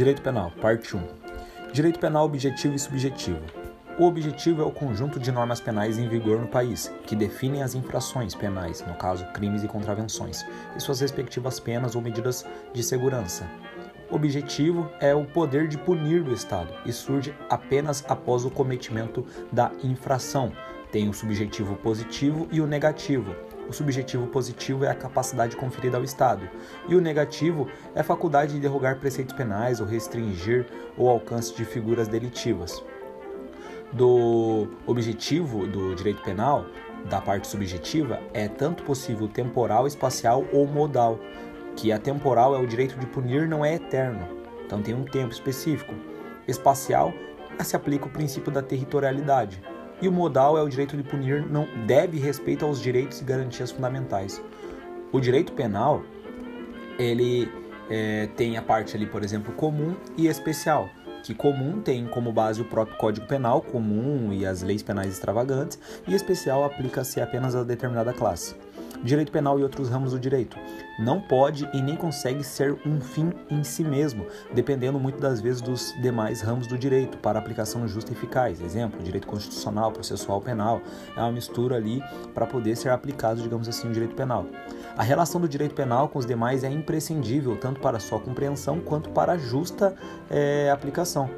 Direito 0.00 0.22
Penal, 0.22 0.50
parte 0.62 0.96
1. 0.96 1.00
Direito 1.74 2.00
Penal 2.00 2.24
objetivo 2.24 2.74
e 2.74 2.78
subjetivo. 2.78 3.42
O 3.98 4.06
objetivo 4.06 4.62
é 4.62 4.64
o 4.64 4.72
conjunto 4.72 5.20
de 5.20 5.30
normas 5.30 5.60
penais 5.60 5.98
em 5.98 6.08
vigor 6.08 6.40
no 6.40 6.46
país, 6.46 6.90
que 7.06 7.14
definem 7.14 7.62
as 7.62 7.74
infrações 7.74 8.34
penais, 8.34 8.82
no 8.86 8.94
caso 8.94 9.26
crimes 9.34 9.62
e 9.62 9.68
contravenções, 9.68 10.42
e 10.74 10.80
suas 10.80 11.00
respectivas 11.00 11.60
penas 11.60 11.94
ou 11.94 12.00
medidas 12.00 12.46
de 12.72 12.82
segurança. 12.82 13.46
Objetivo 14.10 14.90
é 15.00 15.14
o 15.14 15.26
poder 15.26 15.68
de 15.68 15.76
punir 15.76 16.22
do 16.22 16.32
Estado 16.32 16.72
e 16.86 16.94
surge 16.94 17.34
apenas 17.50 18.02
após 18.08 18.46
o 18.46 18.50
cometimento 18.50 19.26
da 19.52 19.70
infração. 19.84 20.50
Tem 20.90 21.10
o 21.10 21.12
subjetivo 21.12 21.76
positivo 21.76 22.48
e 22.50 22.62
o 22.62 22.66
negativo 22.66 23.36
o 23.70 23.72
subjetivo 23.72 24.26
positivo 24.26 24.84
é 24.84 24.90
a 24.90 24.94
capacidade 24.94 25.56
conferida 25.56 25.96
ao 25.96 26.02
Estado, 26.02 26.48
e 26.88 26.96
o 26.96 27.00
negativo 27.00 27.68
é 27.94 28.00
a 28.00 28.04
faculdade 28.04 28.54
de 28.54 28.60
derrogar 28.60 28.98
preceitos 28.98 29.32
penais 29.32 29.80
ou 29.80 29.86
restringir 29.86 30.66
o 30.98 31.08
alcance 31.08 31.54
de 31.54 31.64
figuras 31.64 32.08
delitivas. 32.08 32.82
Do 33.92 34.68
objetivo 34.86 35.68
do 35.68 35.94
direito 35.94 36.20
penal, 36.22 36.66
da 37.08 37.20
parte 37.20 37.46
subjetiva, 37.46 38.18
é 38.34 38.48
tanto 38.48 38.82
possível 38.82 39.28
temporal, 39.28 39.86
espacial 39.86 40.44
ou 40.52 40.66
modal, 40.66 41.20
que 41.76 41.92
a 41.92 41.98
temporal 41.98 42.56
é 42.56 42.58
o 42.58 42.66
direito 42.66 42.98
de 42.98 43.06
punir 43.06 43.46
não 43.46 43.64
é 43.64 43.76
eterno, 43.76 44.26
então 44.66 44.82
tem 44.82 44.94
um 44.94 45.04
tempo 45.04 45.32
específico. 45.32 45.94
Espacial 46.48 47.14
se 47.62 47.76
aplica 47.76 48.06
o 48.06 48.10
princípio 48.10 48.50
da 48.50 48.62
territorialidade, 48.62 49.62
e 50.00 50.08
o 50.08 50.12
modal 50.12 50.56
é 50.56 50.62
o 50.62 50.68
direito 50.68 50.96
de 50.96 51.02
punir 51.02 51.46
não 51.46 51.66
deve 51.86 52.18
respeito 52.18 52.64
aos 52.64 52.80
direitos 52.80 53.20
e 53.20 53.24
garantias 53.24 53.70
fundamentais. 53.70 54.42
O 55.12 55.20
direito 55.20 55.52
penal 55.52 56.02
ele 56.98 57.50
é, 57.88 58.28
tem 58.36 58.56
a 58.56 58.62
parte 58.62 58.96
ali, 58.96 59.06
por 59.06 59.22
exemplo, 59.22 59.52
comum 59.54 59.96
e 60.16 60.26
especial. 60.26 60.88
Que 61.22 61.34
comum 61.34 61.80
tem 61.80 62.06
como 62.06 62.32
base 62.32 62.62
o 62.62 62.64
próprio 62.64 62.96
Código 62.96 63.26
Penal 63.26 63.60
comum 63.60 64.32
e 64.32 64.46
as 64.46 64.62
leis 64.62 64.82
penais 64.82 65.12
extravagantes, 65.12 65.78
e 66.08 66.14
especial 66.14 66.64
aplica-se 66.64 67.20
apenas 67.20 67.54
a 67.54 67.62
determinada 67.62 68.12
classe 68.12 68.54
direito 69.02 69.32
penal 69.32 69.58
e 69.58 69.62
outros 69.62 69.88
ramos 69.88 70.12
do 70.12 70.18
direito. 70.18 70.56
Não 70.98 71.20
pode 71.20 71.68
e 71.72 71.80
nem 71.80 71.96
consegue 71.96 72.44
ser 72.44 72.76
um 72.84 73.00
fim 73.00 73.32
em 73.50 73.64
si 73.64 73.82
mesmo, 73.82 74.26
dependendo 74.52 74.98
muito 74.98 75.20
das 75.20 75.40
vezes 75.40 75.60
dos 75.60 75.94
demais 76.00 76.40
ramos 76.40 76.66
do 76.66 76.76
direito 76.76 77.18
para 77.18 77.38
aplicação 77.38 77.86
justa 77.88 78.12
e 78.12 78.14
eficaz. 78.14 78.60
Exemplo, 78.60 79.02
direito 79.02 79.26
constitucional, 79.26 79.92
processual, 79.92 80.40
penal. 80.40 80.80
É 81.16 81.20
uma 81.20 81.32
mistura 81.32 81.76
ali 81.76 82.02
para 82.34 82.46
poder 82.46 82.76
ser 82.76 82.90
aplicado, 82.90 83.42
digamos 83.42 83.68
assim, 83.68 83.88
o 83.88 83.92
direito 83.92 84.14
penal. 84.14 84.46
A 84.96 85.02
relação 85.02 85.40
do 85.40 85.48
direito 85.48 85.74
penal 85.74 86.08
com 86.08 86.18
os 86.18 86.26
demais 86.26 86.64
é 86.64 86.70
imprescindível, 86.70 87.56
tanto 87.56 87.80
para 87.80 87.98
sua 87.98 88.20
compreensão 88.20 88.80
quanto 88.80 89.10
para 89.10 89.32
a 89.32 89.38
justa 89.38 89.94
é, 90.28 90.70
aplicação. 90.70 91.30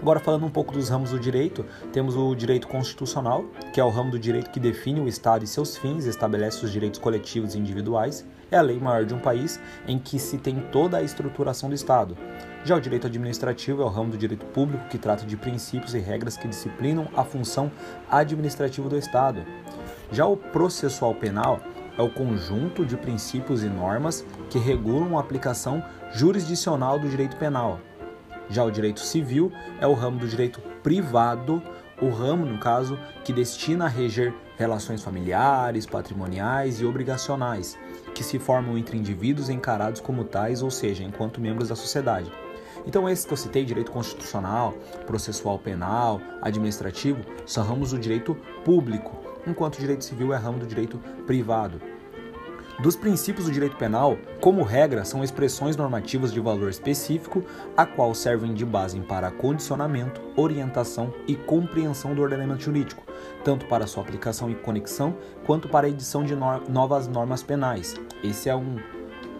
Agora, 0.00 0.20
falando 0.20 0.46
um 0.46 0.50
pouco 0.50 0.72
dos 0.72 0.88
ramos 0.88 1.10
do 1.10 1.18
direito, 1.18 1.64
temos 1.92 2.16
o 2.16 2.34
direito 2.34 2.68
constitucional, 2.68 3.44
que 3.72 3.80
é 3.80 3.84
o 3.84 3.90
ramo 3.90 4.10
do 4.10 4.18
direito 4.18 4.50
que 4.50 4.60
define 4.60 5.00
o 5.00 5.08
Estado 5.08 5.44
e 5.44 5.46
seus 5.46 5.76
fins, 5.76 6.04
estabelece 6.04 6.64
os 6.64 6.72
direitos 6.72 7.00
coletivos 7.00 7.54
e 7.54 7.58
individuais, 7.58 8.26
é 8.50 8.56
a 8.56 8.62
lei 8.62 8.78
maior 8.78 9.04
de 9.04 9.14
um 9.14 9.18
país 9.18 9.60
em 9.86 9.98
que 9.98 10.18
se 10.18 10.38
tem 10.38 10.56
toda 10.72 10.98
a 10.98 11.02
estruturação 11.02 11.68
do 11.68 11.74
Estado. 11.74 12.16
Já 12.64 12.76
o 12.76 12.80
direito 12.80 13.06
administrativo 13.06 13.82
é 13.82 13.84
o 13.84 13.88
ramo 13.88 14.10
do 14.10 14.18
direito 14.18 14.44
público 14.46 14.88
que 14.88 14.98
trata 14.98 15.24
de 15.24 15.36
princípios 15.36 15.94
e 15.94 15.98
regras 15.98 16.36
que 16.36 16.48
disciplinam 16.48 17.08
a 17.16 17.24
função 17.24 17.70
administrativa 18.10 18.88
do 18.88 18.98
Estado. 18.98 19.44
Já 20.12 20.26
o 20.26 20.36
processual 20.36 21.14
penal 21.14 21.60
é 21.96 22.02
o 22.02 22.10
conjunto 22.10 22.84
de 22.84 22.96
princípios 22.96 23.62
e 23.62 23.68
normas 23.68 24.24
que 24.48 24.58
regulam 24.58 25.16
a 25.16 25.20
aplicação 25.20 25.82
jurisdicional 26.12 26.98
do 26.98 27.08
direito 27.08 27.36
penal. 27.36 27.80
Já 28.50 28.64
o 28.64 28.70
direito 28.70 29.00
civil 29.00 29.52
é 29.80 29.86
o 29.86 29.94
ramo 29.94 30.18
do 30.18 30.28
direito 30.28 30.60
privado, 30.82 31.62
o 32.02 32.10
ramo, 32.10 32.44
no 32.44 32.58
caso, 32.58 32.98
que 33.22 33.32
destina 33.32 33.84
a 33.84 33.88
reger 33.88 34.34
relações 34.56 35.02
familiares, 35.02 35.86
patrimoniais 35.86 36.80
e 36.80 36.84
obrigacionais, 36.84 37.78
que 38.14 38.24
se 38.24 38.38
formam 38.38 38.76
entre 38.76 38.98
indivíduos 38.98 39.48
encarados 39.48 40.00
como 40.00 40.24
tais, 40.24 40.62
ou 40.62 40.70
seja, 40.70 41.04
enquanto 41.04 41.40
membros 41.40 41.68
da 41.68 41.76
sociedade. 41.76 42.30
Então, 42.86 43.08
esses 43.08 43.24
que 43.24 43.32
eu 43.32 43.36
citei, 43.36 43.64
direito 43.64 43.92
constitucional, 43.92 44.72
processual 45.06 45.58
penal, 45.58 46.20
administrativo, 46.42 47.20
são 47.46 47.64
ramos 47.64 47.92
do 47.92 47.98
direito 47.98 48.34
público, 48.64 49.16
enquanto 49.46 49.76
o 49.76 49.80
direito 49.80 50.04
civil 50.04 50.32
é 50.32 50.36
ramo 50.36 50.58
do 50.58 50.66
direito 50.66 50.98
privado. 51.26 51.80
Dos 52.82 52.96
princípios 52.96 53.44
do 53.44 53.52
direito 53.52 53.76
penal, 53.76 54.16
como 54.40 54.62
regra, 54.62 55.04
são 55.04 55.22
expressões 55.22 55.76
normativas 55.76 56.32
de 56.32 56.40
valor 56.40 56.70
específico, 56.70 57.44
a 57.76 57.84
qual 57.84 58.14
servem 58.14 58.54
de 58.54 58.64
base 58.64 58.98
para 59.00 59.30
condicionamento, 59.30 60.22
orientação 60.34 61.12
e 61.28 61.36
compreensão 61.36 62.14
do 62.14 62.22
ordenamento 62.22 62.62
jurídico, 62.62 63.04
tanto 63.44 63.66
para 63.66 63.86
sua 63.86 64.02
aplicação 64.02 64.50
e 64.50 64.54
conexão, 64.54 65.14
quanto 65.44 65.68
para 65.68 65.86
a 65.86 65.90
edição 65.90 66.24
de 66.24 66.34
no 66.34 66.58
novas 66.70 67.06
normas 67.06 67.42
penais. 67.42 67.94
Esse 68.24 68.48
é 68.48 68.56
um, 68.56 68.76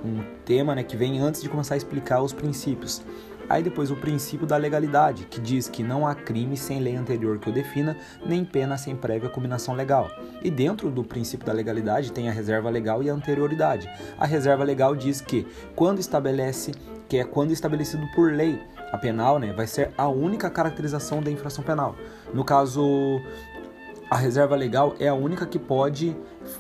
um 0.05 0.23
tema 0.45 0.75
né, 0.75 0.83
que 0.83 0.97
vem 0.97 1.19
antes 1.19 1.41
de 1.41 1.49
começar 1.49 1.73
a 1.77 1.79
explicar 1.79 2.21
os 2.21 2.35
princípios. 2.35 3.03
Aí 3.51 3.65
depois 3.65 3.91
o 3.91 3.97
princípio 3.97 4.47
da 4.47 4.57
legalidade, 4.57 5.25
que 5.25 5.41
diz 5.41 5.69
que 5.69 5.83
não 5.83 6.07
há 6.07 6.15
crime 6.15 6.57
sem 6.57 6.79
lei 6.79 6.95
anterior 6.95 7.37
que 7.41 7.51
o 7.51 7.53
defina, 7.53 7.97
nem 8.25 8.45
pena 8.45 8.79
sem 8.79 8.95
prévia 8.95 9.29
combinação 9.29 9.75
legal. 9.75 10.09
E 10.41 10.49
dentro 10.49 10.89
do 10.89 11.03
princípio 11.03 11.45
da 11.45 11.53
legalidade 11.53 12.13
tem 12.13 12.29
a 12.29 12.33
reserva 12.33 12.71
legal 12.71 13.03
e 13.03 13.11
a 13.11 13.13
anterioridade. 13.13 13.91
A 14.17 14.25
reserva 14.25 14.63
legal 14.63 14.95
diz 14.95 15.21
que 15.21 15.49
quando 15.75 15.99
estabelece 15.99 16.71
que 17.09 17.17
é 17.17 17.25
quando 17.25 17.51
estabelecido 17.51 18.07
por 18.15 18.33
lei, 18.33 18.57
a 18.93 18.97
penal, 18.97 19.41
né, 19.41 19.53
vai 19.53 19.67
ser 19.67 19.91
a 19.99 20.07
única 20.07 20.49
caracterização 20.49 21.21
da 21.21 21.29
infração 21.29 21.65
penal. 21.65 21.97
No 22.33 22.45
caso, 22.45 23.21
a 24.11 24.17
reserva 24.17 24.57
legal 24.57 24.97
é 24.99 25.07
a 25.07 25.15
única 25.15 25.47
que 25.47 25.59
pode 25.59 26.17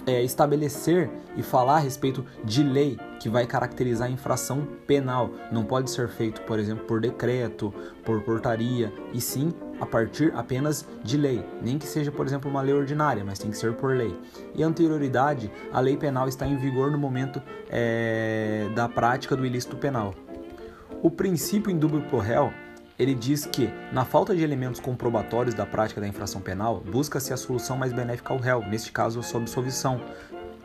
é, 0.07 0.23
estabelecer 0.23 1.11
e 1.37 1.43
falar 1.43 1.77
a 1.77 1.81
respeito 1.81 2.25
de 2.45 2.63
lei 2.63 2.97
que 3.19 3.29
vai 3.29 3.45
caracterizar 3.45 4.07
a 4.07 4.11
infração 4.11 4.67
penal. 4.87 5.31
Não 5.51 5.65
pode 5.65 5.91
ser 5.91 6.09
feito, 6.09 6.43
por 6.43 6.61
exemplo, 6.61 6.85
por 6.85 7.01
decreto, 7.01 7.75
por 8.05 8.23
portaria, 8.23 8.93
e 9.13 9.21
sim 9.21 9.53
a 9.81 9.87
partir 9.87 10.33
apenas 10.37 10.87
de 11.03 11.17
lei. 11.17 11.45
Nem 11.61 11.77
que 11.77 11.87
seja, 11.87 12.13
por 12.13 12.25
exemplo, 12.25 12.49
uma 12.49 12.63
lei 12.63 12.73
ordinária, 12.73 13.25
mas 13.25 13.41
tem 13.41 13.51
que 13.51 13.57
ser 13.57 13.73
por 13.73 13.97
lei. 13.97 14.17
E 14.55 14.63
anterioridade, 14.63 15.51
a 15.73 15.81
lei 15.81 15.97
penal 15.97 16.29
está 16.29 16.47
em 16.47 16.57
vigor 16.57 16.93
no 16.93 16.99
momento 16.99 17.43
é, 17.69 18.69
da 18.77 18.89
prática 18.89 19.35
do 19.35 19.45
ilícito 19.45 19.77
penal. 19.77 20.15
O 21.03 21.11
princípio 21.11 21.71
indúbio 21.73 22.03
pro 22.03 22.19
réu 22.19 22.53
ele 23.01 23.15
diz 23.15 23.47
que, 23.47 23.73
na 23.91 24.05
falta 24.05 24.37
de 24.37 24.43
elementos 24.43 24.79
comprobatórios 24.79 25.55
da 25.55 25.65
prática 25.65 26.03
da 26.03 26.07
infração 26.07 26.39
penal, 26.39 26.83
busca-se 26.83 27.33
a 27.33 27.37
solução 27.37 27.79
mais 27.79 27.95
benéfica 27.95 28.35
ao 28.35 28.39
réu, 28.39 28.63
neste 28.63 28.93
caso 28.93 29.19
a 29.19 29.23
sua 29.23 29.41
absolvição. 29.41 30.03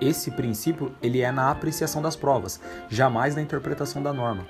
Esse 0.01 0.29
princípio 0.31 0.94
ele 1.01 1.22
é 1.22 1.31
na 1.31 1.50
apreciação 1.50 2.01
das 2.01 2.18
provas, 2.18 2.59
jamais 2.90 3.38
na 3.38 3.41
interpretação 3.41 4.03
da 4.03 4.12
norma. 4.12 4.46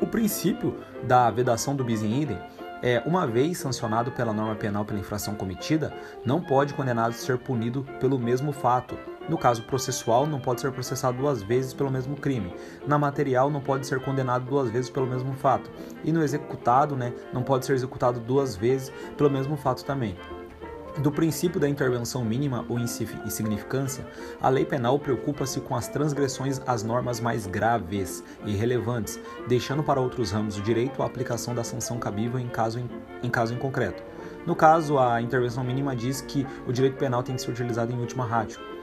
O 0.00 0.06
princípio 0.08 0.80
da 1.04 1.30
vedação 1.30 1.76
do 1.76 1.84
bis 1.84 2.02
in 2.02 2.22
idem 2.22 2.38
é, 2.82 3.00
uma 3.06 3.24
vez 3.24 3.58
sancionado 3.58 4.10
pela 4.10 4.32
norma 4.32 4.56
penal 4.56 4.84
pela 4.84 4.98
infração 4.98 5.36
cometida, 5.36 5.92
não 6.24 6.42
pode 6.42 6.74
condenado 6.74 7.12
ser 7.12 7.38
punido 7.38 7.86
pelo 8.00 8.18
mesmo 8.18 8.52
fato, 8.52 8.98
no 9.28 9.36
caso 9.36 9.62
processual, 9.64 10.26
não 10.26 10.40
pode 10.40 10.60
ser 10.60 10.72
processado 10.72 11.18
duas 11.18 11.42
vezes 11.42 11.74
pelo 11.74 11.90
mesmo 11.90 12.16
crime. 12.16 12.54
Na 12.86 12.98
material, 12.98 13.50
não 13.50 13.60
pode 13.60 13.86
ser 13.86 14.00
condenado 14.00 14.46
duas 14.46 14.70
vezes 14.70 14.90
pelo 14.90 15.06
mesmo 15.06 15.32
fato. 15.34 15.70
E 16.04 16.12
no 16.12 16.22
executado, 16.22 16.96
né, 16.96 17.12
não 17.32 17.42
pode 17.42 17.66
ser 17.66 17.74
executado 17.74 18.20
duas 18.20 18.56
vezes 18.56 18.92
pelo 19.16 19.30
mesmo 19.30 19.56
fato 19.56 19.84
também. 19.84 20.16
Do 20.98 21.12
princípio 21.12 21.60
da 21.60 21.68
intervenção 21.68 22.24
mínima 22.24 22.64
ou 22.70 22.78
insignificância, 22.78 24.06
a 24.40 24.48
lei 24.48 24.64
penal 24.64 24.98
preocupa-se 24.98 25.60
com 25.60 25.76
as 25.76 25.88
transgressões 25.88 26.58
às 26.66 26.82
normas 26.82 27.20
mais 27.20 27.46
graves 27.46 28.24
e 28.46 28.56
relevantes, 28.56 29.20
deixando 29.46 29.82
para 29.82 30.00
outros 30.00 30.30
ramos 30.30 30.56
do 30.56 30.62
direito 30.62 31.02
a 31.02 31.06
aplicação 31.06 31.54
da 31.54 31.62
sanção 31.62 31.98
cabível 31.98 32.40
em 32.40 32.48
caso 32.48 32.78
em, 32.78 32.88
em 33.22 33.28
caso 33.28 33.52
em 33.52 33.58
concreto. 33.58 34.02
No 34.46 34.56
caso, 34.56 34.98
a 34.98 35.20
intervenção 35.20 35.62
mínima 35.62 35.94
diz 35.94 36.22
que 36.22 36.46
o 36.66 36.72
direito 36.72 36.96
penal 36.96 37.22
tem 37.22 37.34
que 37.34 37.42
ser 37.42 37.50
utilizado 37.50 37.92
em 37.92 37.98
última 37.98 38.24
ratio. 38.24 38.75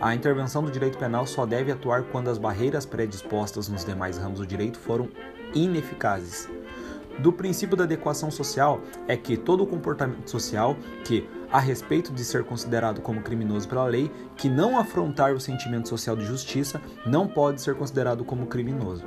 A 0.00 0.14
intervenção 0.14 0.62
do 0.62 0.70
direito 0.70 0.96
penal 0.96 1.26
só 1.26 1.44
deve 1.44 1.70
atuar 1.70 2.04
quando 2.04 2.30
as 2.30 2.38
barreiras 2.38 2.86
predispostas 2.86 3.68
nos 3.68 3.84
demais 3.84 4.16
ramos 4.16 4.38
do 4.38 4.46
direito 4.46 4.78
foram 4.78 5.10
ineficazes. 5.54 6.48
Do 7.18 7.30
princípio 7.30 7.76
da 7.76 7.84
adequação 7.84 8.30
social 8.30 8.80
é 9.06 9.14
que 9.14 9.36
todo 9.36 9.66
comportamento 9.66 10.30
social 10.30 10.74
que, 11.04 11.28
a 11.52 11.60
respeito 11.60 12.14
de 12.14 12.24
ser 12.24 12.44
considerado 12.44 13.02
como 13.02 13.20
criminoso 13.20 13.68
pela 13.68 13.84
lei, 13.84 14.10
que 14.38 14.48
não 14.48 14.78
afrontar 14.78 15.34
o 15.34 15.40
sentimento 15.40 15.90
social 15.90 16.16
de 16.16 16.24
justiça, 16.24 16.80
não 17.04 17.28
pode 17.28 17.60
ser 17.60 17.74
considerado 17.74 18.24
como 18.24 18.46
criminoso 18.46 19.04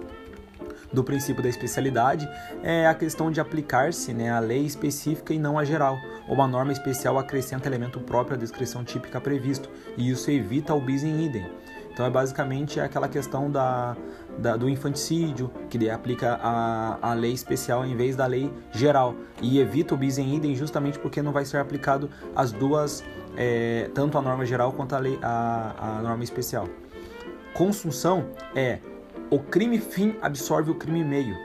do 0.94 1.04
princípio 1.04 1.42
da 1.42 1.50
especialidade 1.50 2.30
é 2.62 2.88
a 2.88 2.94
questão 2.94 3.32
de 3.32 3.42
aplicar-se 3.42 4.14
né, 4.14 4.32
a 4.32 4.40
lei 4.40 4.64
específica 4.64 5.34
e 5.34 5.40
não 5.40 5.58
a 5.58 5.66
geral. 5.66 5.98
Uma 6.28 6.48
norma 6.48 6.72
especial 6.72 7.18
acrescenta 7.18 7.68
elemento 7.68 8.00
próprio 8.00 8.38
à 8.38 8.40
descrição 8.40 8.84
típica 8.84 9.20
previsto, 9.20 9.70
e 9.98 10.10
isso 10.10 10.30
evita 10.30 10.74
o 10.74 10.80
bis 10.80 11.04
in 11.04 11.26
idem. 11.26 11.46
Então 11.92 12.06
é 12.06 12.10
basicamente 12.10 12.80
aquela 12.80 13.08
questão 13.08 13.52
da, 13.52 13.96
da, 14.38 14.56
do 14.56 14.68
infanticídio, 14.68 15.52
que 15.70 15.90
aplica 15.90 16.40
a, 16.42 16.98
a 17.02 17.14
lei 17.14 17.34
especial 17.34 17.86
em 17.86 17.96
vez 17.96 18.16
da 18.16 18.26
lei 18.26 18.52
geral, 18.72 19.16
e 19.42 19.60
evita 19.60 19.94
o 19.94 19.98
bis 19.98 20.18
em 20.18 20.36
idem 20.36 20.56
justamente 20.56 20.98
porque 20.98 21.22
não 21.22 21.32
vai 21.32 21.46
ser 21.46 21.58
aplicado 21.58 22.10
as 22.36 22.52
duas, 22.52 23.04
é, 23.36 23.90
tanto 23.94 24.18
a 24.18 24.22
norma 24.22 24.46
geral 24.46 24.72
quanto 24.72 24.96
a, 24.96 25.00
lei, 25.00 25.20
a, 25.22 26.00
a 26.00 26.02
norma 26.02 26.24
especial. 26.24 26.68
Consunção 27.54 28.26
é 28.56 28.80
o 29.34 29.40
crime 29.40 29.80
fim 29.80 30.16
absorve 30.22 30.70
o 30.70 30.76
crime 30.76 31.04
meio, 31.04 31.36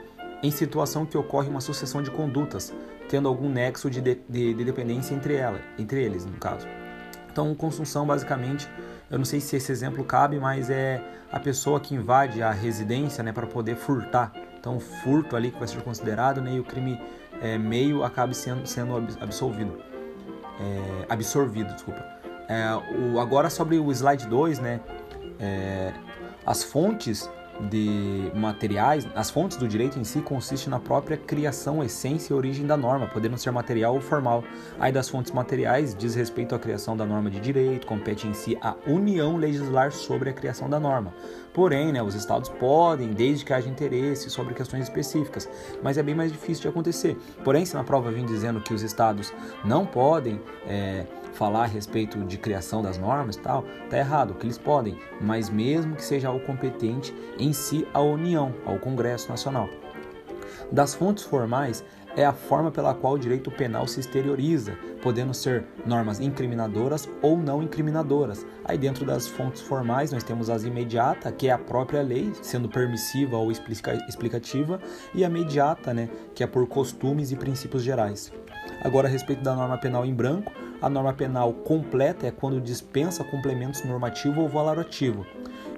em 0.43 0.51
situação 0.51 1.07
que 1.07 1.17
ocorre 1.17 1.49
uma 1.49 1.59
sucessão 1.59 2.03
de 2.03 2.11
condutas, 2.11 2.71
tendo 3.09 3.27
algum 3.27 3.49
nexo 3.49 3.89
de, 3.89 3.99
de, 3.99 4.53
de 4.53 4.63
dependência 4.63 5.15
entre, 5.15 5.33
ela, 5.33 5.59
entre 5.75 6.03
eles, 6.03 6.23
no 6.23 6.33
caso. 6.33 6.67
Então, 7.31 7.55
consunção, 7.55 8.05
basicamente, 8.05 8.69
eu 9.09 9.17
não 9.17 9.25
sei 9.25 9.39
se 9.39 9.55
esse 9.55 9.71
exemplo 9.71 10.03
cabe, 10.03 10.39
mas 10.39 10.69
é 10.69 11.03
a 11.31 11.39
pessoa 11.39 11.79
que 11.79 11.95
invade 11.95 12.43
a 12.43 12.51
residência 12.51 13.23
né, 13.23 13.31
para 13.31 13.47
poder 13.47 13.75
furtar. 13.75 14.33
Então, 14.59 14.77
o 14.77 14.79
furto 14.79 15.35
ali 15.35 15.49
que 15.49 15.57
vai 15.57 15.67
ser 15.67 15.81
considerado 15.81 16.41
né, 16.41 16.53
e 16.53 16.59
o 16.59 16.63
crime 16.63 17.01
é, 17.41 17.57
meio 17.57 18.03
acabe 18.03 18.35
sendo, 18.35 18.67
sendo 18.67 18.97
absolvido. 19.19 19.81
É, 20.61 21.05
absorvido, 21.09 21.73
desculpa. 21.73 22.05
É, 22.47 22.67
o, 22.99 23.19
agora 23.19 23.49
sobre 23.49 23.79
o 23.79 23.91
slide 23.91 24.27
2, 24.27 24.59
né, 24.59 24.79
é, 25.39 25.91
as 26.45 26.63
fontes 26.63 27.27
de 27.69 28.31
materiais, 28.35 29.07
as 29.15 29.29
fontes 29.29 29.57
do 29.57 29.67
direito 29.67 29.99
em 29.99 30.03
si 30.03 30.21
consistem 30.21 30.69
na 30.69 30.79
própria 30.79 31.17
criação, 31.17 31.83
essência 31.83 32.33
e 32.33 32.35
origem 32.35 32.65
da 32.65 32.77
norma, 32.77 33.07
podendo 33.07 33.37
ser 33.37 33.51
material 33.51 33.95
ou 33.95 34.01
formal. 34.01 34.43
Aí 34.79 34.91
das 34.91 35.09
fontes 35.09 35.31
materiais 35.31 35.95
diz 35.95 36.15
respeito 36.15 36.55
à 36.55 36.59
criação 36.59 36.95
da 36.95 37.05
norma 37.05 37.29
de 37.29 37.39
direito, 37.39 37.85
compete 37.85 38.27
em 38.27 38.33
si 38.33 38.57
a 38.61 38.75
União 38.87 39.37
legislar 39.37 39.91
sobre 39.91 40.29
a 40.29 40.33
criação 40.33 40.69
da 40.69 40.79
norma. 40.79 41.13
Porém, 41.53 41.91
né, 41.91 42.01
os 42.01 42.15
estados 42.15 42.49
podem, 42.49 43.09
desde 43.09 43.43
que 43.43 43.51
haja 43.51 43.67
interesse 43.67 44.29
sobre 44.29 44.53
questões 44.53 44.83
específicas, 44.83 45.49
mas 45.83 45.97
é 45.97 46.03
bem 46.03 46.15
mais 46.15 46.31
difícil 46.31 46.61
de 46.61 46.67
acontecer. 46.69 47.17
Porém, 47.43 47.65
se 47.65 47.75
na 47.75 47.83
prova 47.83 48.11
vem 48.11 48.25
dizendo 48.25 48.61
que 48.61 48.73
os 48.73 48.81
estados 48.81 49.33
não 49.65 49.85
podem 49.85 50.39
é, 50.67 51.05
falar 51.33 51.63
a 51.63 51.67
respeito 51.67 52.17
de 52.25 52.37
criação 52.37 52.81
das 52.81 52.97
normas 52.97 53.35
e 53.35 53.39
tal, 53.39 53.63
tá 53.89 53.97
errado, 53.97 54.33
que 54.33 54.45
eles 54.45 54.57
podem, 54.57 54.97
mas 55.21 55.49
mesmo 55.49 55.95
que 55.95 56.03
seja 56.03 56.27
algo 56.27 56.45
competente 56.45 57.13
em 57.37 57.53
si 57.53 57.87
a 57.93 58.01
União, 58.01 58.53
ao 58.65 58.77
Congresso 58.79 59.29
Nacional. 59.29 59.69
Das 60.71 60.93
fontes 60.93 61.23
formais 61.23 61.83
é 62.15 62.25
a 62.25 62.33
forma 62.33 62.71
pela 62.71 62.93
qual 62.93 63.13
o 63.13 63.19
direito 63.19 63.51
penal 63.51 63.87
se 63.87 63.99
exterioriza, 63.99 64.73
podendo 65.01 65.33
ser 65.33 65.63
normas 65.85 66.19
incriminadoras 66.19 67.07
ou 67.21 67.37
não 67.37 67.63
incriminadoras. 67.63 68.45
Aí 68.65 68.77
dentro 68.77 69.05
das 69.05 69.27
fontes 69.27 69.61
formais 69.61 70.11
nós 70.11 70.23
temos 70.23 70.49
as 70.49 70.63
imediata, 70.63 71.31
que 71.31 71.47
é 71.47 71.51
a 71.51 71.57
própria 71.57 72.01
lei, 72.01 72.31
sendo 72.41 72.67
permissiva 72.67 73.37
ou 73.37 73.51
explicativa, 73.51 74.79
e 75.13 75.23
a 75.23 75.29
mediata, 75.29 75.93
né, 75.93 76.09
que 76.33 76.43
é 76.43 76.47
por 76.47 76.67
costumes 76.67 77.31
e 77.31 77.35
princípios 77.35 77.83
gerais. 77.83 78.31
Agora 78.83 79.07
a 79.07 79.11
respeito 79.11 79.43
da 79.43 79.55
norma 79.55 79.77
penal 79.77 80.05
em 80.05 80.13
branco, 80.13 80.51
a 80.81 80.89
norma 80.89 81.13
penal 81.13 81.53
completa 81.53 82.27
é 82.27 82.31
quando 82.31 82.61
dispensa 82.61 83.23
complementos 83.23 83.83
normativo 83.83 84.41
ou 84.41 84.49
valorativo. 84.49 85.25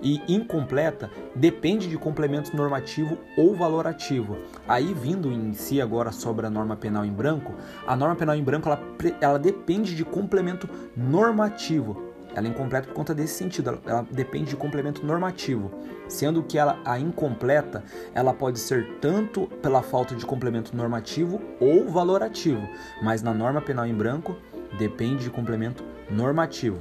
E 0.01 0.19
incompleta 0.27 1.11
depende 1.35 1.87
de 1.87 1.97
complementos 1.97 2.51
normativo 2.51 3.17
ou 3.37 3.55
valorativo. 3.55 4.37
Aí, 4.67 4.93
vindo 4.93 5.31
em 5.31 5.53
si 5.53 5.79
agora 5.79 6.11
sobre 6.11 6.47
a 6.47 6.49
norma 6.49 6.75
penal 6.75 7.05
em 7.05 7.11
branco, 7.11 7.53
a 7.85 7.95
norma 7.95 8.15
penal 8.15 8.35
em 8.35 8.43
branco 8.43 8.67
ela, 8.67 8.81
ela 9.19 9.37
depende 9.37 9.95
de 9.95 10.03
complemento 10.03 10.67
normativo. 10.97 12.11
Ela 12.33 12.47
é 12.47 12.49
incompleta 12.49 12.87
por 12.87 12.93
conta 12.93 13.13
desse 13.13 13.33
sentido, 13.33 13.69
ela, 13.69 13.81
ela, 13.85 14.07
depende 14.09 14.51
de 14.51 14.55
complemento 14.55 15.05
normativo, 15.05 15.69
sendo 16.07 16.41
que 16.41 16.57
ela, 16.57 16.79
a 16.85 16.97
incompleta 16.97 17.83
ela 18.15 18.33
pode 18.33 18.57
ser 18.57 18.99
tanto 19.01 19.47
pela 19.61 19.81
falta 19.81 20.15
de 20.15 20.25
complemento 20.25 20.75
normativo 20.75 21.41
ou 21.59 21.89
valorativo, 21.89 22.67
mas 23.03 23.21
na 23.21 23.33
norma 23.33 23.61
penal 23.61 23.85
em 23.85 23.93
branco 23.93 24.37
depende 24.77 25.23
de 25.23 25.29
complemento 25.29 25.83
normativo. 26.09 26.79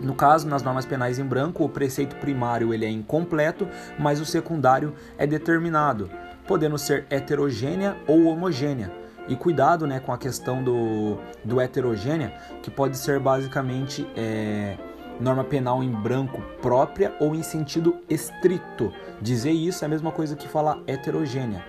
No 0.00 0.14
caso, 0.14 0.48
nas 0.48 0.62
normas 0.62 0.84
penais 0.84 1.18
em 1.18 1.24
branco, 1.24 1.64
o 1.64 1.68
preceito 1.68 2.16
primário 2.16 2.74
ele 2.74 2.84
é 2.84 2.90
incompleto, 2.90 3.68
mas 3.98 4.20
o 4.20 4.24
secundário 4.24 4.92
é 5.16 5.26
determinado, 5.26 6.10
podendo 6.46 6.76
ser 6.76 7.06
heterogênea 7.10 7.96
ou 8.06 8.24
homogênea. 8.24 8.90
E 9.28 9.36
cuidado 9.36 9.86
né, 9.86 10.00
com 10.00 10.12
a 10.12 10.18
questão 10.18 10.62
do, 10.62 11.16
do 11.44 11.60
heterogênea, 11.60 12.34
que 12.62 12.70
pode 12.70 12.98
ser 12.98 13.18
basicamente 13.18 14.06
é, 14.16 14.76
norma 15.20 15.44
penal 15.44 15.82
em 15.82 15.90
branco 15.90 16.42
própria 16.60 17.14
ou 17.20 17.34
em 17.34 17.42
sentido 17.42 17.96
estrito. 18.08 18.92
Dizer 19.22 19.52
isso 19.52 19.84
é 19.84 19.86
a 19.86 19.88
mesma 19.88 20.10
coisa 20.10 20.36
que 20.36 20.48
falar 20.48 20.78
heterogênea, 20.86 21.64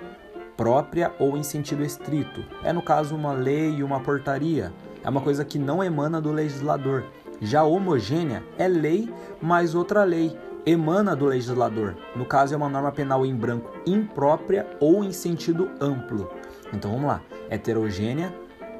própria 0.57 1.13
ou 1.19 1.37
em 1.37 1.43
sentido 1.43 1.83
estrito. 1.83 2.43
É 2.63 2.73
no 2.73 2.81
caso 2.81 3.15
uma 3.15 3.31
lei 3.31 3.75
e 3.75 3.83
uma 3.83 3.99
portaria 3.99 4.73
é 5.05 5.09
uma 5.09 5.21
coisa 5.21 5.45
que 5.45 5.59
não 5.59 5.83
emana 5.83 6.19
do 6.19 6.31
legislador. 6.31 7.03
Já 7.39 7.63
homogênea 7.63 8.43
é 8.57 8.67
lei 8.67 9.13
mais 9.39 9.75
outra 9.75 10.03
lei, 10.03 10.35
emana 10.65 11.15
do 11.15 11.25
legislador. 11.25 11.95
No 12.15 12.25
caso, 12.25 12.55
é 12.55 12.57
uma 12.57 12.67
norma 12.67 12.91
penal 12.91 13.23
em 13.23 13.35
branco 13.35 13.71
imprópria 13.85 14.65
ou 14.79 15.03
em 15.03 15.11
sentido 15.11 15.69
amplo. 15.79 16.27
Então 16.73 16.91
vamos 16.91 17.05
lá: 17.05 17.21
heterogênea, 17.51 18.33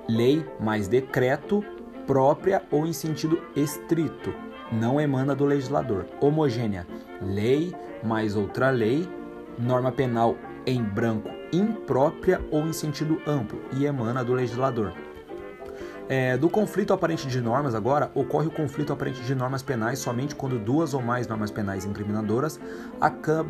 lei 0.10 0.44
mais 0.60 0.88
decreto, 0.88 1.64
própria 2.08 2.64
ou 2.72 2.88
em 2.88 2.94
sentido 2.94 3.40
estrito. 3.56 4.34
Não 4.72 5.00
emana 5.00 5.36
do 5.36 5.46
legislador. 5.46 6.08
Homogênea, 6.20 6.88
lei 7.22 7.72
mais 8.04 8.36
outra 8.36 8.72
lei, 8.72 9.08
norma 9.60 9.92
penal 9.92 10.36
em 10.66 10.82
branco 10.82 11.30
imprópria 11.54 12.42
ou 12.52 12.66
em 12.66 12.74
sentido 12.74 13.22
amplo 13.28 13.62
e 13.74 13.86
emana 13.86 14.24
do 14.24 14.34
legislador. 14.34 14.92
É, 16.08 16.38
do 16.38 16.48
conflito 16.50 16.94
aparente 16.94 17.28
de 17.28 17.42
normas, 17.42 17.74
agora, 17.74 18.12
ocorre 18.14 18.46
o 18.46 18.52
conflito 18.52 18.94
aparente 18.94 19.22
de 19.22 19.34
normas 19.34 19.64
penais 19.64 19.98
somente 19.98 20.36
quando 20.36 20.60
duas 20.60 20.94
ou 20.94 21.02
mais 21.02 21.28
normas 21.28 21.50
penais 21.50 21.84
incriminadoras 21.84 22.60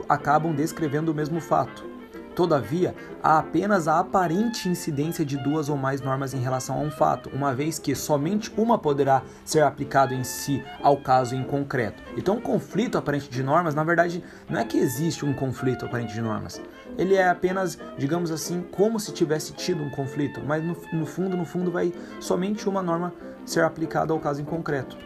acabam 0.07 0.55
descrevendo 0.55 1.11
o 1.11 1.15
mesmo 1.15 1.41
fato. 1.41 1.95
Todavia, 2.33 2.93
há 3.23 3.39
apenas 3.39 3.87
a 3.87 3.99
aparente 3.99 4.67
incidência 4.67 5.25
de 5.25 5.37
duas 5.37 5.69
ou 5.69 5.77
mais 5.77 6.01
normas 6.01 6.33
em 6.33 6.39
relação 6.39 6.77
a 6.77 6.79
um 6.79 6.91
fato, 6.91 7.29
uma 7.33 7.53
vez 7.53 7.79
que 7.79 7.95
somente 7.95 8.53
uma 8.57 8.77
poderá 8.77 9.23
ser 9.45 9.63
aplicada 9.63 10.13
em 10.13 10.23
si 10.23 10.63
ao 10.81 10.97
caso 10.97 11.33
em 11.33 11.43
concreto. 11.43 12.03
Então, 12.17 12.37
o 12.37 12.41
conflito 12.41 12.97
aparente 12.97 13.29
de 13.29 13.41
normas, 13.41 13.73
na 13.73 13.85
verdade, 13.85 14.21
não 14.49 14.59
é 14.59 14.65
que 14.65 14.77
existe 14.77 15.25
um 15.25 15.33
conflito 15.33 15.85
aparente 15.85 16.13
de 16.13 16.21
normas. 16.21 16.61
Ele 16.97 17.15
é 17.15 17.27
apenas, 17.27 17.77
digamos 17.97 18.31
assim, 18.31 18.61
como 18.71 18.99
se 18.99 19.11
tivesse 19.11 19.53
tido 19.53 19.83
um 19.83 19.89
conflito, 19.89 20.41
mas 20.45 20.63
no, 20.63 20.75
no 20.93 21.05
fundo, 21.05 21.35
no 21.35 21.45
fundo, 21.45 21.71
vai 21.71 21.93
somente 22.19 22.67
uma 22.69 22.81
norma 22.81 23.13
ser 23.45 23.63
aplicada 23.63 24.13
ao 24.13 24.19
caso 24.19 24.41
em 24.41 24.45
concreto. 24.45 24.97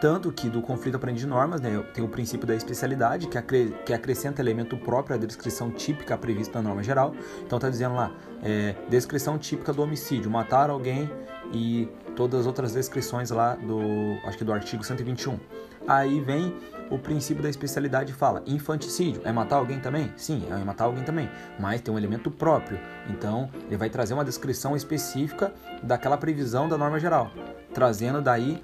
Tanto 0.00 0.30
que 0.32 0.48
do 0.48 0.60
conflito 0.60 0.96
aprende 0.96 1.20
de 1.20 1.26
normas, 1.26 1.60
né, 1.60 1.82
tem 1.94 2.04
o 2.04 2.08
princípio 2.08 2.46
da 2.46 2.54
especialidade, 2.54 3.26
que, 3.26 3.38
acre 3.38 3.74
que 3.86 3.92
acrescenta 3.92 4.42
elemento 4.42 4.76
próprio 4.76 5.16
à 5.16 5.18
descrição 5.18 5.70
típica 5.70 6.16
prevista 6.18 6.60
na 6.60 6.68
norma 6.68 6.82
geral. 6.82 7.14
Então 7.46 7.56
está 7.56 7.70
dizendo 7.70 7.94
lá, 7.94 8.12
é, 8.42 8.74
descrição 8.88 9.38
típica 9.38 9.72
do 9.72 9.82
homicídio, 9.82 10.30
matar 10.30 10.68
alguém 10.68 11.10
e 11.52 11.88
todas 12.16 12.40
as 12.40 12.46
outras 12.46 12.72
descrições 12.72 13.30
lá 13.30 13.54
do, 13.54 13.80
acho 14.26 14.38
que 14.38 14.44
do 14.44 14.52
artigo 14.52 14.84
121. 14.84 15.38
Aí 15.86 16.20
vem 16.20 16.54
o 16.90 16.98
princípio 16.98 17.42
da 17.42 17.48
especialidade 17.48 18.12
fala: 18.12 18.42
infanticídio 18.46 19.22
é 19.24 19.32
matar 19.32 19.56
alguém 19.56 19.80
também? 19.80 20.12
Sim, 20.16 20.46
é 20.50 20.64
matar 20.64 20.84
alguém 20.84 21.04
também, 21.04 21.30
mas 21.58 21.80
tem 21.80 21.92
um 21.92 21.98
elemento 21.98 22.30
próprio. 22.30 22.78
Então, 23.08 23.50
ele 23.66 23.76
vai 23.76 23.90
trazer 23.90 24.14
uma 24.14 24.24
descrição 24.24 24.76
específica 24.76 25.52
daquela 25.82 26.16
previsão 26.16 26.68
da 26.68 26.76
norma 26.76 26.98
geral, 26.98 27.30
trazendo 27.72 28.20
daí 28.20 28.62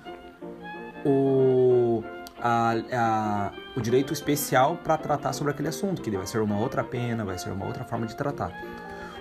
o, 1.04 2.02
a, 2.40 2.72
a, 2.92 3.52
o 3.76 3.80
direito 3.80 4.12
especial 4.12 4.76
para 4.76 4.96
tratar 4.96 5.32
sobre 5.32 5.52
aquele 5.52 5.68
assunto, 5.68 6.02
que 6.02 6.10
vai 6.10 6.26
ser 6.26 6.40
uma 6.40 6.58
outra 6.58 6.84
pena, 6.84 7.24
vai 7.24 7.38
ser 7.38 7.50
uma 7.50 7.66
outra 7.66 7.84
forma 7.84 8.06
de 8.06 8.16
tratar. 8.16 8.52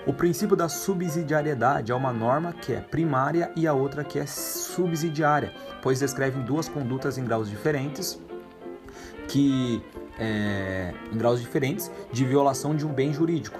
O 0.08 0.14
princípio 0.14 0.56
da 0.56 0.70
subsidiariedade 0.70 1.92
é 1.92 1.96
uma 1.96 2.12
norma 2.12 2.54
que 2.54 2.74
é 2.74 2.80
primária 2.80 3.52
e 3.56 3.68
a 3.68 3.74
outra 3.74 4.04
que 4.04 4.18
é 4.18 4.26
subsidiária, 4.26 5.54
pois 5.82 6.00
descrevem 6.00 6.42
duas 6.42 6.70
condutas 6.70 7.18
em 7.18 7.26
graus 7.26 7.50
diferentes, 7.50 8.20
que 9.30 9.82
é, 10.20 10.94
em 11.14 11.18
graus 11.18 11.40
diferentes 11.40 11.90
de 12.12 12.26
violação 12.26 12.76
de 12.76 12.86
um 12.86 12.92
bem 12.92 13.14
jurídico. 13.14 13.60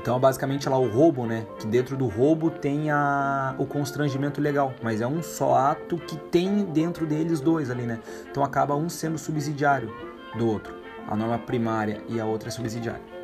Então, 0.00 0.20
basicamente, 0.20 0.68
lá 0.68 0.76
o 0.76 0.86
roubo, 0.86 1.24
né? 1.24 1.46
Que 1.58 1.66
dentro 1.66 1.96
do 1.96 2.06
roubo 2.06 2.50
tem 2.50 2.90
a, 2.90 3.54
o 3.58 3.64
constrangimento 3.64 4.38
legal, 4.38 4.74
mas 4.82 5.00
é 5.00 5.06
um 5.06 5.22
só 5.22 5.54
ato 5.54 5.96
que 5.96 6.16
tem 6.16 6.62
dentro 6.66 7.06
deles 7.06 7.40
dois 7.40 7.70
ali, 7.70 7.84
né? 7.84 7.98
Então, 8.30 8.44
acaba 8.44 8.76
um 8.76 8.90
sendo 8.90 9.16
subsidiário 9.16 9.90
do 10.36 10.46
outro. 10.46 10.74
A 11.08 11.16
norma 11.16 11.38
primária 11.38 12.02
e 12.06 12.20
a 12.20 12.26
outra 12.26 12.50
é 12.50 12.52
subsidiária. 12.52 13.14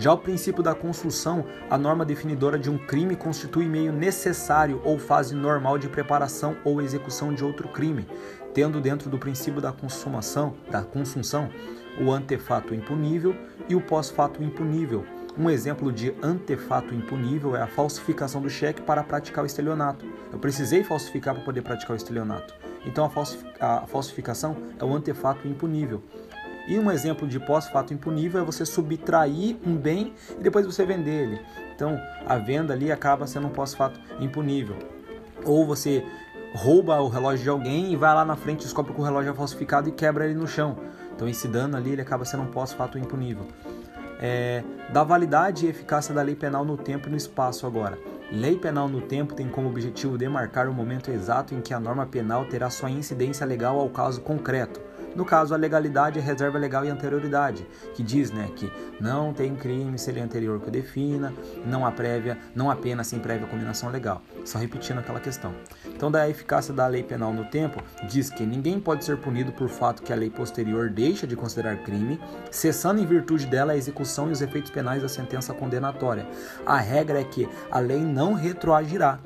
Já 0.00 0.14
o 0.14 0.18
princípio 0.18 0.62
da 0.62 0.74
construção, 0.74 1.44
a 1.68 1.76
norma 1.76 2.06
definidora 2.06 2.58
de 2.58 2.70
um 2.70 2.78
crime 2.78 3.14
constitui 3.14 3.66
meio 3.66 3.92
necessário 3.92 4.80
ou 4.82 4.98
fase 4.98 5.34
normal 5.34 5.76
de 5.76 5.90
preparação 5.90 6.56
ou 6.64 6.80
execução 6.80 7.34
de 7.34 7.44
outro 7.44 7.68
crime, 7.68 8.06
tendo 8.54 8.80
dentro 8.80 9.08
do 9.08 9.18
princípio 9.18 9.60
da 9.60 9.72
consumação, 9.72 10.54
da 10.70 10.82
consunção, 10.82 11.48
o 12.00 12.10
antefato 12.10 12.74
impunível 12.74 13.34
e 13.68 13.74
o 13.74 13.80
pós-fato 13.80 14.42
impunível. 14.42 15.04
Um 15.38 15.48
exemplo 15.48 15.92
de 15.92 16.12
antefato 16.22 16.94
impunível 16.94 17.54
é 17.54 17.62
a 17.62 17.66
falsificação 17.66 18.42
do 18.42 18.50
cheque 18.50 18.82
para 18.82 19.02
praticar 19.02 19.44
o 19.44 19.46
estelionato. 19.46 20.04
Eu 20.32 20.38
precisei 20.38 20.82
falsificar 20.82 21.34
para 21.34 21.44
poder 21.44 21.62
praticar 21.62 21.92
o 21.92 21.96
estelionato. 21.96 22.52
Então 22.84 23.10
a 23.60 23.86
falsificação 23.86 24.56
é 24.78 24.84
o 24.84 24.94
antefato 24.94 25.46
impunível. 25.46 26.02
E 26.68 26.78
um 26.78 26.90
exemplo 26.90 27.26
de 27.26 27.38
pós-fato 27.38 27.94
impunível 27.94 28.40
é 28.40 28.44
você 28.44 28.66
subtrair 28.66 29.56
um 29.66 29.76
bem 29.76 30.14
e 30.38 30.42
depois 30.42 30.66
você 30.66 30.84
vender 30.84 31.22
ele. 31.22 31.40
Então 31.74 31.98
a 32.26 32.36
venda 32.36 32.74
ali 32.74 32.90
acaba 32.90 33.26
sendo 33.26 33.46
um 33.46 33.50
pós-fato 33.50 34.00
impunível. 34.20 34.76
Ou 35.44 35.64
você 35.64 36.04
rouba 36.54 37.00
o 37.00 37.08
relógio 37.08 37.42
de 37.42 37.48
alguém 37.48 37.92
e 37.92 37.96
vai 37.96 38.14
lá 38.14 38.24
na 38.24 38.36
frente, 38.36 38.62
descobre 38.62 38.92
que 38.92 39.00
o 39.00 39.04
relógio 39.04 39.30
é 39.30 39.34
falsificado 39.34 39.88
e 39.88 39.92
quebra 39.92 40.24
ele 40.24 40.34
no 40.34 40.46
chão. 40.46 40.76
Então 41.14 41.28
esse 41.28 41.46
dano 41.46 41.76
ali 41.76 41.92
ele 41.92 42.02
acaba 42.02 42.24
sendo 42.24 42.42
um 42.42 42.46
pós-fato 42.46 42.98
impunível. 42.98 43.46
É, 44.22 44.62
da 44.92 45.02
validade 45.02 45.66
e 45.66 45.68
eficácia 45.68 46.14
da 46.14 46.20
lei 46.20 46.34
penal 46.34 46.64
no 46.64 46.76
tempo 46.76 47.08
e 47.08 47.10
no 47.10 47.16
espaço 47.16 47.66
agora. 47.66 47.98
Lei 48.30 48.56
penal 48.56 48.88
no 48.88 49.00
tempo 49.00 49.34
tem 49.34 49.48
como 49.48 49.68
objetivo 49.68 50.18
demarcar 50.18 50.68
o 50.68 50.74
momento 50.74 51.10
exato 51.10 51.54
em 51.54 51.60
que 51.60 51.72
a 51.72 51.80
norma 51.80 52.06
penal 52.06 52.44
terá 52.44 52.70
sua 52.70 52.90
incidência 52.90 53.46
legal 53.46 53.78
ao 53.78 53.88
caso 53.88 54.20
concreto 54.20 54.89
no 55.14 55.24
caso, 55.24 55.52
a 55.54 55.56
legalidade 55.56 56.18
é 56.18 56.22
reserva 56.22 56.58
legal 56.58 56.84
e 56.84 56.88
anterioridade, 56.88 57.66
que 57.94 58.02
diz 58.02 58.30
né, 58.30 58.48
que 58.54 58.70
não 59.00 59.32
tem 59.32 59.56
crime 59.56 59.98
se 59.98 60.10
ele 60.10 60.20
é 60.20 60.22
anterior 60.22 60.60
que 60.60 60.68
o 60.68 60.70
defina, 60.70 61.32
não 61.66 61.84
há 61.84 61.90
prévia, 61.90 62.38
não 62.54 62.70
há 62.70 62.76
pena 62.76 63.02
sem 63.02 63.18
prévia 63.18 63.46
combinação 63.46 63.90
legal. 63.90 64.22
Só 64.44 64.58
repetindo 64.58 64.98
aquela 64.98 65.20
questão. 65.20 65.54
Então, 65.86 66.10
da 66.10 66.28
eficácia 66.28 66.72
da 66.72 66.86
lei 66.86 67.02
penal 67.02 67.32
no 67.32 67.44
tempo, 67.44 67.82
diz 68.08 68.30
que 68.30 68.46
ninguém 68.46 68.78
pode 68.80 69.04
ser 69.04 69.16
punido 69.16 69.52
por 69.52 69.68
fato 69.68 70.02
que 70.02 70.12
a 70.12 70.16
lei 70.16 70.30
posterior 70.30 70.88
deixa 70.88 71.26
de 71.26 71.36
considerar 71.36 71.82
crime, 71.82 72.20
cessando 72.50 73.00
em 73.00 73.06
virtude 73.06 73.46
dela 73.46 73.72
a 73.72 73.76
execução 73.76 74.28
e 74.28 74.32
os 74.32 74.40
efeitos 74.40 74.70
penais 74.70 75.02
da 75.02 75.08
sentença 75.08 75.52
condenatória. 75.52 76.26
A 76.64 76.78
regra 76.78 77.20
é 77.20 77.24
que 77.24 77.48
a 77.70 77.78
lei 77.78 78.00
não 78.00 78.32
retroagirá, 78.34 79.18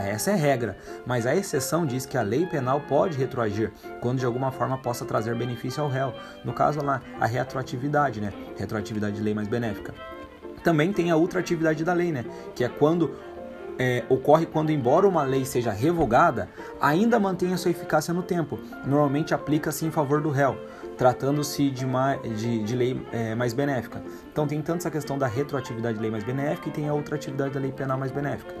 essa 0.00 0.30
é 0.30 0.34
a 0.34 0.36
regra, 0.36 0.76
mas 1.06 1.26
a 1.26 1.34
exceção 1.34 1.84
diz 1.84 2.06
que 2.06 2.16
a 2.16 2.22
lei 2.22 2.46
penal 2.46 2.80
pode 2.80 3.18
retroagir 3.18 3.72
quando 4.00 4.18
de 4.18 4.26
alguma 4.26 4.50
forma 4.50 4.78
possa 4.78 5.04
trazer 5.04 5.34
benefício 5.34 5.82
ao 5.82 5.88
réu. 5.88 6.14
No 6.44 6.52
caso 6.52 6.82
lá, 6.82 7.02
a 7.20 7.26
retroatividade, 7.26 8.20
né? 8.20 8.32
Retroatividade 8.56 9.16
de 9.16 9.22
lei 9.22 9.34
mais 9.34 9.48
benéfica. 9.48 9.94
Também 10.64 10.92
tem 10.92 11.10
a 11.10 11.16
ultratividade 11.16 11.84
da 11.84 11.92
lei, 11.92 12.12
né? 12.12 12.24
Que 12.54 12.64
é 12.64 12.68
quando 12.68 13.14
é, 13.78 14.04
ocorre 14.08 14.46
quando, 14.46 14.70
embora 14.70 15.08
uma 15.08 15.22
lei 15.22 15.44
seja 15.44 15.72
revogada, 15.72 16.48
ainda 16.80 17.18
mantém 17.18 17.52
a 17.52 17.56
sua 17.56 17.70
eficácia 17.70 18.12
no 18.14 18.22
tempo. 18.22 18.58
Normalmente 18.86 19.34
aplica-se 19.34 19.84
em 19.84 19.90
favor 19.90 20.20
do 20.20 20.30
réu, 20.30 20.56
tratando-se 20.96 21.70
de, 21.70 21.84
de, 22.36 22.62
de 22.62 22.76
lei 22.76 23.06
é, 23.12 23.34
mais 23.34 23.52
benéfica. 23.52 24.02
Então 24.30 24.46
tem 24.46 24.60
tanto 24.62 24.78
essa 24.78 24.90
questão 24.90 25.18
da 25.18 25.26
retroatividade 25.26 25.96
de 25.96 26.02
lei 26.02 26.10
mais 26.10 26.24
benéfica 26.24 26.68
e 26.68 26.72
tem 26.72 26.88
a 26.88 26.94
ultratividade 26.94 27.54
da 27.54 27.60
lei 27.60 27.72
penal 27.72 27.98
mais 27.98 28.12
benéfica. 28.12 28.54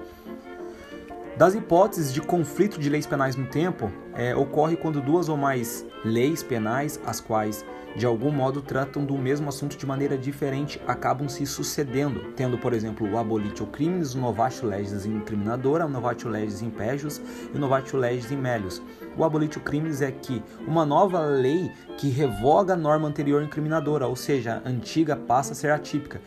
Das 1.36 1.54
hipóteses 1.54 2.12
de 2.12 2.20
conflito 2.20 2.78
de 2.78 2.90
leis 2.90 3.06
penais 3.06 3.36
no 3.36 3.46
tempo, 3.46 3.90
é, 4.14 4.36
ocorre 4.36 4.76
quando 4.76 5.00
duas 5.00 5.30
ou 5.30 5.36
mais 5.36 5.84
leis 6.04 6.42
penais, 6.42 7.00
as 7.06 7.20
quais 7.20 7.64
de 7.96 8.06
algum 8.06 8.30
modo 8.30 8.62
tratam 8.62 9.04
do 9.04 9.16
mesmo 9.18 9.48
assunto 9.48 9.76
de 9.76 9.86
maneira 9.86 10.16
diferente, 10.16 10.80
acabam 10.86 11.28
se 11.28 11.44
sucedendo, 11.46 12.32
tendo, 12.34 12.56
por 12.56 12.72
exemplo, 12.72 13.10
o 13.10 13.18
abolitio 13.18 13.66
crimes, 13.66 14.14
o 14.14 14.18
novatio 14.18 14.66
legis 14.66 15.04
incriminadora, 15.04 15.86
o 15.86 15.90
novatio 15.90 16.30
legis 16.30 16.62
impégios 16.62 17.20
e 17.52 17.56
o 17.56 17.60
novatio 17.60 17.98
legis 17.98 18.30
imélios. 18.30 18.82
O 19.16 19.24
abolitio 19.24 19.60
crimes 19.60 20.00
é 20.00 20.10
que 20.10 20.42
uma 20.66 20.86
nova 20.86 21.20
lei 21.20 21.70
que 21.98 22.08
revoga 22.08 22.74
a 22.74 22.76
norma 22.76 23.08
anterior 23.08 23.42
incriminadora, 23.42 24.06
ou 24.06 24.16
seja, 24.16 24.62
a 24.64 24.68
antiga 24.68 25.16
passa 25.16 25.52
a 25.52 25.54
ser 25.54 25.70
atípica. 25.70 26.20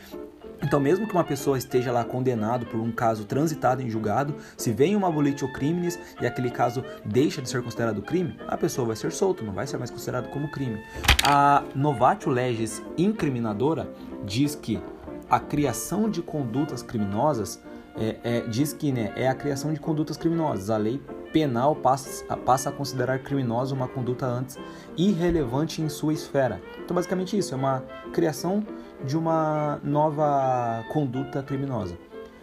Então, 0.64 0.80
mesmo 0.80 1.08
que 1.08 1.14
uma 1.14 1.24
pessoa 1.24 1.58
esteja 1.58 1.92
lá 1.92 2.04
condenado 2.04 2.66
por 2.66 2.80
um 2.80 2.92
caso 2.92 3.26
transitado 3.26 3.82
em 3.82 3.90
julgado, 3.90 4.36
se 4.58 4.72
vem 4.72 4.96
uma 4.96 5.08
abolitio 5.08 5.52
crimes 5.52 6.00
e 6.22 6.26
aquele 6.26 6.50
caso 6.50 6.84
deixa 7.06 7.42
de 7.42 7.50
ser 7.50 7.64
considerado 7.64 8.02
crime, 8.02 8.38
a 8.48 8.58
pessoa 8.58 8.88
vai 8.88 8.96
ser 8.96 9.12
solta, 9.12 9.44
não 9.44 9.54
vai 9.54 9.68
ser 9.68 9.78
mais 9.78 9.92
considerado 9.92 10.30
como 10.30 10.50
crime. 10.50 10.82
A 11.24 11.64
novatio 11.74 12.32
legis 12.32 12.84
incriminadora 12.98 13.90
diz 14.26 14.56
que 14.56 14.82
a 15.30 15.40
criação 15.40 16.10
de 16.10 16.22
condutas 16.22 16.84
criminosas 16.84 17.62
é, 17.98 18.18
é, 18.24 18.42
diz 18.42 18.74
que 18.74 18.92
né, 18.92 19.14
é 19.16 19.28
a 19.28 19.34
criação 19.34 19.74
de 19.74 19.80
condutas 19.80 20.18
criminosas. 20.18 20.70
A 20.70 20.78
lei 20.78 21.02
penal 21.32 21.76
passa, 21.76 22.26
passa 22.38 22.70
a 22.70 22.72
considerar 22.72 23.20
criminosa 23.20 23.74
uma 23.74 23.88
conduta 23.88 24.26
antes 24.26 24.58
irrelevante 24.98 25.82
em 25.82 25.90
sua 25.90 26.14
esfera. 26.14 26.62
Então, 26.84 26.96
basicamente, 26.96 27.38
isso 27.38 27.54
é 27.54 27.58
uma 27.58 27.84
criação 28.14 28.66
de 29.06 29.18
uma 29.18 29.80
nova 29.84 30.84
conduta 30.92 31.42
criminosa. 31.44 31.98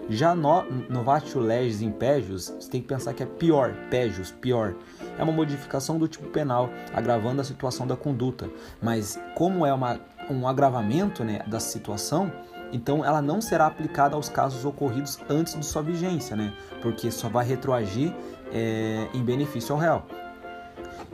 Já 0.09 0.35
no, 0.35 0.65
novatio 0.89 1.41
legis 1.41 1.81
impégios, 1.81 2.49
você 2.49 2.69
tem 2.69 2.81
que 2.81 2.89
pensar 2.89 3.15
que 3.15 3.23
é 3.23 3.27
pior, 3.27 3.73
pégios, 3.89 4.33
pior. 4.33 4.75
É 5.19 5.23
uma 5.23 5.33
modificação 5.33 5.97
do 5.99 6.09
tipo 6.09 6.29
penal, 6.29 6.69
agravando 6.93 7.41
a 7.41 7.45
situação 7.45 7.87
da 7.87 7.97
conduta. 7.97 8.51
Mas 8.81 9.19
como 9.35 9.65
é 9.65 9.73
uma, 9.73 10.01
um 10.29 10.47
agravamento 10.49 11.23
né, 11.23 11.41
da 11.47 11.61
situação, 11.61 12.33
então 12.73 13.05
ela 13.05 13.23
não 13.23 13.41
será 13.41 13.67
aplicada 13.67 14.17
aos 14.17 14.29
casos 14.29 14.65
ocorridos 14.65 15.21
antes 15.29 15.55
de 15.55 15.65
sua 15.65 15.83
vigência, 15.83 16.35
né? 16.35 16.53
Porque 16.81 17.11
só 17.11 17.29
vai 17.29 17.47
retroagir 17.47 18.13
é, 18.53 19.07
em 19.15 19.23
benefício 19.23 19.75
ao 19.75 19.81
réu. 19.81 20.03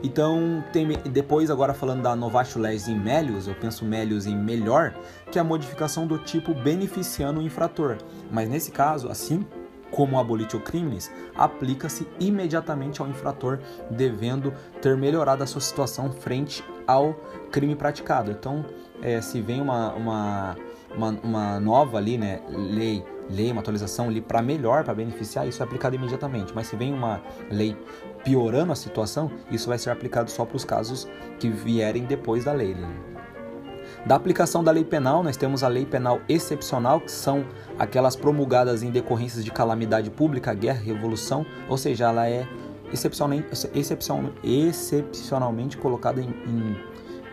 Então, 0.01 0.63
tem, 0.71 0.87
depois 1.11 1.51
agora 1.51 1.73
falando 1.73 2.01
da 2.03 2.15
Novatio 2.15 2.61
Legis 2.61 2.87
em 2.87 2.97
Melius, 2.97 3.47
eu 3.47 3.55
penso 3.55 3.83
Melius 3.83 4.25
em 4.25 4.35
melhor, 4.35 4.93
que 5.29 5.37
é 5.37 5.41
a 5.41 5.43
modificação 5.43 6.07
do 6.07 6.17
tipo 6.17 6.53
beneficiando 6.53 7.39
o 7.39 7.43
infrator. 7.43 7.97
Mas 8.31 8.47
nesse 8.47 8.71
caso, 8.71 9.09
assim 9.09 9.45
como 9.91 10.15
o 10.15 10.19
abolitio 10.19 10.59
crimes, 10.59 11.11
aplica-se 11.35 12.07
imediatamente 12.19 13.01
ao 13.01 13.07
infrator, 13.07 13.59
devendo 13.89 14.53
ter 14.81 14.95
melhorado 14.95 15.43
a 15.43 15.47
sua 15.47 15.61
situação 15.61 16.11
frente 16.11 16.63
ao 16.87 17.13
crime 17.51 17.75
praticado. 17.75 18.31
Então, 18.31 18.63
é, 19.01 19.19
se 19.19 19.41
vem 19.41 19.59
uma, 19.59 19.93
uma, 19.93 20.57
uma, 20.95 21.09
uma 21.23 21.59
nova 21.59 21.97
ali, 21.97 22.17
né, 22.17 22.41
lei 22.49 23.03
lei, 23.29 23.51
uma 23.51 23.61
atualização 23.61 24.07
ali 24.07 24.21
para 24.21 24.41
melhor, 24.41 24.83
para 24.83 24.93
beneficiar, 24.93 25.47
isso 25.47 25.61
é 25.61 25.65
aplicado 25.65 25.95
imediatamente. 25.95 26.51
Mas 26.53 26.67
se 26.67 26.75
vem 26.75 26.93
uma 26.93 27.21
lei 27.49 27.77
piorando 28.29 28.71
a 28.71 28.75
situação, 28.75 29.31
isso 29.49 29.67
vai 29.67 29.79
ser 29.79 29.89
aplicado 29.89 30.29
só 30.29 30.45
para 30.45 30.55
os 30.55 30.63
casos 30.63 31.07
que 31.39 31.49
vierem 31.49 32.03
depois 32.05 32.45
da 32.45 32.53
lei. 32.53 32.77
Da 34.05 34.13
aplicação 34.13 34.63
da 34.63 34.69
lei 34.71 34.83
penal, 34.83 35.23
nós 35.23 35.35
temos 35.35 35.63
a 35.63 35.67
lei 35.67 35.83
penal 35.83 36.21
excepcional, 36.29 37.01
que 37.01 37.11
são 37.11 37.43
aquelas 37.79 38.15
promulgadas 38.15 38.83
em 38.83 38.91
decorrências 38.91 39.43
de 39.43 39.49
calamidade 39.49 40.11
pública, 40.11 40.53
guerra, 40.53 40.79
revolução, 40.79 41.43
ou 41.67 41.75
seja, 41.75 42.05
ela 42.05 42.29
é 42.29 42.47
excepcionalmente, 42.93 43.47
excepcionalmente 44.43 45.75
colocada 45.75 46.21
em, 46.21 46.29
em 46.29 46.77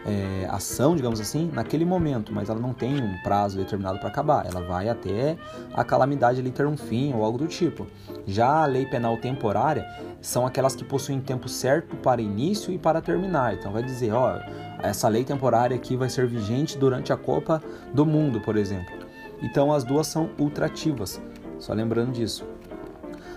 é, 0.07 0.47
ação, 0.49 0.95
digamos 0.95 1.21
assim, 1.21 1.51
naquele 1.53 1.85
momento, 1.85 2.33
mas 2.33 2.49
ela 2.49 2.61
não 2.61 2.73
tem 2.73 3.03
um 3.03 3.21
prazo 3.23 3.59
determinado 3.59 3.99
para 3.99 4.09
acabar. 4.09 4.47
Ela 4.47 4.61
vai 4.61 4.89
até 4.89 5.37
a 5.75 5.83
calamidade 5.83 6.41
ali 6.41 6.51
ter 6.51 6.67
um 6.67 6.77
fim 6.77 7.13
ou 7.13 7.25
algo 7.25 7.39
do 7.39 7.47
tipo. 7.47 7.87
Já 8.27 8.63
a 8.63 8.67
lei 8.67 8.87
penal 8.87 9.17
temporária 9.17 9.87
são 10.21 10.47
aquelas 10.47 10.77
que 10.77 10.85
possuem 10.85 11.21
tempo 11.21 11.49
certo 11.49 11.97
para 11.97 12.23
início 12.23 12.73
e 12.73 12.79
para 12.79 13.01
terminar. 13.01 13.55
Então 13.55 13.73
vai 13.73 13.83
dizer, 13.83 14.13
ó, 14.13 14.39
essa 14.83 15.09
lei 15.09 15.25
temporária 15.25 15.77
aqui 15.77 15.97
vai 15.97 16.09
ser 16.09 16.27
vigente 16.27 16.79
durante 16.79 17.13
a 17.13 17.17
Copa 17.17 17.63
do 17.93 18.07
Mundo, 18.07 18.41
por 18.41 18.57
exemplo. 18.57 18.95
Então 19.43 19.73
as 19.73 19.83
duas 19.83 20.07
são 20.07 20.31
ultrativas. 20.39 21.21
Só 21.59 21.73
lembrando 21.73 22.13
disso. 22.13 22.45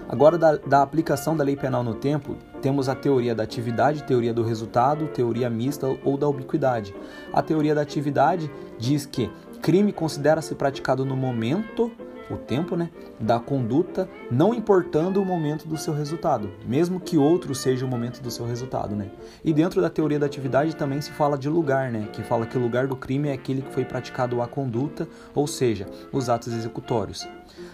Agora, 0.09 0.39
da, 0.39 0.55
da, 0.55 0.81
aplicação 0.81 1.37
da 1.37 1.43
lei 1.43 1.55
penal 1.55 1.83
no 1.83 1.93
tempo, 1.93 2.35
temos 2.63 2.89
a 2.89 2.95
teoria 2.95 3.35
da 3.35 3.43
atividade, 3.43 4.03
teoria 4.03 4.33
do 4.33 4.41
resultado, 4.41 5.07
teoria 5.09 5.51
mista 5.51 5.85
ou 6.03 6.17
da 6.17 6.27
ubiquidade. 6.27 6.95
A 7.31 7.43
teoria 7.43 7.75
da 7.75 7.81
atividade 7.81 8.49
diz 8.79 9.05
que 9.05 9.29
crime 9.61 9.93
considera-se 9.93 10.55
praticado 10.55 11.05
no 11.05 11.15
momento 11.15 11.91
o 12.29 12.37
tempo 12.37 12.75
né, 12.75 12.89
da 13.19 13.39
conduta, 13.39 14.09
não 14.29 14.53
importando 14.53 15.21
o 15.21 15.25
momento 15.25 15.67
do 15.67 15.77
seu 15.77 15.93
resultado, 15.93 16.49
mesmo 16.65 16.99
que 16.99 17.17
outro 17.17 17.55
seja 17.55 17.85
o 17.85 17.89
momento 17.89 18.21
do 18.21 18.29
seu 18.29 18.45
resultado. 18.45 18.95
Né? 18.95 19.09
E 19.43 19.53
dentro 19.53 19.81
da 19.81 19.89
teoria 19.89 20.19
da 20.19 20.25
atividade 20.25 20.75
também 20.75 21.01
se 21.01 21.11
fala 21.11 21.37
de 21.37 21.49
lugar, 21.49 21.91
né, 21.91 22.07
que 22.11 22.23
fala 22.23 22.45
que 22.45 22.57
o 22.57 22.61
lugar 22.61 22.87
do 22.87 22.95
crime 22.95 23.29
é 23.29 23.33
aquele 23.33 23.61
que 23.61 23.73
foi 23.73 23.85
praticado 23.85 24.41
a 24.41 24.47
conduta, 24.47 25.07
ou 25.33 25.47
seja, 25.47 25.87
os 26.11 26.29
atos 26.29 26.53
executórios. 26.53 27.27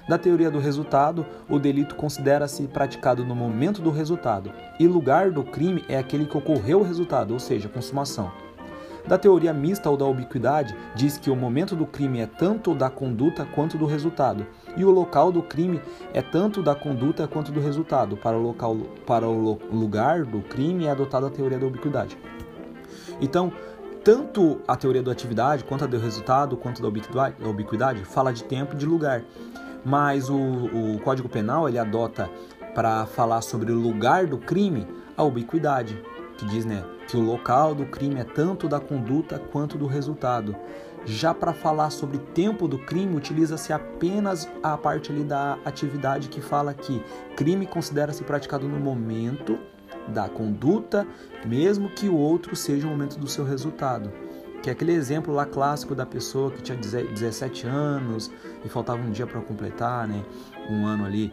Da 0.08 0.18
teoria 0.18 0.52
do 0.52 0.60
resultado, 0.60 1.26
o 1.50 1.60
delito 1.60 1.96
considera-se 1.96 2.68
praticado 2.68 3.26
no 3.26 3.36
momento 3.36 3.82
do 3.82 3.92
resultado, 3.92 4.52
e 4.80 4.88
lugar 4.88 5.32
do 5.32 5.44
crime 5.44 5.84
é 5.90 5.98
aquele 5.98 6.26
que 6.26 6.38
ocorreu 6.38 6.80
o 6.80 6.84
resultado, 6.84 7.34
ou 7.34 7.40
seja, 7.40 7.68
a 7.68 7.72
consumação. 7.72 8.45
Da 9.08 9.18
teoria 9.20 9.54
mista 9.54 9.90
ou 9.90 9.96
da 9.96 10.06
ubiquidade, 10.06 10.76
diz 10.96 11.18
que 11.18 11.30
o 11.30 11.36
momento 11.36 11.76
do 11.76 11.86
crime 11.86 12.20
é 12.20 12.26
tanto 12.26 12.74
da 12.74 12.90
conduta 12.90 13.46
quanto 13.46 13.78
do 13.78 13.86
resultado, 13.86 14.46
e 14.76 14.84
o 14.84 14.90
local 14.90 15.32
do 15.32 15.44
crime 15.44 15.80
é 16.14 16.22
tanto 16.22 16.64
da 16.64 16.74
conduta 16.74 17.28
quanto 17.28 17.52
do 17.52 17.60
resultado. 17.60 18.18
Para 18.18 18.36
o, 18.36 18.42
local, 18.42 18.76
para 19.06 19.28
o 19.28 19.60
lugar 19.72 20.26
do 20.26 20.42
crime 20.42 20.86
é 20.86 20.92
adotada 20.92 21.28
a 21.28 21.30
teoria 21.30 21.60
da 21.60 21.68
ubiquidade. 21.68 22.18
Então, 23.22 23.52
tanto 24.04 24.60
a 24.68 24.76
teoria 24.76 25.04
da 25.04 25.12
atividade, 25.12 25.64
quanto 25.64 25.84
a 25.84 25.88
do 25.88 26.00
resultado, 26.00 26.58
quanto 26.58 26.82
da 26.82 26.88
ubiquidade, 26.88 27.36
da 27.40 27.50
ubiquidade 27.50 28.04
fala 28.06 28.34
de 28.34 28.44
tempo 28.44 28.74
e 28.74 28.78
de 28.78 28.86
lugar. 28.86 29.24
Mas 29.84 30.30
o, 30.30 30.36
o 30.36 31.00
Código 31.04 31.30
Penal 31.30 31.70
ele 31.70 31.78
adota 31.78 32.30
para 32.74 33.06
falar 33.06 33.42
sobre 33.42 33.72
o 33.72 33.76
lugar 33.80 34.26
do 34.26 34.38
crime 34.38 34.88
a 35.16 35.24
ubiquidade, 35.24 36.00
que 36.38 36.46
diz 36.46 36.66
né, 36.66 36.84
que 37.08 37.18
o 37.18 37.22
local 37.22 37.76
do 37.76 37.86
crime 37.86 38.20
é 38.20 38.24
tanto 38.24 38.68
da 38.68 38.80
conduta 38.80 39.40
quanto 39.40 39.78
do 39.78 39.86
resultado. 39.86 40.56
Já 41.06 41.34
para 41.36 41.54
falar 41.54 41.92
sobre 41.92 42.18
tempo 42.18 42.68
do 42.68 42.80
crime, 42.80 43.16
utiliza-se 43.16 43.72
apenas 43.72 44.50
a 44.64 44.76
parte 44.76 45.12
ali 45.12 45.24
da 45.24 45.58
atividade 45.64 46.30
que 46.30 46.42
fala 46.42 46.74
que 46.74 47.04
crime 47.36 47.68
considera-se 47.68 48.24
praticado 48.24 48.68
no 48.68 48.80
momento 48.80 49.60
da 50.08 50.28
conduta, 50.28 51.06
mesmo 51.46 51.90
que 51.90 52.10
o 52.10 52.16
outro 52.16 52.56
seja 52.56 52.88
o 52.88 52.90
momento 52.90 53.20
do 53.20 53.28
seu 53.28 53.46
resultado. 53.46 54.12
Que 54.64 54.70
é 54.70 54.74
aquele 54.74 54.94
exemplo 54.94 55.32
lá 55.32 55.46
clássico 55.46 55.94
da 55.94 56.08
pessoa 56.08 56.50
que 56.50 56.62
tinha 56.64 56.78
17 56.78 57.68
anos 57.68 58.32
e 58.64 58.70
faltava 58.70 59.00
um 59.00 59.12
dia 59.12 59.28
para 59.28 59.40
completar, 59.42 60.08
né? 60.08 60.24
Um 60.72 60.88
ano 60.88 61.06
ali 61.06 61.32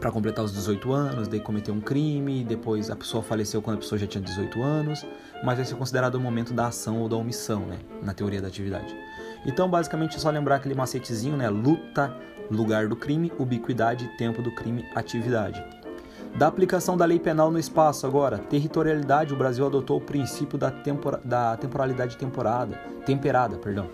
para 0.00 0.10
completar 0.12 0.44
os 0.44 0.52
18 0.52 0.92
anos, 0.92 1.28
daí 1.28 1.40
cometeu 1.40 1.74
um 1.74 1.80
crime, 1.80 2.44
depois 2.44 2.90
a 2.90 2.96
pessoa 2.96 3.22
faleceu 3.22 3.60
quando 3.60 3.76
a 3.76 3.80
pessoa 3.80 3.98
já 3.98 4.06
tinha 4.06 4.22
18 4.22 4.62
anos, 4.62 5.04
mas 5.42 5.56
vai 5.56 5.64
ser 5.64 5.74
considerado 5.74 6.14
o 6.16 6.20
momento 6.20 6.52
da 6.52 6.68
ação 6.68 7.00
ou 7.00 7.08
da 7.08 7.16
omissão, 7.16 7.60
né, 7.66 7.78
na 8.02 8.14
teoria 8.14 8.40
da 8.40 8.48
atividade. 8.48 8.94
Então, 9.46 9.68
basicamente, 9.68 10.16
é 10.16 10.18
só 10.18 10.30
lembrar 10.30 10.56
aquele 10.56 10.74
macetezinho, 10.74 11.36
né, 11.36 11.48
luta, 11.48 12.14
lugar 12.50 12.88
do 12.88 12.96
crime, 12.96 13.32
ubiquidade, 13.38 14.08
tempo 14.16 14.42
do 14.42 14.54
crime, 14.54 14.84
atividade. 14.94 15.62
Da 16.36 16.46
aplicação 16.46 16.96
da 16.96 17.04
lei 17.04 17.18
penal 17.18 17.50
no 17.50 17.58
espaço, 17.58 18.06
agora, 18.06 18.38
territorialidade, 18.38 19.32
o 19.32 19.36
Brasil 19.36 19.66
adotou 19.66 19.98
o 19.98 20.00
princípio 20.00 20.58
da, 20.58 20.70
tempora, 20.70 21.20
da 21.24 21.56
temporalidade 21.56 22.16
temporada, 22.16 22.76
temperada. 23.04 23.56
Perdão. 23.56 23.88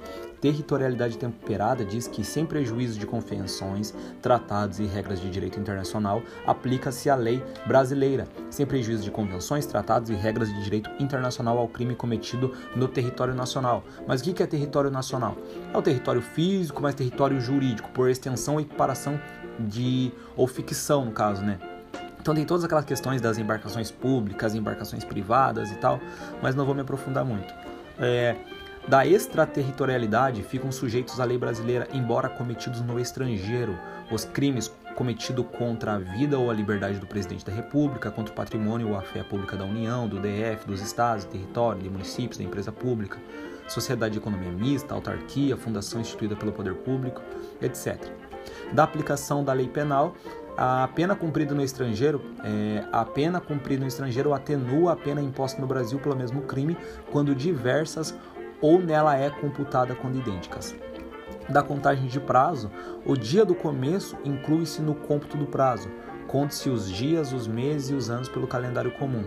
Territorialidade 0.44 1.16
temperada 1.16 1.86
diz 1.86 2.06
que, 2.06 2.22
sem 2.22 2.44
prejuízo 2.44 2.98
de 2.98 3.06
convenções, 3.06 3.94
tratados 4.20 4.78
e 4.78 4.84
regras 4.84 5.18
de 5.18 5.30
direito 5.30 5.58
internacional, 5.58 6.22
aplica-se 6.46 7.08
a 7.08 7.14
lei 7.14 7.42
brasileira, 7.66 8.28
sem 8.50 8.66
prejuízo 8.66 9.02
de 9.02 9.10
convenções, 9.10 9.64
tratados 9.64 10.10
e 10.10 10.12
regras 10.12 10.52
de 10.52 10.62
direito 10.62 10.90
internacional 11.00 11.56
ao 11.56 11.66
crime 11.66 11.94
cometido 11.94 12.52
no 12.76 12.86
território 12.86 13.34
nacional. 13.34 13.82
Mas 14.06 14.20
o 14.20 14.24
que 14.34 14.42
é 14.42 14.46
território 14.46 14.90
nacional? 14.90 15.34
É 15.72 15.78
o 15.78 15.80
território 15.80 16.20
físico, 16.20 16.82
mas 16.82 16.94
território 16.94 17.40
jurídico, 17.40 17.88
por 17.92 18.10
extensão 18.10 18.60
e 18.60 18.64
equiparação 18.64 19.18
de 19.58 20.12
ou 20.36 20.46
ficção, 20.46 21.06
no 21.06 21.12
caso, 21.12 21.42
né? 21.42 21.58
Então 22.20 22.34
tem 22.34 22.44
todas 22.44 22.64
aquelas 22.64 22.84
questões 22.84 23.22
das 23.22 23.38
embarcações 23.38 23.90
públicas, 23.90 24.54
embarcações 24.54 25.04
privadas 25.04 25.72
e 25.72 25.76
tal, 25.76 25.98
mas 26.42 26.54
não 26.54 26.66
vou 26.66 26.74
me 26.74 26.82
aprofundar 26.82 27.24
muito. 27.24 27.54
É, 27.98 28.36
da 28.86 29.06
extraterritorialidade 29.06 30.42
ficam 30.42 30.70
sujeitos 30.70 31.18
à 31.18 31.24
lei 31.24 31.38
brasileira, 31.38 31.88
embora 31.92 32.28
cometidos 32.28 32.80
no 32.82 33.00
estrangeiro. 33.00 33.78
Os 34.10 34.24
crimes 34.24 34.70
cometidos 34.94 35.46
contra 35.56 35.94
a 35.94 35.98
vida 35.98 36.38
ou 36.38 36.50
a 36.50 36.54
liberdade 36.54 36.98
do 36.98 37.06
presidente 37.06 37.44
da 37.44 37.52
República, 37.52 38.10
contra 38.10 38.32
o 38.32 38.36
patrimônio 38.36 38.90
ou 38.90 38.96
a 38.96 39.02
fé 39.02 39.22
pública 39.22 39.56
da 39.56 39.64
União, 39.64 40.06
do 40.06 40.20
DF, 40.20 40.66
dos 40.66 40.82
estados, 40.82 41.24
território, 41.24 41.82
de 41.82 41.88
municípios, 41.88 42.36
da 42.36 42.44
empresa 42.44 42.70
pública, 42.70 43.18
sociedade 43.66 44.12
de 44.12 44.18
economia 44.18 44.52
mista, 44.52 44.94
autarquia, 44.94 45.56
fundação 45.56 46.00
instituída 46.00 46.36
pelo 46.36 46.52
poder 46.52 46.74
público, 46.74 47.22
etc. 47.62 47.98
Da 48.72 48.84
aplicação 48.84 49.42
da 49.42 49.54
lei 49.54 49.68
penal 49.68 50.14
a 50.56 50.88
pena 50.94 51.16
cumprida 51.16 51.52
no 51.52 51.64
estrangeiro, 51.64 52.22
é, 52.44 52.84
a 52.92 53.04
pena 53.04 53.40
cumprida 53.40 53.80
no 53.80 53.88
estrangeiro 53.88 54.32
atenua 54.32 54.92
a 54.92 54.96
pena 54.96 55.20
imposta 55.20 55.60
no 55.60 55.66
Brasil 55.66 55.98
pelo 55.98 56.14
mesmo 56.14 56.42
crime 56.42 56.76
quando 57.10 57.34
diversas 57.34 58.14
ou 58.64 58.80
nela 58.80 59.14
é 59.14 59.28
computada 59.28 59.94
quando 59.94 60.16
idênticas. 60.16 60.74
Da 61.50 61.62
contagem 61.62 62.06
de 62.06 62.18
prazo, 62.18 62.70
o 63.04 63.14
dia 63.14 63.44
do 63.44 63.54
começo 63.54 64.16
inclui-se 64.24 64.80
no 64.80 64.94
cômputo 64.94 65.36
do 65.36 65.44
prazo. 65.44 65.90
Conte-se 66.26 66.70
os 66.70 66.90
dias, 66.90 67.34
os 67.34 67.46
meses 67.46 67.90
e 67.90 67.94
os 67.94 68.08
anos 68.08 68.26
pelo 68.26 68.46
calendário 68.46 68.90
comum. 68.92 69.22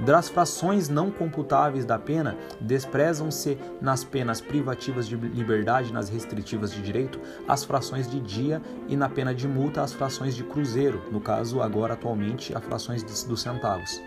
Das 0.00 0.30
frações 0.30 0.88
não 0.88 1.10
computáveis 1.10 1.84
da 1.84 1.98
pena, 1.98 2.34
desprezam-se 2.58 3.58
nas 3.78 4.04
penas 4.04 4.40
privativas 4.40 5.06
de 5.06 5.16
liberdade, 5.16 5.92
nas 5.92 6.08
restritivas 6.08 6.72
de 6.72 6.80
direito, 6.80 7.20
as 7.46 7.64
frações 7.64 8.10
de 8.10 8.18
dia 8.20 8.62
e 8.88 8.96
na 8.96 9.10
pena 9.10 9.34
de 9.34 9.46
multa 9.46 9.82
as 9.82 9.92
frações 9.92 10.34
de 10.34 10.44
cruzeiro, 10.44 11.02
no 11.12 11.20
caso 11.20 11.60
agora 11.60 11.92
atualmente 11.92 12.56
as 12.56 12.64
frações 12.64 13.02
dos 13.02 13.42
centavos. 13.42 14.00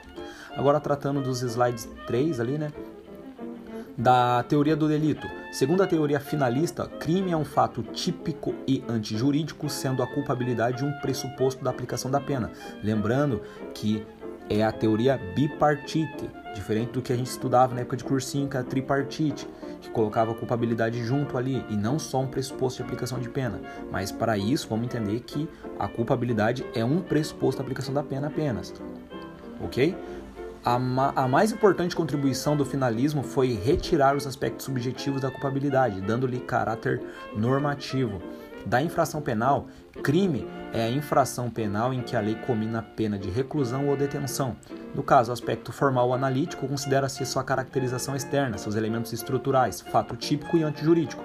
Agora 0.57 0.79
tratando 0.79 1.21
dos 1.21 1.43
slides 1.43 1.87
3 2.07 2.39
ali, 2.39 2.57
né? 2.57 2.71
Da 3.97 4.43
teoria 4.43 4.75
do 4.75 4.89
delito. 4.89 5.25
Segundo 5.53 5.81
a 5.81 5.87
teoria 5.87 6.19
finalista, 6.19 6.85
crime 6.85 7.31
é 7.31 7.37
um 7.37 7.45
fato 7.45 7.81
típico 7.81 8.53
e 8.67 8.83
antijurídico, 8.89 9.69
sendo 9.69 10.03
a 10.03 10.07
culpabilidade 10.07 10.83
um 10.83 10.91
pressuposto 10.99 11.63
da 11.63 11.69
aplicação 11.69 12.11
da 12.11 12.19
pena. 12.19 12.51
Lembrando 12.83 13.41
que 13.73 14.05
é 14.49 14.63
a 14.63 14.71
teoria 14.71 15.17
bipartite, 15.33 16.29
diferente 16.53 16.91
do 16.91 17.01
que 17.01 17.13
a 17.13 17.15
gente 17.15 17.27
estudava 17.27 17.73
na 17.73 17.81
época 17.81 17.95
de 17.95 18.03
cursinho, 18.03 18.49
que 18.49 18.57
era 18.57 18.65
tripartite, 18.65 19.47
que 19.79 19.89
colocava 19.89 20.31
a 20.31 20.35
culpabilidade 20.35 21.01
junto 21.01 21.37
ali 21.37 21.63
e 21.69 21.77
não 21.77 21.97
só 21.97 22.19
um 22.19 22.27
pressuposto 22.27 22.81
de 22.81 22.83
aplicação 22.83 23.19
de 23.19 23.29
pena. 23.29 23.61
Mas 23.89 24.11
para 24.11 24.37
isso, 24.37 24.67
vamos 24.69 24.87
entender 24.87 25.21
que 25.21 25.47
a 25.79 25.87
culpabilidade 25.87 26.65
é 26.75 26.83
um 26.83 26.99
pressuposto 26.99 27.59
da 27.59 27.63
aplicação 27.63 27.93
da 27.93 28.03
pena 28.03 28.27
apenas. 28.27 28.73
Ok? 29.61 29.95
A, 30.65 30.79
ma 30.79 31.13
a 31.15 31.27
mais 31.27 31.51
importante 31.51 31.95
contribuição 31.95 32.57
do 32.57 32.65
finalismo 32.65 33.21
foi 33.21 33.53
retirar 33.53 34.15
os 34.15 34.25
aspectos 34.25 34.65
subjetivos 34.65 35.21
da 35.21 35.29
culpabilidade, 35.29 36.01
dando-lhe 36.01 36.39
caráter 36.39 37.03
normativo. 37.37 38.19
Da 38.65 38.81
infração 38.81 39.21
penal, 39.21 39.67
crime 40.01 40.47
é 40.73 40.81
a 40.85 40.89
infração 40.89 41.51
penal 41.51 41.93
em 41.93 42.01
que 42.01 42.15
a 42.15 42.19
lei 42.19 42.33
combina 42.33 42.79
a 42.79 42.81
pena 42.81 43.15
de 43.15 43.29
reclusão 43.29 43.87
ou 43.87 43.95
detenção. 43.95 44.55
No 44.95 45.03
caso, 45.03 45.29
o 45.29 45.33
aspecto 45.33 45.71
formal 45.71 46.07
ou 46.07 46.15
analítico 46.15 46.67
considera-se 46.67 47.23
sua 47.27 47.43
caracterização 47.43 48.15
externa, 48.15 48.57
seus 48.57 48.75
elementos 48.75 49.13
estruturais, 49.13 49.81
fato 49.81 50.15
típico 50.15 50.57
e 50.57 50.63
antijurídico. 50.63 51.23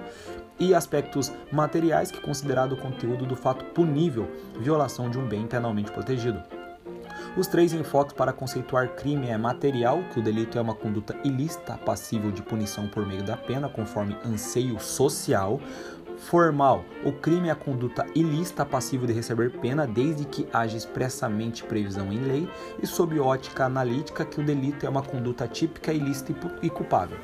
E 0.59 0.75
aspectos 0.75 1.33
materiais, 1.51 2.11
que 2.11 2.21
considerado 2.21 2.73
o 2.73 2.77
conteúdo 2.77 3.25
do 3.25 3.35
fato 3.35 3.65
punível, 3.73 4.29
violação 4.59 5.09
de 5.09 5.17
um 5.17 5.27
bem 5.27 5.47
penalmente 5.47 5.91
protegido. 5.91 6.60
Os 7.37 7.47
três 7.47 7.71
enfoques 7.71 8.13
para 8.13 8.33
conceituar 8.33 8.89
crime 8.89 9.29
é 9.29 9.37
material, 9.37 10.03
que 10.11 10.19
o 10.19 10.21
delito 10.21 10.57
é 10.57 10.61
uma 10.61 10.75
conduta 10.75 11.15
ilícita, 11.23 11.77
passível 11.77 12.29
de 12.29 12.41
punição 12.41 12.89
por 12.89 13.05
meio 13.05 13.23
da 13.23 13.37
pena, 13.37 13.69
conforme 13.69 14.17
anseio 14.25 14.77
social. 14.81 15.57
Formal, 16.17 16.83
o 17.05 17.13
crime 17.13 17.47
é 17.47 17.51
a 17.51 17.55
conduta 17.55 18.05
ilícita 18.13 18.65
passível 18.65 19.07
de 19.07 19.13
receber 19.13 19.49
pena 19.49 19.87
desde 19.87 20.25
que 20.25 20.45
haja 20.51 20.75
expressamente 20.75 21.63
previsão 21.63 22.11
em 22.11 22.19
lei, 22.19 22.49
e 22.83 22.85
sob 22.85 23.17
ótica 23.17 23.63
analítica, 23.63 24.25
que 24.25 24.41
o 24.41 24.45
delito 24.45 24.85
é 24.85 24.89
uma 24.89 25.01
conduta 25.01 25.47
típica, 25.47 25.93
ilícita 25.93 26.33
e 26.61 26.69
culpável. 26.69 27.17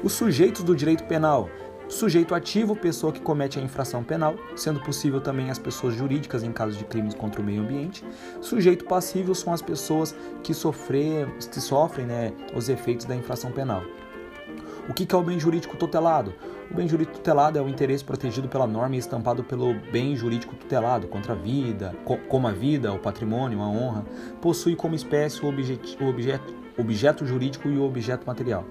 Os 0.00 0.12
sujeitos 0.12 0.62
do 0.62 0.76
direito 0.76 1.02
penal 1.04 1.50
Sujeito 1.88 2.34
ativo, 2.34 2.76
pessoa 2.76 3.10
que 3.10 3.20
comete 3.20 3.58
a 3.58 3.62
infração 3.62 4.04
penal, 4.04 4.36
sendo 4.54 4.78
possível 4.78 5.22
também 5.22 5.50
as 5.50 5.58
pessoas 5.58 5.94
jurídicas 5.94 6.42
em 6.42 6.52
caso 6.52 6.76
de 6.76 6.84
crimes 6.84 7.14
contra 7.14 7.40
o 7.40 7.44
meio 7.44 7.62
ambiente. 7.62 8.04
Sujeito 8.42 8.84
passivo 8.84 9.34
são 9.34 9.54
as 9.54 9.62
pessoas 9.62 10.14
que, 10.42 10.52
sofrer, 10.52 11.26
que 11.50 11.60
sofrem 11.62 12.06
né, 12.06 12.32
os 12.54 12.68
efeitos 12.68 13.06
da 13.06 13.16
infração 13.16 13.50
penal. 13.50 13.82
O 14.86 14.92
que 14.92 15.06
é 15.14 15.18
o 15.18 15.22
bem 15.22 15.40
jurídico 15.40 15.78
tutelado? 15.78 16.34
O 16.70 16.74
bem 16.74 16.86
jurídico 16.86 17.16
tutelado 17.16 17.58
é 17.58 17.62
o 17.62 17.68
interesse 17.68 18.04
protegido 18.04 18.48
pela 18.48 18.66
norma 18.66 18.94
e 18.94 18.98
estampado 18.98 19.42
pelo 19.42 19.72
bem 19.90 20.14
jurídico 20.14 20.54
tutelado, 20.56 21.08
contra 21.08 21.32
a 21.32 21.36
vida, 21.36 21.94
como 22.28 22.46
a 22.46 22.52
vida, 22.52 22.92
o 22.92 22.98
patrimônio, 22.98 23.62
a 23.62 23.68
honra, 23.68 24.04
possui 24.42 24.76
como 24.76 24.94
espécie 24.94 25.40
o 25.44 25.48
o 25.48 26.80
objeto 26.80 27.26
jurídico 27.26 27.68
e 27.68 27.78
o 27.78 27.84
objeto 27.84 28.26
material. 28.26 28.64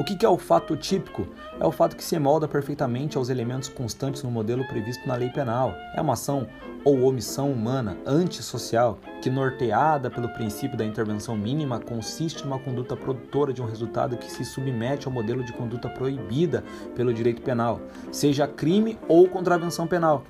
O 0.00 0.02
que 0.02 0.24
é 0.24 0.28
o 0.30 0.38
fato 0.38 0.78
típico? 0.78 1.26
É 1.60 1.66
o 1.66 1.70
fato 1.70 1.94
que 1.94 2.02
se 2.02 2.18
molda 2.18 2.48
perfeitamente 2.48 3.18
aos 3.18 3.28
elementos 3.28 3.68
constantes 3.68 4.22
no 4.22 4.30
modelo 4.30 4.66
previsto 4.66 5.06
na 5.06 5.14
lei 5.14 5.28
penal. 5.28 5.74
É 5.94 6.00
uma 6.00 6.14
ação 6.14 6.48
ou 6.82 7.02
omissão 7.02 7.52
humana 7.52 7.98
antissocial 8.06 8.98
que, 9.20 9.28
norteada 9.28 10.10
pelo 10.10 10.30
princípio 10.30 10.78
da 10.78 10.86
intervenção 10.86 11.36
mínima, 11.36 11.78
consiste 11.78 12.42
numa 12.46 12.58
conduta 12.58 12.96
produtora 12.96 13.52
de 13.52 13.60
um 13.60 13.66
resultado 13.66 14.16
que 14.16 14.32
se 14.32 14.42
submete 14.42 15.06
ao 15.06 15.12
modelo 15.12 15.44
de 15.44 15.52
conduta 15.52 15.90
proibida 15.90 16.64
pelo 16.96 17.12
direito 17.12 17.42
penal, 17.42 17.78
seja 18.10 18.48
crime 18.48 18.98
ou 19.06 19.28
contravenção 19.28 19.86
penal. 19.86 20.24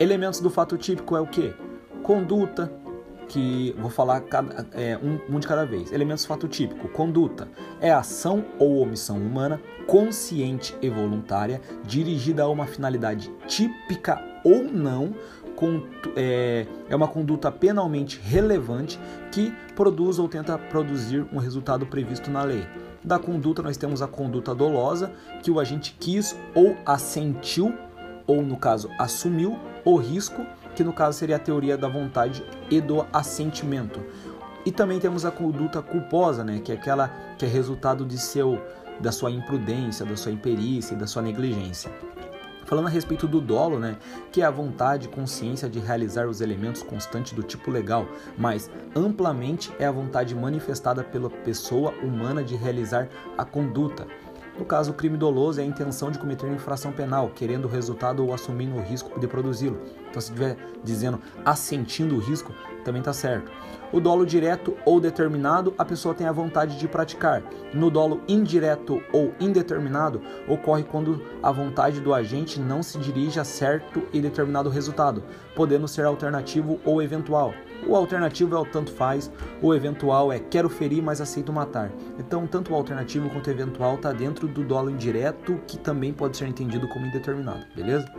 Elementos 0.00 0.40
do 0.40 0.50
fato 0.50 0.76
típico 0.76 1.16
é 1.16 1.20
o 1.20 1.28
que? 1.28 1.54
Conduta, 2.02 2.72
que 3.28 3.74
vou 3.78 3.90
falar 3.90 4.20
cada, 4.22 4.66
é, 4.72 4.98
um, 4.98 5.36
um 5.36 5.38
de 5.38 5.46
cada 5.46 5.64
vez. 5.64 5.92
Elementos 5.92 6.24
fato 6.24 6.48
típico. 6.48 6.88
Conduta 6.88 7.48
é 7.80 7.92
ação 7.92 8.44
ou 8.58 8.78
omissão 8.78 9.16
humana, 9.18 9.60
consciente 9.86 10.76
e 10.82 10.88
voluntária, 10.88 11.60
dirigida 11.84 12.42
a 12.42 12.48
uma 12.48 12.66
finalidade 12.66 13.30
típica 13.46 14.22
ou 14.44 14.62
não, 14.64 15.14
é, 16.14 16.66
é 16.88 16.94
uma 16.94 17.08
conduta 17.08 17.50
penalmente 17.50 18.20
relevante 18.22 19.00
que 19.32 19.52
produz 19.74 20.18
ou 20.18 20.28
tenta 20.28 20.58
produzir 20.58 21.26
um 21.32 21.38
resultado 21.38 21.86
previsto 21.86 22.30
na 22.30 22.42
lei. 22.42 22.66
Da 23.02 23.18
conduta, 23.18 23.62
nós 23.62 23.76
temos 23.76 24.02
a 24.02 24.06
conduta 24.06 24.54
dolosa, 24.54 25.12
que 25.42 25.50
o 25.50 25.60
agente 25.60 25.96
quis 25.98 26.36
ou 26.54 26.76
assentiu, 26.84 27.72
ou 28.26 28.42
no 28.42 28.56
caso, 28.56 28.90
assumiu 28.98 29.56
o 29.84 29.96
risco, 29.96 30.44
que 30.76 30.84
no 30.84 30.92
caso 30.92 31.18
seria 31.18 31.36
a 31.36 31.38
teoria 31.38 31.76
da 31.76 31.88
vontade 31.88 32.44
e 32.70 32.80
do 32.80 33.04
assentimento. 33.12 34.00
E 34.64 34.70
também 34.70 35.00
temos 35.00 35.24
a 35.24 35.30
conduta 35.30 35.80
culposa, 35.80 36.44
né, 36.44 36.60
que 36.62 36.70
é 36.70 36.74
aquela 36.74 37.08
que 37.38 37.46
é 37.46 37.48
resultado 37.48 38.04
de 38.04 38.18
seu 38.18 38.60
da 39.00 39.12
sua 39.12 39.30
imprudência, 39.30 40.06
da 40.06 40.16
sua 40.16 40.32
imperícia 40.32 40.94
e 40.94 40.96
da 40.96 41.06
sua 41.06 41.22
negligência. 41.22 41.90
Falando 42.64 42.86
a 42.86 42.90
respeito 42.90 43.28
do 43.28 43.40
dolo, 43.40 43.78
né, 43.78 43.96
que 44.32 44.42
é 44.42 44.44
a 44.44 44.50
vontade 44.50 45.06
e 45.06 45.10
consciência 45.10 45.68
de 45.68 45.78
realizar 45.78 46.26
os 46.26 46.40
elementos 46.40 46.82
constantes 46.82 47.32
do 47.32 47.42
tipo 47.42 47.70
legal, 47.70 48.08
mas 48.36 48.70
amplamente 48.94 49.72
é 49.78 49.86
a 49.86 49.92
vontade 49.92 50.34
manifestada 50.34 51.04
pela 51.04 51.30
pessoa 51.30 51.92
humana 52.02 52.42
de 52.42 52.56
realizar 52.56 53.08
a 53.38 53.44
conduta. 53.44 54.06
No 54.58 54.64
caso, 54.64 54.90
o 54.90 54.94
crime 54.94 55.18
doloso 55.18 55.60
é 55.60 55.62
a 55.62 55.66
intenção 55.66 56.10
de 56.10 56.18
cometer 56.18 56.50
infração 56.50 56.90
penal, 56.90 57.30
querendo 57.34 57.66
o 57.66 57.68
resultado 57.68 58.24
ou 58.24 58.32
assumindo 58.32 58.76
o 58.76 58.80
risco 58.80 59.20
de 59.20 59.26
produzi-lo. 59.26 59.78
Então, 60.08 60.20
se 60.20 60.32
estiver 60.32 60.56
dizendo 60.82 61.20
assentindo 61.44 62.14
o 62.14 62.18
risco, 62.18 62.54
também 62.82 63.00
está 63.00 63.12
certo. 63.12 63.52
O 63.92 64.00
dolo 64.00 64.24
direto 64.24 64.74
ou 64.84 64.98
determinado, 64.98 65.74
a 65.76 65.84
pessoa 65.84 66.14
tem 66.14 66.26
a 66.26 66.32
vontade 66.32 66.78
de 66.78 66.88
praticar. 66.88 67.42
No 67.74 67.90
dolo 67.90 68.22
indireto 68.26 69.02
ou 69.12 69.32
indeterminado, 69.38 70.22
ocorre 70.48 70.84
quando 70.84 71.22
a 71.42 71.52
vontade 71.52 72.00
do 72.00 72.14
agente 72.14 72.58
não 72.58 72.82
se 72.82 72.98
dirige 72.98 73.38
a 73.38 73.44
certo 73.44 74.02
e 74.12 74.20
determinado 74.20 74.70
resultado, 74.70 75.22
podendo 75.54 75.86
ser 75.86 76.04
alternativo 76.06 76.80
ou 76.84 77.02
eventual. 77.02 77.52
O 77.86 77.94
alternativo 77.94 78.54
é 78.54 78.58
o 78.58 78.64
tanto 78.64 78.90
faz, 78.92 79.30
o 79.62 79.74
eventual 79.74 80.32
é 80.32 80.38
quero 80.38 80.68
ferir, 80.68 81.02
mas 81.02 81.20
aceito 81.20 81.52
matar. 81.52 81.90
Então, 82.18 82.46
tanto 82.46 82.72
o 82.72 82.74
alternativo 82.74 83.30
quanto 83.30 83.46
o 83.46 83.50
eventual 83.50 83.94
está 83.94 84.12
dentro 84.12 84.48
do 84.48 84.64
dolo 84.64 84.90
indireto, 84.90 85.60
que 85.66 85.78
também 85.78 86.12
pode 86.12 86.36
ser 86.36 86.46
entendido 86.46 86.88
como 86.88 87.06
indeterminado, 87.06 87.64
beleza? 87.74 88.10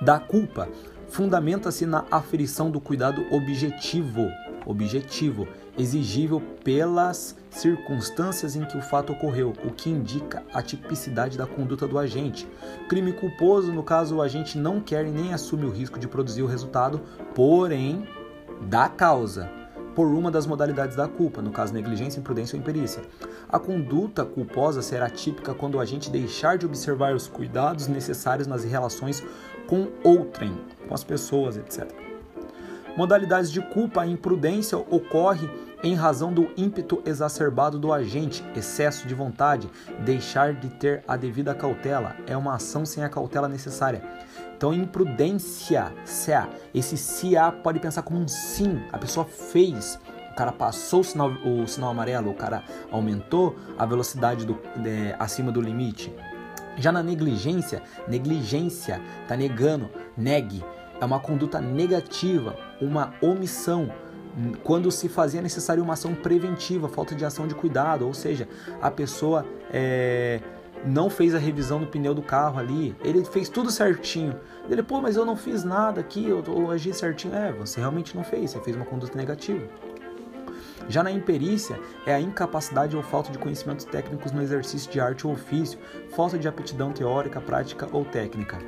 Da 0.00 0.18
culpa, 0.18 0.68
fundamenta-se 1.08 1.86
na 1.86 2.04
aferição 2.10 2.70
do 2.70 2.80
cuidado 2.80 3.24
objetivo, 3.30 4.28
objetivo, 4.66 5.48
exigível 5.78 6.42
pelas 6.62 7.36
circunstâncias 7.50 8.56
em 8.56 8.64
que 8.64 8.76
o 8.76 8.82
fato 8.82 9.12
ocorreu, 9.12 9.52
o 9.64 9.70
que 9.70 9.90
indica 9.90 10.42
a 10.52 10.60
tipicidade 10.60 11.38
da 11.38 11.46
conduta 11.46 11.86
do 11.86 11.98
agente. 11.98 12.48
Crime 12.88 13.12
culposo, 13.12 13.72
no 13.72 13.82
caso, 13.82 14.16
o 14.16 14.22
agente 14.22 14.58
não 14.58 14.80
quer 14.80 15.04
nem 15.04 15.32
assume 15.32 15.64
o 15.64 15.70
risco 15.70 15.98
de 15.98 16.08
produzir 16.08 16.42
o 16.42 16.46
resultado, 16.46 17.00
porém, 17.34 18.06
da 18.62 18.88
causa, 18.88 19.50
por 19.94 20.06
uma 20.06 20.30
das 20.30 20.46
modalidades 20.46 20.96
da 20.96 21.06
culpa, 21.06 21.40
no 21.40 21.50
caso 21.50 21.72
negligência, 21.72 22.18
imprudência 22.18 22.56
ou 22.56 22.60
imperícia. 22.60 23.02
A 23.48 23.58
conduta 23.58 24.24
culposa 24.24 24.82
será 24.82 25.08
típica 25.08 25.54
quando 25.54 25.76
o 25.76 25.80
agente 25.80 26.10
deixar 26.10 26.58
de 26.58 26.66
observar 26.66 27.14
os 27.14 27.28
cuidados 27.28 27.86
necessários 27.86 28.46
nas 28.46 28.64
relações 28.64 29.22
com 29.68 29.88
outrem, 30.02 30.58
com 30.88 30.94
as 30.94 31.04
pessoas, 31.04 31.56
etc. 31.56 31.90
Modalidades 32.96 33.50
de 33.50 33.60
culpa, 33.60 34.02
a 34.02 34.06
imprudência 34.06 34.78
ocorre 34.78 35.48
em 35.82 35.94
razão 35.94 36.32
do 36.32 36.48
ímpeto 36.56 37.02
exacerbado 37.04 37.78
do 37.78 37.92
agente, 37.92 38.44
excesso 38.56 39.06
de 39.06 39.14
vontade, 39.14 39.68
deixar 40.04 40.54
de 40.54 40.68
ter 40.70 41.04
a 41.06 41.16
devida 41.16 41.54
cautela, 41.54 42.16
é 42.26 42.36
uma 42.36 42.54
ação 42.54 42.86
sem 42.86 43.04
a 43.04 43.08
cautela 43.08 43.48
necessária. 43.48 44.02
Então, 44.64 44.72
imprudência, 44.72 45.92
CA, 46.06 46.48
esse 46.74 46.96
CA 46.96 47.52
pode 47.52 47.78
pensar 47.78 48.00
como 48.00 48.18
um 48.18 48.26
sim, 48.26 48.80
a 48.90 48.96
pessoa 48.96 49.26
fez, 49.26 50.00
o 50.32 50.34
cara 50.34 50.52
passou 50.52 51.00
o 51.00 51.04
sinal, 51.04 51.28
o 51.44 51.68
sinal 51.68 51.90
amarelo, 51.90 52.30
o 52.30 52.34
cara 52.34 52.64
aumentou 52.90 53.54
a 53.76 53.84
velocidade 53.84 54.46
do, 54.46 54.58
é, 54.86 55.14
acima 55.18 55.52
do 55.52 55.60
limite. 55.60 56.10
Já 56.78 56.90
na 56.90 57.02
negligência, 57.02 57.82
negligência, 58.08 59.02
tá 59.28 59.36
negando, 59.36 59.90
negue, 60.16 60.64
é 60.98 61.04
uma 61.04 61.20
conduta 61.20 61.60
negativa, 61.60 62.56
uma 62.80 63.12
omissão, 63.20 63.92
quando 64.62 64.90
se 64.90 65.10
fazia 65.10 65.42
necessário 65.42 65.82
uma 65.82 65.92
ação 65.92 66.14
preventiva, 66.14 66.88
falta 66.88 67.14
de 67.14 67.22
ação 67.22 67.46
de 67.46 67.54
cuidado, 67.54 68.06
ou 68.06 68.14
seja, 68.14 68.48
a 68.80 68.90
pessoa 68.90 69.44
é, 69.70 70.40
não 70.84 71.08
fez 71.08 71.34
a 71.34 71.38
revisão 71.38 71.80
do 71.80 71.86
pneu 71.86 72.14
do 72.14 72.22
carro 72.22 72.58
ali, 72.58 72.94
ele 73.02 73.24
fez 73.24 73.48
tudo 73.48 73.70
certinho. 73.70 74.38
Ele, 74.68 74.82
pô, 74.82 75.00
mas 75.00 75.16
eu 75.16 75.24
não 75.24 75.36
fiz 75.36 75.64
nada 75.64 76.00
aqui, 76.00 76.28
eu, 76.28 76.42
eu 76.46 76.70
agi 76.70 76.92
certinho. 76.92 77.34
É, 77.34 77.52
você 77.52 77.80
realmente 77.80 78.16
não 78.16 78.22
fez, 78.22 78.50
você 78.50 78.60
fez 78.60 78.76
uma 78.76 78.84
conduta 78.84 79.16
negativa. 79.16 79.66
Já 80.88 81.02
na 81.02 81.10
imperícia, 81.10 81.80
é 82.04 82.14
a 82.14 82.20
incapacidade 82.20 82.94
ou 82.94 83.02
falta 83.02 83.32
de 83.32 83.38
conhecimentos 83.38 83.86
técnicos 83.86 84.32
no 84.32 84.42
exercício 84.42 84.90
de 84.90 85.00
arte 85.00 85.26
ou 85.26 85.32
ofício, 85.32 85.78
falta 86.14 86.38
de 86.38 86.46
aptidão 86.46 86.92
teórica, 86.92 87.40
prática 87.40 87.88
ou 87.90 88.04
técnica. 88.04 88.58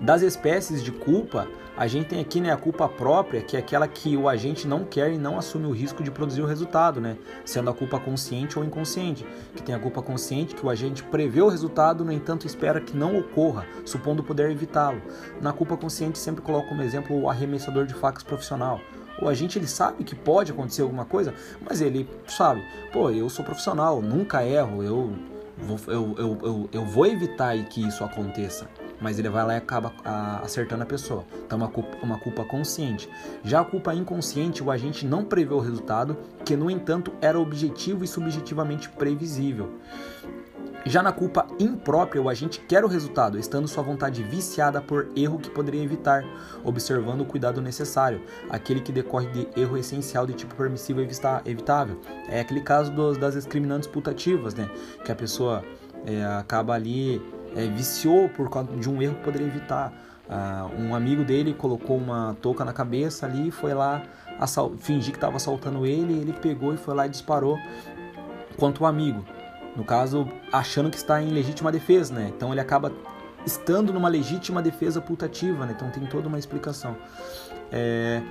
Das 0.00 0.22
espécies 0.22 0.82
de 0.82 0.90
culpa, 0.90 1.46
a 1.80 1.86
gente 1.86 2.08
tem 2.08 2.20
aqui 2.20 2.42
né, 2.42 2.52
a 2.52 2.58
culpa 2.58 2.86
própria, 2.86 3.40
que 3.40 3.56
é 3.56 3.58
aquela 3.58 3.88
que 3.88 4.14
o 4.14 4.28
agente 4.28 4.68
não 4.68 4.84
quer 4.84 5.10
e 5.14 5.16
não 5.16 5.38
assume 5.38 5.64
o 5.64 5.70
risco 5.70 6.02
de 6.02 6.10
produzir 6.10 6.42
o 6.42 6.44
resultado, 6.44 7.00
né? 7.00 7.16
sendo 7.42 7.70
a 7.70 7.72
culpa 7.72 7.98
consciente 7.98 8.58
ou 8.58 8.64
inconsciente. 8.66 9.26
Que 9.56 9.62
tem 9.62 9.74
a 9.74 9.78
culpa 9.78 10.02
consciente, 10.02 10.54
que 10.54 10.66
o 10.66 10.68
agente 10.68 11.02
prevê 11.02 11.40
o 11.40 11.48
resultado, 11.48 12.04
no 12.04 12.12
entanto 12.12 12.46
espera 12.46 12.82
que 12.82 12.94
não 12.94 13.18
ocorra, 13.18 13.66
supondo 13.86 14.22
poder 14.22 14.50
evitá-lo. 14.50 15.00
Na 15.40 15.54
culpa 15.54 15.74
consciente, 15.74 16.18
sempre 16.18 16.42
coloco 16.42 16.68
como 16.68 16.82
exemplo 16.82 17.18
o 17.18 17.30
arremessador 17.30 17.86
de 17.86 17.94
facas 17.94 18.22
profissional. 18.22 18.78
O 19.18 19.26
agente 19.26 19.58
ele 19.58 19.66
sabe 19.66 20.04
que 20.04 20.14
pode 20.14 20.52
acontecer 20.52 20.82
alguma 20.82 21.06
coisa, 21.06 21.32
mas 21.66 21.80
ele 21.80 22.06
sabe, 22.26 22.62
pô, 22.92 23.08
eu 23.08 23.30
sou 23.30 23.42
profissional, 23.42 24.02
nunca 24.02 24.44
erro, 24.44 24.82
eu 24.82 25.14
vou, 25.56 25.80
eu, 25.86 26.14
eu, 26.18 26.38
eu, 26.42 26.68
eu 26.74 26.84
vou 26.84 27.06
evitar 27.06 27.56
que 27.64 27.88
isso 27.88 28.04
aconteça 28.04 28.68
mas 29.00 29.18
ele 29.18 29.28
vai 29.28 29.44
lá 29.44 29.54
e 29.54 29.56
acaba 29.56 29.92
acertando 30.42 30.82
a 30.82 30.86
pessoa. 30.86 31.24
Então, 31.46 31.58
é 31.58 31.62
uma 31.62 31.68
culpa, 31.68 31.96
uma 32.02 32.18
culpa 32.18 32.44
consciente. 32.44 33.08
Já 33.42 33.60
a 33.60 33.64
culpa 33.64 33.94
inconsciente, 33.94 34.62
o 34.62 34.70
agente 34.70 35.06
não 35.06 35.24
prevê 35.24 35.54
o 35.54 35.60
resultado, 35.60 36.16
que 36.44 36.56
no 36.56 36.70
entanto 36.70 37.12
era 37.20 37.38
objetivo 37.38 38.04
e 38.04 38.08
subjetivamente 38.08 38.88
previsível. 38.90 39.70
Já 40.86 41.02
na 41.02 41.12
culpa 41.12 41.46
imprópria, 41.58 42.22
o 42.22 42.28
agente 42.28 42.58
quer 42.60 42.84
o 42.84 42.88
resultado, 42.88 43.38
estando 43.38 43.68
sua 43.68 43.82
vontade 43.82 44.22
viciada 44.22 44.80
por 44.80 45.08
erro 45.14 45.38
que 45.38 45.50
poderia 45.50 45.82
evitar, 45.82 46.24
observando 46.64 47.20
o 47.20 47.26
cuidado 47.26 47.60
necessário, 47.60 48.22
aquele 48.48 48.80
que 48.80 48.90
decorre 48.90 49.26
de 49.26 49.48
erro 49.60 49.76
essencial 49.76 50.26
de 50.26 50.32
tipo 50.32 50.54
permissivo 50.54 51.00
evitável. 51.44 52.00
É 52.28 52.40
aquele 52.40 52.62
caso 52.62 52.90
dos, 52.92 53.18
das 53.18 53.34
discriminantes 53.34 53.88
putativas, 53.88 54.54
né? 54.54 54.70
Que 55.04 55.12
a 55.12 55.14
pessoa 55.14 55.62
é, 56.06 56.24
acaba 56.24 56.72
ali 56.72 57.20
é, 57.54 57.66
viciou 57.66 58.28
por 58.28 58.48
causa 58.50 58.70
de 58.76 58.88
um 58.88 59.00
erro 59.02 59.14
que 59.16 59.24
poderia 59.24 59.46
evitar. 59.46 59.92
Uh, 60.28 60.82
um 60.82 60.94
amigo 60.94 61.24
dele 61.24 61.52
colocou 61.52 61.96
uma 61.96 62.36
touca 62.40 62.64
na 62.64 62.72
cabeça 62.72 63.26
ali 63.26 63.48
e 63.48 63.50
foi 63.50 63.74
lá 63.74 64.02
fingir 64.78 65.10
que 65.10 65.16
estava 65.16 65.36
assaltando 65.36 65.84
ele, 65.84 66.12
ele 66.12 66.32
pegou 66.32 66.72
e 66.72 66.76
foi 66.76 66.94
lá 66.94 67.06
e 67.06 67.08
disparou 67.08 67.58
contra 68.56 68.84
o 68.84 68.86
amigo. 68.86 69.24
No 69.76 69.84
caso, 69.84 70.28
achando 70.52 70.90
que 70.90 70.96
está 70.96 71.20
em 71.20 71.30
legítima 71.30 71.72
defesa, 71.72 72.14
né? 72.14 72.30
Então 72.34 72.52
ele 72.52 72.60
acaba 72.60 72.92
estando 73.44 73.92
numa 73.92 74.08
legítima 74.08 74.62
defesa 74.62 75.00
putativa, 75.00 75.66
né? 75.66 75.74
Então 75.76 75.90
tem 75.90 76.06
toda 76.06 76.28
uma 76.28 76.38
explicação. 76.38 76.96
É... 77.72 78.22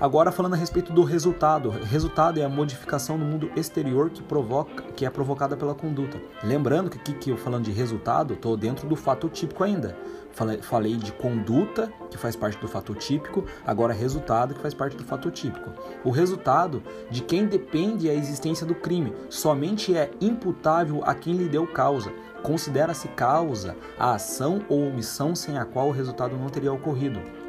Agora 0.00 0.32
falando 0.32 0.54
a 0.54 0.56
respeito 0.56 0.92
do 0.92 1.04
resultado. 1.04 1.70
Resultado 1.70 2.40
é 2.40 2.44
a 2.44 2.48
modificação 2.48 3.16
no 3.16 3.24
mundo 3.24 3.50
exterior 3.54 4.10
que 4.10 4.22
provoca, 4.22 4.82
que 4.92 5.06
é 5.06 5.10
provocada 5.10 5.56
pela 5.56 5.72
conduta. 5.72 6.20
Lembrando 6.42 6.90
que 6.90 6.98
aqui 6.98 7.14
que 7.14 7.30
eu 7.30 7.36
falando 7.36 7.64
de 7.64 7.70
resultado, 7.70 8.34
estou 8.34 8.56
dentro 8.56 8.88
do 8.88 8.96
fato 8.96 9.28
típico 9.28 9.62
ainda. 9.62 9.96
Falei, 10.32 10.60
falei 10.60 10.96
de 10.96 11.12
conduta, 11.12 11.92
que 12.10 12.18
faz 12.18 12.34
parte 12.34 12.58
do 12.58 12.66
fato 12.66 12.92
típico, 12.92 13.44
agora 13.64 13.92
resultado, 13.92 14.52
que 14.52 14.60
faz 14.60 14.74
parte 14.74 14.96
do 14.96 15.04
fato 15.04 15.30
típico. 15.30 15.70
O 16.02 16.10
resultado 16.10 16.82
de 17.08 17.22
quem 17.22 17.46
depende 17.46 18.08
é 18.08 18.12
a 18.12 18.16
existência 18.16 18.66
do 18.66 18.74
crime, 18.74 19.14
somente 19.30 19.96
é 19.96 20.10
imputável 20.20 21.02
a 21.04 21.14
quem 21.14 21.34
lhe 21.34 21.48
deu 21.48 21.68
causa. 21.68 22.12
Considera-se 22.42 23.06
causa 23.08 23.76
a 23.96 24.14
ação 24.14 24.60
ou 24.68 24.88
omissão 24.88 25.36
sem 25.36 25.56
a 25.56 25.64
qual 25.64 25.88
o 25.88 25.92
resultado 25.92 26.36
não 26.36 26.48
teria 26.48 26.72
ocorrido. 26.72 27.43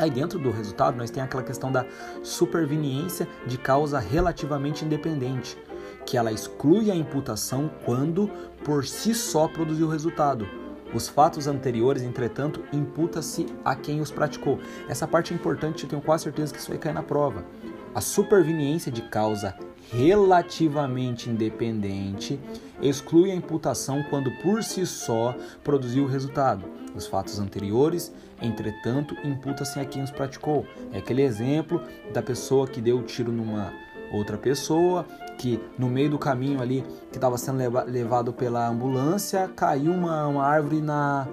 Aí 0.00 0.08
dentro 0.08 0.38
do 0.38 0.50
resultado 0.50 0.96
nós 0.96 1.10
tem 1.10 1.22
aquela 1.22 1.42
questão 1.42 1.70
da 1.70 1.84
superveniência 2.22 3.28
de 3.46 3.58
causa 3.58 3.98
relativamente 3.98 4.82
independente, 4.82 5.58
que 6.06 6.16
ela 6.16 6.32
exclui 6.32 6.90
a 6.90 6.96
imputação 6.96 7.70
quando 7.84 8.30
por 8.64 8.86
si 8.86 9.14
só 9.14 9.46
produziu 9.46 9.86
o 9.86 9.90
resultado. 9.90 10.48
Os 10.94 11.06
fatos 11.06 11.46
anteriores, 11.46 12.02
entretanto, 12.02 12.64
imputa-se 12.72 13.44
a 13.62 13.74
quem 13.74 14.00
os 14.00 14.10
praticou. 14.10 14.58
Essa 14.88 15.06
parte 15.06 15.34
é 15.34 15.36
importante, 15.36 15.84
eu 15.84 15.90
tenho 15.90 16.00
quase 16.00 16.24
certeza 16.24 16.54
que 16.54 16.58
isso 16.58 16.70
vai 16.70 16.78
cair 16.78 16.94
na 16.94 17.02
prova. 17.02 17.44
A 17.92 18.00
superveniência 18.00 18.90
de 18.90 19.02
causa 19.02 19.54
relativamente 19.90 21.28
independente 21.28 22.38
exclui 22.80 23.32
a 23.32 23.34
imputação 23.34 24.04
quando 24.08 24.30
por 24.42 24.62
si 24.62 24.86
só 24.86 25.34
produziu 25.64 26.04
o 26.04 26.06
resultado. 26.06 26.64
Os 26.94 27.08
fatos 27.08 27.40
anteriores, 27.40 28.12
entretanto, 28.40 29.16
imputa-se 29.24 29.80
a 29.80 29.84
quem 29.84 30.02
os 30.02 30.10
praticou. 30.10 30.64
É 30.92 30.98
aquele 30.98 31.22
exemplo 31.22 31.82
da 32.12 32.22
pessoa 32.22 32.68
que 32.68 32.80
deu 32.80 32.98
o 32.98 33.02
tiro 33.02 33.32
numa 33.32 33.72
outra 34.12 34.38
pessoa, 34.38 35.04
que 35.36 35.60
no 35.76 35.88
meio 35.88 36.10
do 36.10 36.18
caminho 36.18 36.60
ali, 36.60 36.84
que 37.10 37.16
estava 37.16 37.36
sendo 37.38 37.58
levado 37.86 38.32
pela 38.32 38.68
ambulância, 38.68 39.48
caiu 39.48 39.92
uma, 39.92 40.26
uma 40.26 40.44
árvore 40.44 40.80
na, 40.80 41.26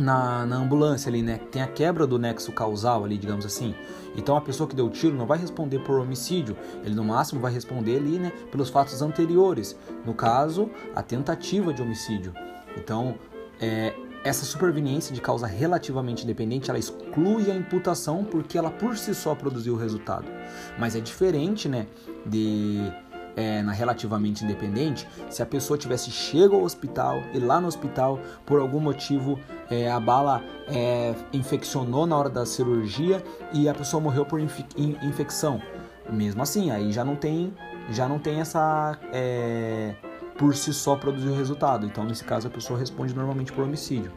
na, 0.00 0.46
na, 0.46 0.56
ambulância 0.56 1.08
ali, 1.08 1.22
né? 1.22 1.38
Tem 1.50 1.62
a 1.62 1.66
quebra 1.66 2.06
do 2.06 2.18
nexo 2.18 2.52
causal 2.52 3.04
ali, 3.04 3.18
digamos 3.18 3.44
assim. 3.44 3.74
Então 4.16 4.36
a 4.36 4.40
pessoa 4.40 4.68
que 4.68 4.74
deu 4.74 4.86
o 4.86 4.90
tiro 4.90 5.14
não 5.14 5.26
vai 5.26 5.38
responder 5.38 5.78
por 5.80 6.00
homicídio, 6.00 6.56
ele 6.84 6.94
no 6.94 7.04
máximo 7.04 7.40
vai 7.40 7.52
responder 7.52 7.96
ali, 7.96 8.18
né, 8.18 8.32
pelos 8.50 8.68
fatos 8.68 9.00
anteriores. 9.02 9.76
No 10.04 10.14
caso, 10.14 10.70
a 10.94 11.02
tentativa 11.02 11.72
de 11.72 11.82
homicídio. 11.82 12.32
Então, 12.76 13.16
é, 13.60 13.94
essa 14.24 14.44
superveniência 14.44 15.14
de 15.14 15.20
causa 15.20 15.46
relativamente 15.46 16.24
independente, 16.24 16.70
ela 16.70 16.78
exclui 16.78 17.50
a 17.50 17.54
imputação 17.54 18.24
porque 18.24 18.58
ela 18.58 18.70
por 18.70 18.96
si 18.96 19.14
só 19.14 19.34
produziu 19.34 19.74
o 19.74 19.76
resultado. 19.78 20.26
Mas 20.78 20.94
é 20.94 21.00
diferente, 21.00 21.68
né, 21.68 21.86
de 22.26 22.92
é, 23.40 23.62
na 23.62 23.72
relativamente 23.72 24.44
independente, 24.44 25.08
se 25.30 25.42
a 25.42 25.46
pessoa 25.46 25.78
tivesse 25.78 26.10
chego 26.10 26.56
ao 26.56 26.62
hospital 26.62 27.22
e 27.32 27.38
lá 27.38 27.60
no 27.60 27.66
hospital, 27.66 28.20
por 28.44 28.60
algum 28.60 28.80
motivo, 28.80 29.38
é, 29.70 29.90
a 29.90 29.98
bala 29.98 30.42
é, 30.68 31.14
infeccionou 31.32 32.06
na 32.06 32.16
hora 32.16 32.28
da 32.28 32.44
cirurgia 32.44 33.22
e 33.52 33.68
a 33.68 33.74
pessoa 33.74 34.00
morreu 34.00 34.26
por 34.26 34.38
inf 34.40 34.60
infecção. 34.76 35.60
Mesmo 36.10 36.42
assim, 36.42 36.70
aí 36.70 36.92
já 36.92 37.04
não 37.04 37.16
tem, 37.16 37.54
já 37.90 38.08
não 38.08 38.18
tem 38.18 38.40
essa 38.40 38.98
é, 39.12 39.94
por 40.36 40.54
si 40.54 40.72
só 40.74 40.96
produzir 40.96 41.28
o 41.28 41.34
resultado. 41.34 41.86
Então, 41.86 42.04
nesse 42.04 42.24
caso, 42.24 42.48
a 42.48 42.50
pessoa 42.50 42.78
responde 42.78 43.14
normalmente 43.14 43.52
por 43.52 43.64
homicídio. 43.64 44.12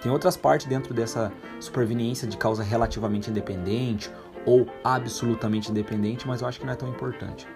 Tem 0.00 0.12
outras 0.12 0.36
partes 0.36 0.66
dentro 0.66 0.94
dessa 0.94 1.32
superveniência 1.58 2.28
de 2.28 2.36
causa 2.36 2.62
relativamente 2.62 3.30
independente 3.30 4.10
ou 4.46 4.66
absolutamente 4.84 5.70
independente, 5.70 6.28
mas 6.28 6.42
eu 6.42 6.48
acho 6.48 6.60
que 6.60 6.66
não 6.66 6.74
é 6.74 6.76
tão 6.76 6.88
importante. 6.88 7.46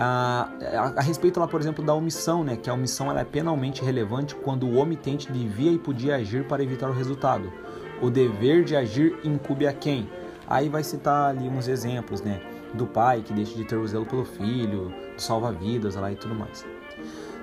A, 0.00 0.48
a, 0.96 1.02
respeito 1.02 1.40
lá, 1.40 1.48
por 1.48 1.60
exemplo, 1.60 1.84
da 1.84 1.92
omissão, 1.92 2.44
né, 2.44 2.56
que 2.56 2.70
a 2.70 2.74
omissão 2.74 3.10
ela 3.10 3.20
é 3.20 3.24
penalmente 3.24 3.82
relevante 3.82 4.32
quando 4.32 4.64
o 4.64 4.76
omitente 4.76 5.32
devia 5.32 5.72
e 5.72 5.78
podia 5.78 6.14
agir 6.14 6.46
para 6.46 6.62
evitar 6.62 6.88
o 6.88 6.92
resultado. 6.92 7.52
O 8.00 8.08
dever 8.08 8.62
de 8.62 8.76
agir 8.76 9.18
incube 9.24 9.66
a 9.66 9.72
quem? 9.72 10.08
Aí 10.46 10.68
vai 10.68 10.84
citar 10.84 11.30
ali 11.30 11.48
uns 11.48 11.66
exemplos, 11.66 12.22
né, 12.22 12.40
do 12.74 12.86
pai 12.86 13.22
que 13.22 13.32
deixa 13.32 13.56
de 13.56 13.64
ter 13.64 13.74
o 13.74 13.88
zelo 13.88 14.06
pelo 14.06 14.24
filho, 14.24 14.94
do 15.16 15.20
salva-vidas 15.20 15.96
lá 15.96 16.12
e 16.12 16.16
tudo 16.16 16.32
mais. 16.32 16.64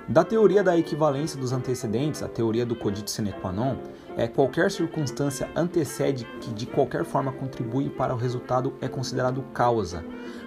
Da 0.08 0.24
teoria 0.24 0.62
da 0.62 0.78
equivalência 0.78 1.38
dos 1.38 1.52
antecedentes, 1.52 2.22
a 2.22 2.28
teoria 2.28 2.64
do 2.64 2.74
codito 2.74 3.10
sine 3.10 3.32
qua 3.32 3.52
non, 3.52 3.76
é 4.16 4.26
qualquer 4.26 4.70
circunstância 4.70 5.48
antecede 5.54 6.24
que 6.40 6.54
de 6.54 6.64
qualquer 6.64 7.04
forma 7.04 7.32
contribui 7.32 7.90
para 7.90 8.14
o 8.14 8.16
resultado 8.16 8.72
é 8.80 8.88
considerado 8.88 9.42
causa. 9.52 10.04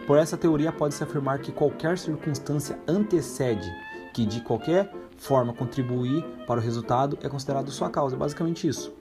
Por 0.10 0.18
essa 0.18 0.36
teoria 0.36 0.72
pode-se 0.72 1.04
afirmar 1.04 1.38
que 1.38 1.52
qualquer 1.52 1.96
circunstância 1.96 2.80
antecede 2.88 3.72
que 4.12 4.26
de 4.26 4.42
qualquer 4.42 4.92
forma 5.16 5.54
contribuir 5.54 6.24
para 6.48 6.60
o 6.60 6.64
resultado 6.64 7.16
é 7.22 7.30
considerado 7.30 7.70
sua 7.70 7.92
causa. 7.92 8.16
É 8.16 8.18
basicamente 8.18 8.68
isso. 8.68 8.92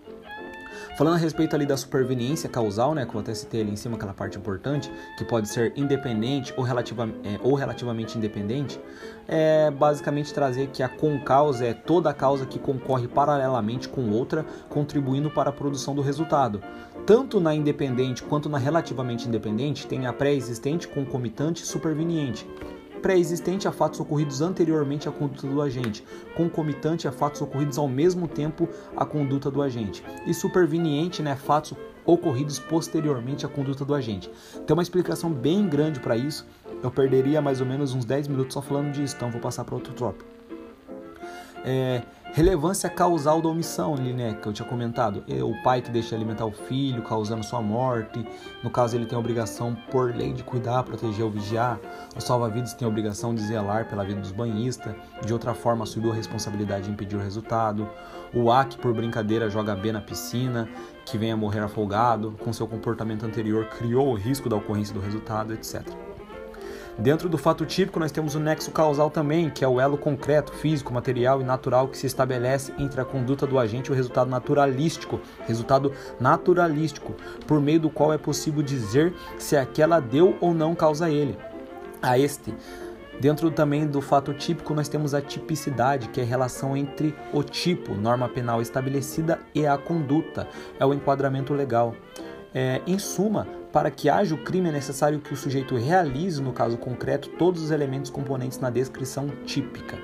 Falando 0.97 1.15
a 1.15 1.19
respeito 1.19 1.55
ali 1.55 1.67
da 1.67 1.77
superveniência 1.77 2.49
causal, 2.49 2.95
né, 2.95 3.07
que 3.07 3.15
eu 3.15 3.21
até 3.21 3.35
citei 3.35 3.61
ali 3.61 3.71
em 3.71 3.77
cima, 3.77 3.97
aquela 3.97 4.15
parte 4.15 4.37
importante, 4.37 4.91
que 5.17 5.25
pode 5.25 5.49
ser 5.49 5.73
independente 5.77 6.53
ou, 6.57 6.65
relativa, 6.65 7.09
é, 7.25 7.39
ou 7.43 7.55
relativamente 7.55 8.17
independente, 8.19 8.81
é 9.27 9.71
basicamente 9.71 10.33
trazer 10.33 10.69
que 10.69 10.83
a 10.83 10.89
concausa 10.89 11.65
é 11.65 11.75
toda 11.75 12.11
a 12.11 12.15
causa 12.15 12.47
que 12.47 12.59
concorre 12.59 13.07
paralelamente 13.07 13.89
com 13.89 14.11
outra, 14.11 14.45
contribuindo 14.69 15.31
para 15.31 15.51
a 15.51 15.53
produção 15.53 15.95
do 15.95 16.03
resultado. 16.03 16.63
Tanto 17.07 17.41
na 17.41 17.55
independente 17.55 18.23
quanto 18.23 18.49
na 18.49 18.59
relativamente 18.59 19.29
independente, 19.29 19.87
tem 19.87 20.07
a 20.07 20.13
pré-existente, 20.13 20.89
concomitante 20.89 21.63
e 21.63 21.67
superveniente 21.67 22.47
pré-existente 22.99 23.67
a 23.67 23.73
fatos 23.73 24.01
ocorridos 24.01 24.43
anteriormente 24.43 25.09
à 25.09 25.13
conduta 25.13 25.47
do 25.47 25.63
agente, 25.63 26.05
concomitante 26.37 27.09
a 27.09 27.13
fatos 27.13 27.41
ocorridos 27.41 27.79
ao 27.79 27.89
mesmo 27.89 28.29
tempo 28.29 28.69
à 28.97 29.05
conduta 29.05 29.51
do 29.51 29.63
agente, 29.63 30.05
e 30.27 30.35
superveniente, 30.35 31.23
né, 31.23 31.37
fatos 31.37 31.75
ocorridos 32.05 32.59
posteriormente 32.59 33.45
à 33.45 33.49
conduta 33.49 33.85
do 33.85 33.95
agente. 33.95 34.31
Tem 34.67 34.75
uma 34.75 34.83
explicação 34.83 35.31
bem 35.31 35.69
grande 35.69 36.01
para 36.01 36.17
isso. 36.17 36.47
Eu 36.83 36.91
perderia 36.91 37.43
mais 37.43 37.61
ou 37.61 37.67
menos 37.67 37.93
uns 37.93 38.05
10 38.05 38.29
minutos 38.29 38.55
só 38.55 38.63
falando 38.63 38.93
disso, 38.93 39.15
então 39.17 39.31
vou 39.31 39.41
passar 39.41 39.65
para 39.65 39.75
outro 39.75 39.93
tópico. 39.93 40.25
É, 41.65 42.03
relevância 42.33 42.89
causal 42.89 43.41
da 43.41 43.49
omissão, 43.49 43.95
ali, 43.95 44.13
né, 44.13 44.35
que 44.35 44.47
eu 44.47 44.53
tinha 44.53 44.69
comentado. 44.69 45.25
É 45.29 45.43
o 45.43 45.53
pai 45.63 45.83
que 45.83 45.91
deixa 45.91 46.11
de 46.11 46.15
alimentar 46.17 46.45
o 46.45 46.53
filho, 46.53 47.03
causando 47.03 47.45
sua 47.45 47.61
morte. 47.61 48.25
No 48.63 48.71
caso, 48.71 48.97
ele 48.97 49.07
tem 49.07 49.17
a 49.17 49.19
obrigação, 49.19 49.77
por 49.91 50.15
lei, 50.15 50.33
de 50.33 50.43
cuidar, 50.43 50.83
proteger 50.83 51.25
ou 51.25 51.31
vigiar. 51.31 51.79
O 52.17 52.21
salva-vidas 52.21 52.75
tem 52.75 52.87
a 52.87 52.89
obrigação 52.89 53.35
de 53.35 53.43
zelar 53.43 53.89
pela 53.89 54.05
vida 54.05 54.21
dos 54.21 54.33
banhistas. 54.33 54.95
De 55.25 55.33
outra 55.33 55.55
forma, 55.55 55.85
assumiu 55.85 56.13
a 56.13 56.15
responsabilidade 56.15 56.85
de 56.85 56.91
impedir 56.91 57.17
o 57.17 57.21
resultado. 57.21 57.89
O 58.35 58.53
A 58.53 58.65
que, 58.65 58.77
por 58.79 58.93
brincadeira, 58.93 59.49
joga 59.49 59.75
B 59.75 59.91
na 59.91 60.01
piscina, 60.01 60.69
que 61.07 61.17
vem 61.17 61.33
a 61.33 61.37
morrer 61.37 61.61
afogado, 61.61 62.37
com 62.39 62.53
seu 62.53 62.69
comportamento 62.69 63.25
anterior, 63.25 63.67
criou 63.67 64.11
o 64.11 64.15
risco 64.15 64.49
da 64.49 64.57
ocorrência 64.57 64.95
do 64.95 65.01
resultado, 65.01 65.55
etc. 65.55 66.08
Dentro 66.99 67.29
do 67.29 67.39
fato 67.39 67.65
típico, 67.65 68.01
nós 68.01 68.11
temos 68.11 68.35
o 68.35 68.41
nexo 68.41 68.73
causal 68.73 69.09
também, 69.09 69.49
que 69.49 69.65
é 69.65 69.69
o 69.69 69.81
elo 69.81 69.97
concreto, 69.97 70.53
físico, 70.53 70.93
material 70.93 71.41
e 71.41 71.45
natural 71.45 71.87
que 71.87 71.97
se 71.97 72.07
estabelece 72.07 72.73
entre 72.77 73.01
a 73.01 73.05
conduta 73.05 73.47
do 73.47 73.57
agente 73.57 73.89
e 73.89 73.93
o 73.93 73.95
resultado 73.95 74.29
naturalístico, 74.29 75.21
resultado 75.47 75.93
naturalístico, 76.19 77.15
por 77.47 77.61
meio 77.61 77.79
do 77.79 77.89
qual 77.89 78.13
é 78.13 78.19
possível 78.19 78.65
dizer 78.65 79.15
se 79.39 79.57
aquela 79.57 80.01
deu 80.01 80.37
ou 80.41 80.53
não 80.53 80.75
causa 80.75 81.07
a 81.07 81.11
ele. 81.11 81.39
A 82.03 82.19
este 82.19 82.53
Dentro 83.21 83.51
também 83.51 83.85
do 83.85 84.01
fato 84.01 84.33
típico, 84.33 84.73
nós 84.73 84.89
temos 84.89 85.13
a 85.13 85.21
tipicidade, 85.21 86.09
que 86.09 86.21
é 86.21 86.23
a 86.23 86.27
relação 86.27 86.77
entre 86.77 87.13
o 87.33 87.43
tipo, 87.43 87.95
norma 87.95 88.29
penal 88.29 88.63
estabelecida, 88.63 89.41
e 89.53 89.67
a 89.67 89.77
conduta, 89.77 90.47
é 90.79 90.87
o 90.87 90.95
enquadramento 90.95 91.53
legal. 91.53 91.97
É, 92.55 92.81
em 92.87 92.97
suma, 92.97 93.47
para 93.73 93.91
que 93.91 94.09
haja 94.09 94.35
o 94.35 94.39
crime 94.39 94.69
é 94.69 94.73
necessário 94.73 95.21
que 95.21 95.33
o 95.33 95.37
sujeito 95.37 95.77
realize, 95.77 96.41
no 96.43 96.53
caso 96.53 96.79
concreto, 96.79 97.29
todos 97.31 97.63
os 97.63 97.71
elementos 97.71 98.11
componentes 98.11 98.59
na 98.59 98.71
descrição 98.71 99.29
típica. 99.45 99.99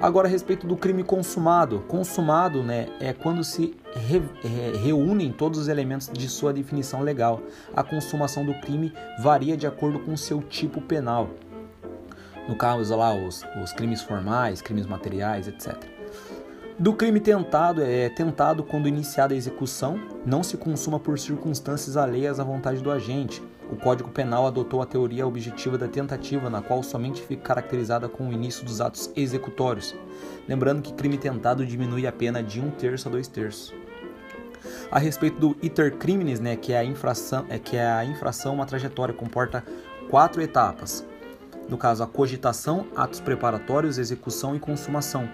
Agora, 0.00 0.28
a 0.28 0.30
respeito 0.30 0.66
do 0.66 0.76
crime 0.76 1.02
consumado. 1.02 1.80
Consumado 1.88 2.62
né, 2.62 2.88
é 3.00 3.12
quando 3.12 3.42
se 3.44 3.74
re, 3.94 4.20
reúnem 4.82 5.32
todos 5.32 5.58
os 5.58 5.68
elementos 5.68 6.10
de 6.12 6.28
sua 6.28 6.52
definição 6.52 7.00
legal. 7.00 7.40
A 7.74 7.82
consumação 7.82 8.44
do 8.44 8.54
crime 8.60 8.92
varia 9.20 9.56
de 9.56 9.66
acordo 9.66 10.00
com 10.00 10.16
seu 10.16 10.42
tipo 10.42 10.80
penal. 10.80 11.30
No 12.48 12.56
caso, 12.56 12.94
lá, 12.94 13.14
os, 13.14 13.42
os 13.62 13.72
crimes 13.72 14.02
formais, 14.02 14.60
crimes 14.60 14.86
materiais, 14.86 15.48
etc. 15.48 15.93
Do 16.76 16.92
crime 16.92 17.20
tentado 17.20 17.82
é 17.84 18.08
tentado 18.08 18.64
quando 18.64 18.88
iniciada 18.88 19.32
a 19.32 19.36
execução, 19.36 19.96
não 20.26 20.42
se 20.42 20.56
consuma 20.56 20.98
por 20.98 21.16
circunstâncias 21.16 21.96
alheias 21.96 22.40
à 22.40 22.44
vontade 22.44 22.82
do 22.82 22.90
agente. 22.90 23.40
O 23.70 23.76
Código 23.76 24.10
Penal 24.10 24.44
adotou 24.44 24.82
a 24.82 24.86
teoria 24.86 25.24
objetiva 25.24 25.78
da 25.78 25.86
tentativa, 25.86 26.50
na 26.50 26.60
qual 26.60 26.82
somente 26.82 27.22
fica 27.22 27.42
caracterizada 27.42 28.08
com 28.08 28.28
o 28.28 28.32
início 28.32 28.64
dos 28.64 28.80
atos 28.80 29.08
executórios. 29.14 29.94
Lembrando 30.48 30.82
que 30.82 30.92
crime 30.92 31.16
tentado 31.16 31.64
diminui 31.64 32.08
a 32.08 32.12
pena 32.12 32.42
de 32.42 32.60
um 32.60 32.72
terço 32.72 33.08
a 33.08 33.12
dois 33.12 33.28
terços. 33.28 33.72
A 34.90 34.98
respeito 34.98 35.38
do 35.38 35.56
iter 35.62 35.96
criminis, 35.96 36.40
né, 36.40 36.56
que 36.56 36.72
é 36.72 36.78
a 36.78 36.84
infração, 36.84 37.46
é 37.48 37.56
que 37.56 37.76
é 37.76 37.86
a 37.86 38.04
infração 38.04 38.52
uma 38.52 38.66
trajetória 38.66 39.14
comporta 39.14 39.64
quatro 40.10 40.42
etapas. 40.42 41.06
No 41.68 41.78
caso, 41.78 42.02
a 42.02 42.06
cogitação, 42.06 42.88
atos 42.96 43.20
preparatórios, 43.20 43.96
execução 43.96 44.56
e 44.56 44.58
consumação. 44.58 45.28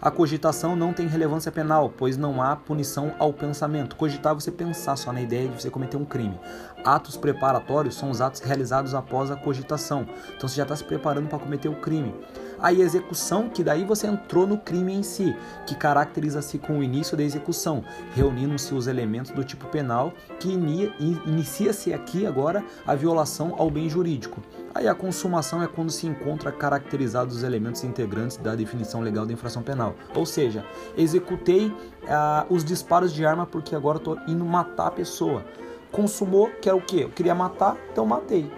A 0.00 0.10
cogitação 0.10 0.76
não 0.76 0.92
tem 0.92 1.06
relevância 1.06 1.50
penal, 1.50 1.90
pois 1.96 2.18
não 2.18 2.42
há 2.42 2.54
punição 2.54 3.14
ao 3.18 3.32
pensamento. 3.32 3.96
Cogitar 3.96 4.32
é 4.32 4.34
você 4.34 4.50
pensar 4.50 4.94
só 4.94 5.10
na 5.10 5.22
ideia 5.22 5.48
de 5.48 5.62
você 5.62 5.70
cometer 5.70 5.96
um 5.96 6.04
crime. 6.04 6.38
Atos 6.84 7.16
preparatórios 7.16 7.94
são 7.94 8.10
os 8.10 8.20
atos 8.20 8.42
realizados 8.42 8.94
após 8.94 9.30
a 9.30 9.36
cogitação. 9.36 10.06
Então 10.36 10.46
você 10.48 10.56
já 10.56 10.64
está 10.64 10.76
se 10.76 10.84
preparando 10.84 11.28
para 11.28 11.38
cometer 11.38 11.68
o 11.68 11.76
crime. 11.76 12.14
Aí 12.58 12.82
execução, 12.82 13.48
que 13.48 13.64
daí 13.64 13.84
você 13.84 14.06
entrou 14.06 14.46
no 14.46 14.58
crime 14.58 14.92
em 14.92 15.02
si, 15.02 15.34
que 15.66 15.74
caracteriza-se 15.74 16.58
com 16.58 16.78
o 16.78 16.82
início 16.82 17.16
da 17.16 17.22
execução, 17.22 17.82
reunindo-se 18.14 18.74
os 18.74 18.86
elementos 18.86 19.30
do 19.30 19.44
tipo 19.44 19.66
penal, 19.66 20.12
que 20.38 20.48
inicia-se 20.48 21.92
aqui 21.92 22.26
agora 22.26 22.62
a 22.86 22.94
violação 22.94 23.54
ao 23.58 23.70
bem 23.70 23.88
jurídico. 23.88 24.42
Aí 24.76 24.86
a 24.86 24.94
consumação 24.94 25.62
é 25.62 25.66
quando 25.66 25.90
se 25.90 26.06
encontra 26.06 26.52
caracterizados 26.52 27.36
os 27.36 27.42
elementos 27.42 27.82
integrantes 27.82 28.36
da 28.36 28.54
definição 28.54 29.00
legal 29.00 29.24
da 29.24 29.32
infração 29.32 29.62
penal. 29.62 29.94
Ou 30.14 30.26
seja, 30.26 30.66
executei 30.98 31.74
ah, 32.06 32.44
os 32.50 32.62
disparos 32.62 33.10
de 33.10 33.24
arma 33.24 33.46
porque 33.46 33.74
agora 33.74 33.96
estou 33.96 34.18
indo 34.28 34.44
matar 34.44 34.88
a 34.88 34.90
pessoa. 34.90 35.42
consumou, 35.90 36.50
que 36.60 36.68
era 36.68 36.76
o 36.76 36.82
quê? 36.82 37.04
Eu 37.04 37.08
queria 37.08 37.34
matar, 37.34 37.74
então 37.90 38.04
matei. 38.04 38.52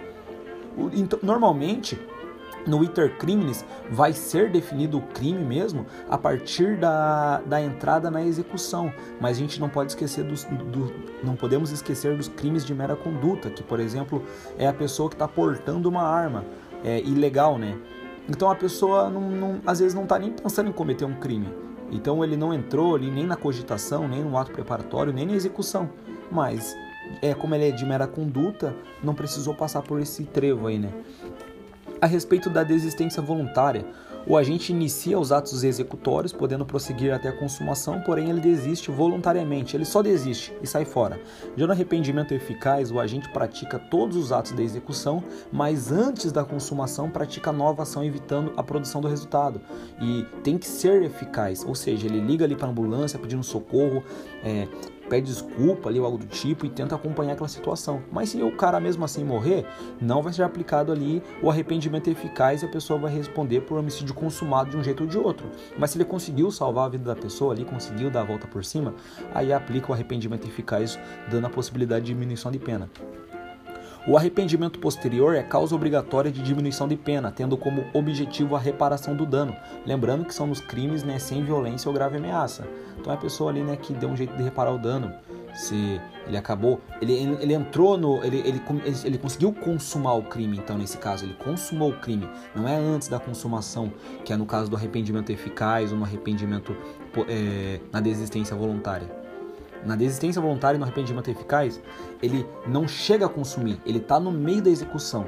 Então, 0.93 1.17
normalmente, 1.23 1.97
no 2.69 2.83
iter 2.83 3.17
criminis 3.17 3.65
vai 3.89 4.13
ser 4.13 4.49
definido 4.51 4.99
o 4.99 5.01
crime 5.01 5.43
mesmo 5.43 5.85
a 6.09 6.17
partir 6.17 6.77
da, 6.77 7.41
da 7.41 7.61
entrada 7.61 8.11
na 8.11 8.23
execução, 8.23 8.93
mas 9.19 9.37
a 9.37 9.39
gente 9.39 9.59
não 9.59 9.67
pode 9.67 9.91
esquecer 9.91 10.23
dos, 10.23 10.45
do, 10.45 10.93
não 11.23 11.35
podemos 11.35 11.71
esquecer 11.71 12.15
dos 12.15 12.27
crimes 12.27 12.63
de 12.63 12.73
mera 12.73 12.95
conduta, 12.95 13.49
que 13.49 13.63
por 13.63 13.79
exemplo 13.79 14.23
é 14.57 14.67
a 14.67 14.73
pessoa 14.73 15.09
que 15.09 15.15
está 15.15 15.27
portando 15.27 15.89
uma 15.89 16.03
arma, 16.03 16.45
é 16.83 16.99
ilegal, 17.01 17.57
né? 17.57 17.77
Então 18.29 18.49
a 18.49 18.55
pessoa 18.55 19.09
não, 19.09 19.29
não, 19.29 19.61
às 19.65 19.79
vezes 19.79 19.95
não 19.95 20.03
está 20.03 20.19
nem 20.19 20.31
pensando 20.31 20.69
em 20.69 20.73
cometer 20.73 21.05
um 21.05 21.15
crime, 21.15 21.49
então 21.91 22.23
ele 22.23 22.37
não 22.37 22.53
entrou 22.53 22.95
ali 22.95 23.09
nem 23.09 23.25
na 23.25 23.35
cogitação, 23.35 24.07
nem 24.07 24.23
no 24.23 24.37
ato 24.37 24.51
preparatório, 24.51 25.11
nem 25.11 25.25
na 25.25 25.33
execução, 25.33 25.89
mas 26.31 26.75
é 27.21 27.33
como 27.33 27.55
ele 27.55 27.69
é 27.69 27.71
de 27.71 27.85
mera 27.85 28.05
conduta, 28.07 28.75
não 29.03 29.15
precisou 29.15 29.55
passar 29.55 29.81
por 29.81 29.99
esse 29.99 30.23
trevo 30.25 30.67
aí, 30.67 30.77
né? 30.77 30.93
A 32.01 32.05
respeito 32.05 32.49
da 32.49 32.63
desistência 32.63 33.21
voluntária, 33.21 33.85
o 34.25 34.37
agente 34.37 34.71
inicia 34.71 35.19
os 35.19 35.31
atos 35.31 35.63
executórios, 35.63 36.31
podendo 36.31 36.65
prosseguir 36.65 37.13
até 37.13 37.29
a 37.29 37.37
consumação, 37.37 38.01
porém 38.01 38.29
ele 38.29 38.39
desiste 38.39 38.91
voluntariamente, 38.91 39.75
ele 39.75 39.85
só 39.85 40.01
desiste 40.01 40.53
e 40.61 40.67
sai 40.67 40.85
fora. 40.85 41.19
Já 41.57 41.65
no 41.65 41.73
arrependimento 41.73 42.33
eficaz, 42.33 42.91
o 42.91 42.99
agente 42.99 43.27
pratica 43.29 43.79
todos 43.79 44.15
os 44.15 44.31
atos 44.31 44.51
da 44.51 44.61
execução, 44.61 45.23
mas 45.51 45.91
antes 45.91 46.31
da 46.31 46.43
consumação 46.45 47.09
pratica 47.09 47.51
nova 47.51 47.83
ação 47.83 48.03
evitando 48.03 48.53
a 48.55 48.63
produção 48.63 49.01
do 49.01 49.07
resultado. 49.07 49.59
E 50.01 50.25
tem 50.43 50.57
que 50.57 50.67
ser 50.67 51.01
eficaz, 51.03 51.65
ou 51.65 51.75
seja, 51.75 52.05
ele 52.05 52.19
liga 52.19 52.45
ali 52.45 52.55
para 52.55 52.67
a 52.67 52.71
ambulância 52.71 53.17
pedindo 53.19 53.43
socorro, 53.43 54.03
é, 54.43 54.67
pede 55.09 55.27
desculpa 55.27 55.89
ali 55.89 55.99
ou 55.99 56.05
algo 56.05 56.17
do 56.17 56.27
tipo 56.27 56.65
e 56.65 56.69
tenta 56.69 56.95
acompanhar 56.95 57.33
aquela 57.33 57.49
situação. 57.49 58.01
Mas 58.11 58.29
se 58.29 58.41
o 58.41 58.55
cara 58.55 58.79
mesmo 58.79 59.03
assim 59.03 59.23
morrer, 59.23 59.65
não 59.99 60.21
vai 60.21 60.31
ser 60.31 60.43
aplicado 60.43 60.91
ali 60.91 61.21
o 61.41 61.49
arrependimento 61.49 62.09
eficaz 62.09 62.61
e 62.61 62.65
a 62.65 62.69
pessoa 62.69 62.99
vai 62.99 63.11
responder 63.11 63.61
por 63.61 63.77
homicídio 63.77 64.13
consumado 64.13 64.69
de 64.69 64.77
um 64.77 64.83
jeito 64.83 65.03
ou 65.03 65.09
de 65.09 65.17
outro. 65.17 65.49
Mas 65.77 65.91
se 65.91 65.97
ele 65.97 66.05
conseguiu 66.05 66.51
salvar 66.51 66.85
a 66.85 66.89
vida 66.89 67.03
da 67.03 67.19
pessoa 67.19 67.53
ali, 67.53 67.65
conseguiu 67.65 68.09
dar 68.11 68.21
a 68.21 68.25
volta 68.25 68.47
por 68.47 68.63
cima, 68.63 68.93
aí 69.33 69.51
aplica 69.51 69.91
o 69.91 69.93
arrependimento 69.93 70.47
eficaz, 70.47 70.99
dando 71.29 71.47
a 71.47 71.49
possibilidade 71.49 72.05
de 72.05 72.13
diminuição 72.13 72.51
de 72.51 72.59
pena. 72.59 72.89
O 74.07 74.17
arrependimento 74.17 74.79
posterior 74.79 75.35
é 75.35 75.43
causa 75.43 75.75
obrigatória 75.75 76.31
de 76.31 76.41
diminuição 76.41 76.87
de 76.87 76.95
pena, 76.95 77.31
tendo 77.31 77.57
como 77.57 77.85
objetivo 77.93 78.55
a 78.55 78.59
reparação 78.59 79.15
do 79.15 79.25
dano. 79.25 79.55
Lembrando 79.85 80.25
que 80.25 80.33
são 80.33 80.47
nos 80.47 80.61
crimes 80.61 81.03
né, 81.03 81.19
sem 81.19 81.43
violência 81.43 81.89
ou 81.89 81.93
grave 81.93 82.17
ameaça. 82.17 82.67
Então 82.97 83.11
é 83.11 83.15
a 83.15 83.19
pessoa 83.19 83.51
ali 83.51 83.61
né, 83.61 83.75
que 83.75 83.93
deu 83.93 84.09
um 84.09 84.15
jeito 84.15 84.35
de 84.35 84.41
reparar 84.41 84.73
o 84.73 84.77
dano. 84.77 85.13
Se 85.53 85.99
ele 86.27 86.37
acabou, 86.37 86.79
ele, 87.01 87.13
ele 87.41 87.53
entrou 87.53 87.97
no. 87.97 88.23
Ele, 88.23 88.37
ele, 88.37 88.61
ele 89.03 89.17
conseguiu 89.17 89.51
consumar 89.51 90.13
o 90.13 90.23
crime, 90.23 90.57
então, 90.57 90.77
nesse 90.77 90.97
caso, 90.97 91.25
ele 91.25 91.33
consumou 91.33 91.89
o 91.89 91.99
crime. 91.99 92.29
Não 92.55 92.67
é 92.67 92.75
antes 92.75 93.07
da 93.07 93.19
consumação, 93.19 93.91
que 94.23 94.31
é 94.31 94.37
no 94.37 94.45
caso 94.45 94.69
do 94.69 94.75
arrependimento 94.75 95.31
eficaz 95.31 95.91
ou 95.91 95.97
no 95.97 96.05
arrependimento 96.05 96.77
é, 97.27 97.79
na 97.91 97.99
desistência 97.99 98.55
voluntária 98.55 99.18
na 99.85 99.95
desistência 99.95 100.41
voluntária 100.41 100.75
e 100.75 100.79
no 100.79 100.85
arrependimento 100.85 101.29
eficaz, 101.29 101.81
ele 102.21 102.45
não 102.67 102.87
chega 102.87 103.25
a 103.25 103.29
consumir, 103.29 103.79
ele 103.85 103.99
está 103.99 104.19
no 104.19 104.31
meio 104.31 104.61
da 104.61 104.69
execução. 104.69 105.25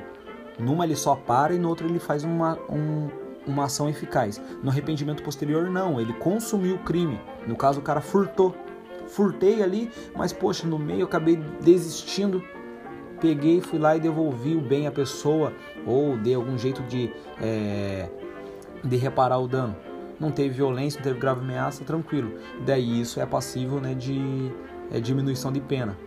Numa 0.59 0.83
ele 0.83 0.95
só 0.95 1.15
para 1.15 1.53
e 1.53 1.59
no 1.59 1.69
outro 1.69 1.87
ele 1.87 1.99
faz 1.99 2.23
uma, 2.23 2.57
um, 2.69 3.09
uma 3.47 3.65
ação 3.65 3.89
eficaz. 3.89 4.41
No 4.61 4.69
arrependimento 4.69 5.23
posterior, 5.23 5.69
não, 5.69 5.99
ele 5.99 6.13
consumiu 6.13 6.75
o 6.75 6.79
crime. 6.79 7.19
No 7.47 7.55
caso, 7.55 7.79
o 7.79 7.83
cara 7.83 8.01
furtou. 8.01 8.55
Furtei 9.07 9.63
ali, 9.63 9.91
mas 10.15 10.31
poxa, 10.31 10.67
no 10.67 10.77
meio 10.77 11.01
eu 11.01 11.05
acabei 11.05 11.37
desistindo. 11.61 12.43
Peguei, 13.19 13.61
fui 13.61 13.79
lá 13.79 13.95
e 13.95 13.99
devolvi 13.99 14.55
o 14.55 14.61
bem 14.61 14.87
à 14.87 14.91
pessoa, 14.91 15.53
ou 15.85 16.17
dei 16.17 16.33
algum 16.33 16.57
jeito 16.57 16.81
de, 16.83 17.11
é, 17.41 18.09
de 18.83 18.95
reparar 18.97 19.39
o 19.39 19.47
dano 19.47 19.75
não 20.21 20.31
teve 20.31 20.49
violência, 20.49 20.99
não 20.99 21.03
teve 21.03 21.19
grave 21.19 21.41
ameaça, 21.41 21.83
tranquilo. 21.83 22.31
Daí 22.65 23.01
isso 23.01 23.19
é 23.19 23.25
passível 23.25 23.81
né, 23.81 23.95
de 23.95 24.51
é, 24.91 24.99
diminuição 24.99 25.51
de 25.51 25.59
pena. 25.59 25.97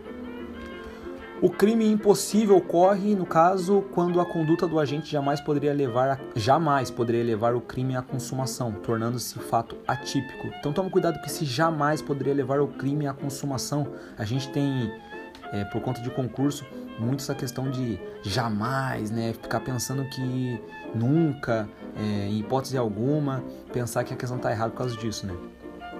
O 1.41 1.49
crime 1.49 1.85
impossível 1.85 2.55
ocorre, 2.55 3.13
no 3.13 3.25
caso, 3.25 3.83
quando 3.91 4.21
a 4.21 4.25
conduta 4.25 4.65
do 4.65 4.79
agente 4.79 5.11
jamais 5.11 5.41
poderia 5.41 5.73
levar 5.73 6.09
a, 6.11 6.19
jamais 6.33 6.89
poderia 6.89 7.23
levar 7.23 7.53
o 7.53 7.59
crime 7.59 7.93
à 7.93 8.01
consumação, 8.01 8.71
tornando-se 8.71 9.37
fato 9.37 9.75
atípico. 9.85 10.47
Então 10.59 10.71
tome 10.71 10.89
cuidado 10.89 11.21
que 11.21 11.29
se 11.29 11.43
jamais 11.43 12.01
poderia 12.01 12.33
levar 12.33 12.61
o 12.61 12.67
crime 12.69 13.05
à 13.05 13.13
consumação, 13.13 13.85
a 14.17 14.23
gente 14.23 14.49
tem 14.53 14.91
é, 15.53 15.65
por 15.65 15.81
conta 15.81 16.01
de 16.01 16.09
concurso 16.09 16.65
muito 16.99 17.21
essa 17.21 17.35
questão 17.35 17.69
de 17.69 17.99
jamais, 18.23 19.11
né, 19.11 19.33
ficar 19.33 19.59
pensando 19.59 20.05
que 20.05 20.61
nunca, 20.93 21.67
é, 21.97 22.27
em 22.27 22.39
hipótese 22.39 22.77
alguma, 22.77 23.43
pensar 23.73 24.03
que 24.03 24.13
a 24.13 24.17
questão 24.17 24.37
está 24.37 24.51
errada 24.51 24.71
por 24.71 24.77
causa 24.77 24.95
disso, 24.95 25.25
né? 25.27 25.35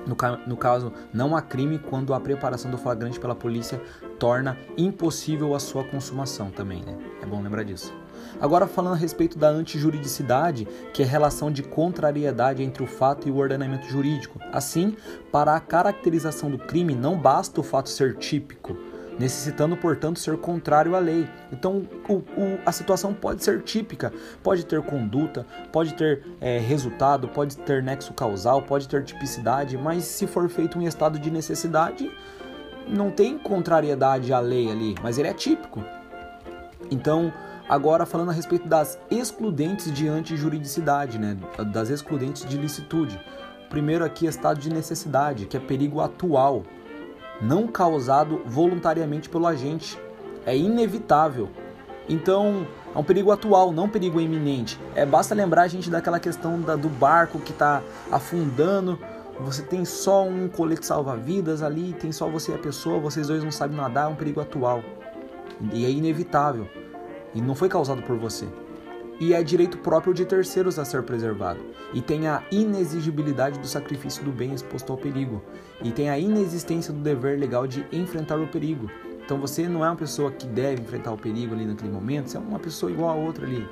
No, 0.05 0.15
no, 0.45 0.55
caso, 0.55 0.93
não 1.12 1.36
há 1.36 1.41
crime 1.41 1.79
quando 1.79 2.13
a 2.13 2.19
preparação 2.19 2.69
do 2.69 2.77
flagrante 2.77 3.19
pela 3.19 3.34
polícia 3.34 3.81
torna 4.19 4.55
impossível 4.77 5.55
a 5.55 5.60
sua 5.60 5.84
consumação 5.84 6.51
também, 6.51 6.84
né? 6.84 6.95
É 7.23 7.25
bom 7.25 7.41
lembrar 7.41 7.63
disso. 7.63 7.91
Agora 8.39 8.67
falando 8.67 8.93
a 8.93 8.97
respeito 8.97 9.38
da 9.38 9.49
antijuridicidade, 9.49 10.67
que 10.93 11.01
é 11.01 11.05
a 11.05 11.10
relação 11.10 11.51
de 11.51 11.63
contrariedade 11.63 12.62
entre 12.62 12.84
o 12.84 12.88
fato 12.88 13.27
e 13.27 13.31
o 13.31 13.38
ordenamento 13.38 13.88
jurídico. 13.88 14.39
Assim, 14.51 14.95
para 15.31 15.55
a 15.55 15.60
caracterização 15.60 16.51
do 16.51 16.60
crime 16.60 16.93
não 16.93 17.17
basta 17.17 17.60
o 17.60 17.63
fato 17.63 17.89
ser 17.89 18.15
típico, 18.17 18.77
necessitando, 19.17 19.78
portanto, 19.78 20.19
ser 20.19 20.38
contrário 20.38 20.95
à 20.95 20.99
lei. 20.99 21.28
Então, 21.51 21.88
o, 22.08 22.13
o, 22.13 22.60
a 22.65 22.71
situação 22.71 23.13
pode 23.13 23.43
ser 23.43 23.62
típica, 23.62 24.12
pode 24.43 24.65
ter 24.65 24.82
conduta, 24.82 25.45
pode 25.71 25.93
ter 25.93 26.23
é, 26.41 26.60
resultado, 26.60 27.28
pode 27.28 27.58
ter 27.58 27.82
nexo 27.82 28.13
causal, 28.13 28.62
pode 28.62 28.88
ter 28.88 29.04
tipicidade, 29.04 29.78
mas 29.78 30.04
se 30.04 30.28
for 30.28 30.49
feito 30.49 30.80
em 30.80 30.86
estado 30.86 31.17
de 31.17 31.32
necessidade, 31.32 32.12
não 32.88 33.10
tem 33.10 33.38
contrariedade 33.38 34.32
à 34.34 34.39
lei 34.39 34.71
ali, 34.71 34.95
mas 35.01 35.17
ele 35.17 35.28
é 35.28 35.34
típico. 35.34 35.84
Então, 36.91 37.34
agora 37.67 38.06
falando 38.06 38.30
a 38.30 38.34
respeito 38.34 38.67
das 38.67 38.99
excludentes 39.10 39.91
de 39.91 40.08
antijuridicidade, 40.08 41.17
né, 41.17 41.38
das 41.71 41.89
excludentes 41.89 42.45
de 42.45 42.58
licitude. 42.58 43.19
Primeiro 43.69 44.06
aqui, 44.06 44.28
estado 44.28 44.60
de 44.60 44.71
necessidade, 44.71 45.47
que 45.47 45.58
é 45.58 45.60
perigo 45.60 45.99
atual, 45.99 46.63
não 47.41 47.67
causado 47.67 48.41
voluntariamente 48.45 49.30
pelo 49.30 49.48
agente. 49.48 50.00
É 50.45 50.56
inevitável. 50.56 51.50
Então, 52.08 52.67
é 52.93 52.98
um 52.98 53.04
perigo 53.04 53.32
atual, 53.32 53.71
não 53.71 53.86
um 53.86 53.89
perigo 53.89 54.21
iminente. 54.21 54.80
É 54.93 55.06
basta 55.06 55.34
lembrar 55.34 55.63
a 55.63 55.67
gente 55.67 55.89
daquela 55.89 56.19
questão 56.19 56.62
da, 56.62 56.76
do 56.76 56.89
barco 56.89 57.39
que 57.39 57.52
está 57.52 57.82
afundando. 58.12 59.00
Você 59.39 59.63
tem 59.63 59.84
só 59.84 60.24
um 60.24 60.48
colete 60.48 60.86
salva-vidas 60.86 61.62
ali, 61.62 61.93
tem 61.93 62.12
só 62.12 62.30
você 62.30 62.52
e 62.52 62.56
a 62.56 62.58
pessoa, 62.58 63.00
vocês 63.00 63.28
dois 63.28 63.43
não 63.43 63.52
sabem 63.52 63.76
nadar, 63.76 64.06
é 64.06 64.08
um 64.08 64.15
perigo 64.15 64.39
atual. 64.39 64.84
E 65.74 65.86
é 65.86 65.89
inevitável. 65.89 66.67
E 67.34 67.41
não 67.41 67.56
foi 67.56 67.67
causado 67.67 68.02
por 68.04 68.17
você 68.17 68.48
e 69.19 69.34
é 69.34 69.41
direito 69.41 69.78
próprio 69.78 70.13
de 70.13 70.25
terceiros 70.25 70.78
a 70.78 70.86
ser 70.86 71.04
preservado, 71.04 71.60
e 71.93 72.01
tem 72.01 72.28
a 72.28 72.43
inexigibilidade 72.51 73.60
do 73.60 73.67
sacrifício 73.67 74.23
do 74.23 74.32
bem 74.32 74.54
exposto 74.54 74.91
ao 74.91 74.97
perigo, 74.97 75.41
e 75.82 75.91
tem 75.91 76.10
a 76.10 76.19
inexistência 76.19 76.93
do 76.93 76.99
dever 76.99 77.39
legal 77.39 77.65
de 77.65 77.86
enfrentar 77.91 78.38
o 78.39 78.47
perigo. 78.47 78.89
Então 79.23 79.39
você 79.39 79.67
não 79.67 79.84
é 79.84 79.89
uma 79.89 79.95
pessoa 79.95 80.32
que 80.32 80.45
deve 80.45 80.82
enfrentar 80.82 81.12
o 81.12 81.17
perigo 81.17 81.54
ali 81.54 81.65
naquele 81.65 81.91
momento, 81.91 82.30
você 82.30 82.38
é 82.38 82.39
uma 82.39 82.60
pessoa 82.60 82.91
igual 82.91 83.10
a 83.10 83.15
outra 83.15 83.45
ali. 83.45 83.67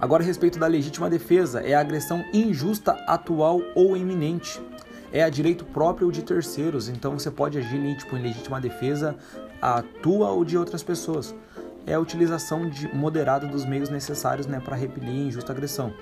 Agora, 0.00 0.24
a 0.24 0.26
respeito 0.26 0.58
da 0.58 0.66
legítima 0.66 1.08
defesa, 1.08 1.60
é 1.60 1.74
a 1.74 1.80
agressão 1.80 2.24
injusta, 2.34 2.92
atual 3.06 3.60
ou 3.72 3.96
iminente. 3.96 4.60
É 5.12 5.22
a 5.22 5.28
direito 5.28 5.64
próprio 5.64 6.10
de 6.10 6.22
terceiros, 6.22 6.88
então 6.88 7.16
você 7.16 7.30
pode 7.30 7.56
agir 7.56 7.96
tipo, 7.96 8.16
em 8.16 8.22
legítima 8.22 8.60
defesa 8.60 9.14
a 9.60 9.80
tua 10.02 10.30
ou 10.30 10.44
de 10.44 10.58
outras 10.58 10.82
pessoas 10.82 11.32
é 11.86 11.94
a 11.94 12.00
utilização 12.00 12.68
de, 12.68 12.94
moderada 12.94 13.46
dos 13.46 13.64
meios 13.64 13.88
necessários 13.88 14.46
né, 14.46 14.60
para 14.60 14.76
repelir 14.76 15.26
injusta 15.26 15.52
agressão. 15.52 15.92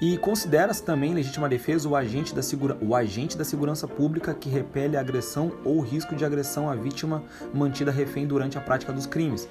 E 0.00 0.16
considera-se 0.16 0.82
também 0.82 1.12
legítima 1.12 1.46
defesa 1.46 1.86
o 1.86 1.94
agente, 1.94 2.34
da 2.34 2.42
segura... 2.42 2.76
o 2.80 2.94
agente 2.94 3.36
da 3.36 3.44
segurança 3.44 3.86
pública 3.86 4.32
que 4.32 4.48
repele 4.48 4.96
a 4.96 5.00
agressão 5.00 5.52
ou 5.62 5.80
risco 5.80 6.16
de 6.16 6.24
agressão 6.24 6.70
à 6.70 6.74
vítima 6.74 7.22
mantida 7.52 7.90
refém 7.90 8.26
durante 8.26 8.56
a 8.56 8.62
prática 8.62 8.94
dos 8.94 9.04
crimes. 9.04 9.46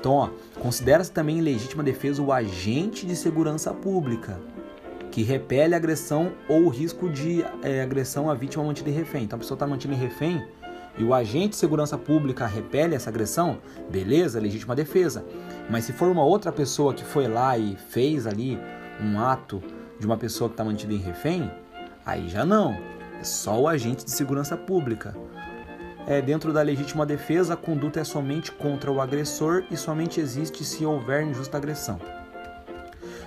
Então, 0.00 0.32
considera-se 0.58 1.12
também 1.12 1.40
legítima 1.40 1.84
defesa 1.84 2.20
o 2.20 2.32
agente 2.32 3.06
de 3.06 3.14
segurança 3.14 3.72
pública 3.72 4.40
que 5.12 5.22
repele 5.22 5.74
a 5.74 5.76
agressão 5.76 6.32
ou 6.48 6.68
risco 6.68 7.08
de 7.08 7.44
é, 7.62 7.82
agressão 7.82 8.28
à 8.28 8.34
vítima 8.34 8.64
mantida 8.64 8.90
em 8.90 8.94
refém. 8.94 9.22
Então, 9.22 9.36
a 9.36 9.40
pessoa 9.40 9.54
está 9.54 9.68
mantida 9.68 9.94
em 9.94 9.96
refém, 9.96 10.44
e 10.98 11.04
o 11.04 11.14
agente 11.14 11.50
de 11.50 11.56
segurança 11.56 11.96
pública 11.96 12.46
repele 12.46 12.94
essa 12.94 13.10
agressão, 13.10 13.58
beleza, 13.90 14.40
legítima 14.40 14.76
defesa. 14.76 15.24
Mas 15.70 15.84
se 15.84 15.92
for 15.92 16.08
uma 16.08 16.24
outra 16.24 16.52
pessoa 16.52 16.92
que 16.92 17.04
foi 17.04 17.28
lá 17.28 17.56
e 17.56 17.76
fez 17.76 18.26
ali 18.26 18.58
um 19.00 19.18
ato 19.18 19.62
de 19.98 20.06
uma 20.06 20.16
pessoa 20.16 20.48
que 20.48 20.54
está 20.54 20.64
mantida 20.64 20.92
em 20.92 20.98
refém, 20.98 21.50
aí 22.04 22.28
já 22.28 22.44
não. 22.44 22.76
É 23.20 23.24
só 23.24 23.60
o 23.60 23.68
agente 23.68 24.04
de 24.04 24.10
segurança 24.10 24.56
pública. 24.56 25.14
é, 26.06 26.20
dentro 26.20 26.52
da 26.52 26.62
legítima 26.62 27.06
defesa, 27.06 27.54
a 27.54 27.56
conduta 27.56 28.00
é 28.00 28.04
somente 28.04 28.50
contra 28.50 28.90
o 28.90 29.00
agressor 29.00 29.64
e 29.70 29.76
somente 29.76 30.20
existe 30.20 30.64
se 30.64 30.84
houver 30.84 31.24
injusta 31.24 31.56
agressão. 31.56 32.00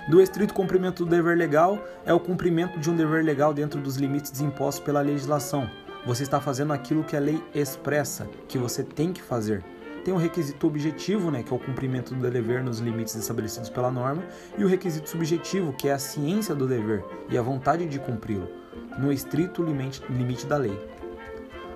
Do 0.08 0.20
estrito 0.20 0.54
cumprimento 0.54 1.04
do 1.04 1.10
dever 1.10 1.36
legal 1.36 1.82
é 2.04 2.12
o 2.12 2.20
cumprimento 2.20 2.78
de 2.78 2.88
um 2.88 2.94
dever 2.94 3.24
legal 3.24 3.52
dentro 3.52 3.80
dos 3.80 3.96
limites 3.96 4.40
impostos 4.40 4.84
pela 4.84 5.00
legislação. 5.00 5.68
Você 6.06 6.22
está 6.22 6.40
fazendo 6.40 6.72
aquilo 6.72 7.02
que 7.02 7.16
a 7.16 7.18
lei 7.20 7.42
expressa, 7.52 8.28
que 8.46 8.56
você 8.56 8.84
tem 8.84 9.12
que 9.12 9.20
fazer. 9.20 9.64
Tem 10.04 10.14
o 10.14 10.16
requisito 10.16 10.64
objetivo, 10.64 11.32
né, 11.32 11.42
que 11.42 11.52
é 11.52 11.56
o 11.56 11.58
cumprimento 11.58 12.14
do 12.14 12.30
dever 12.30 12.62
nos 12.62 12.78
limites 12.78 13.16
estabelecidos 13.16 13.68
pela 13.68 13.90
norma, 13.90 14.22
e 14.56 14.62
o 14.62 14.68
requisito 14.68 15.10
subjetivo, 15.10 15.72
que 15.72 15.88
é 15.88 15.92
a 15.92 15.98
ciência 15.98 16.54
do 16.54 16.64
dever 16.64 17.04
e 17.28 17.36
a 17.36 17.42
vontade 17.42 17.86
de 17.86 17.98
cumpri-lo, 17.98 18.48
no 18.96 19.12
estrito 19.12 19.64
limite, 19.64 20.00
limite 20.08 20.46
da 20.46 20.56
lei. 20.56 20.78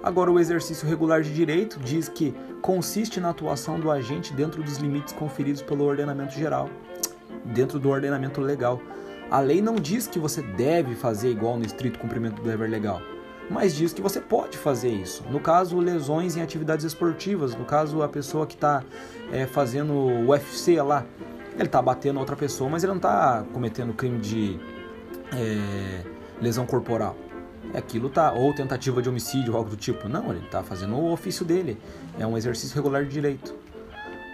Agora, 0.00 0.30
o 0.30 0.38
exercício 0.38 0.88
regular 0.88 1.22
de 1.22 1.34
direito 1.34 1.80
diz 1.80 2.08
que 2.08 2.32
consiste 2.62 3.18
na 3.18 3.30
atuação 3.30 3.80
do 3.80 3.90
agente 3.90 4.32
dentro 4.32 4.62
dos 4.62 4.76
limites 4.76 5.12
conferidos 5.12 5.60
pelo 5.60 5.84
ordenamento 5.84 6.34
geral, 6.34 6.70
dentro 7.46 7.80
do 7.80 7.88
ordenamento 7.88 8.40
legal. 8.40 8.80
A 9.28 9.40
lei 9.40 9.60
não 9.60 9.74
diz 9.74 10.06
que 10.06 10.20
você 10.20 10.40
deve 10.40 10.94
fazer 10.94 11.30
igual 11.32 11.58
no 11.58 11.66
estrito 11.66 11.98
cumprimento 11.98 12.40
do 12.40 12.48
dever 12.48 12.70
legal 12.70 13.02
mas 13.50 13.74
diz 13.74 13.92
que 13.92 14.00
você 14.00 14.20
pode 14.20 14.56
fazer 14.56 14.90
isso. 14.90 15.24
No 15.28 15.40
caso, 15.40 15.78
lesões 15.78 16.36
em 16.36 16.42
atividades 16.42 16.84
esportivas, 16.84 17.54
no 17.54 17.64
caso, 17.64 18.00
a 18.00 18.08
pessoa 18.08 18.46
que 18.46 18.54
está 18.54 18.84
é, 19.32 19.44
fazendo 19.44 19.92
UFC 20.28 20.80
lá, 20.80 21.04
ele 21.54 21.64
está 21.64 21.82
batendo 21.82 22.20
outra 22.20 22.36
pessoa, 22.36 22.70
mas 22.70 22.84
ele 22.84 22.92
não 22.92 22.98
está 22.98 23.44
cometendo 23.52 23.92
crime 23.92 24.20
de 24.20 24.58
é, 25.32 26.02
lesão 26.40 26.64
corporal. 26.64 27.16
Aquilo 27.74 28.08
tá 28.08 28.32
ou 28.32 28.54
tentativa 28.54 29.02
de 29.02 29.08
homicídio, 29.08 29.56
algo 29.56 29.70
do 29.70 29.76
tipo. 29.76 30.08
Não, 30.08 30.30
ele 30.30 30.44
está 30.44 30.62
fazendo 30.62 30.94
o 30.94 31.12
ofício 31.12 31.44
dele. 31.44 31.76
É 32.18 32.26
um 32.26 32.38
exercício 32.38 32.74
regular 32.74 33.04
de 33.04 33.10
direito. 33.10 33.54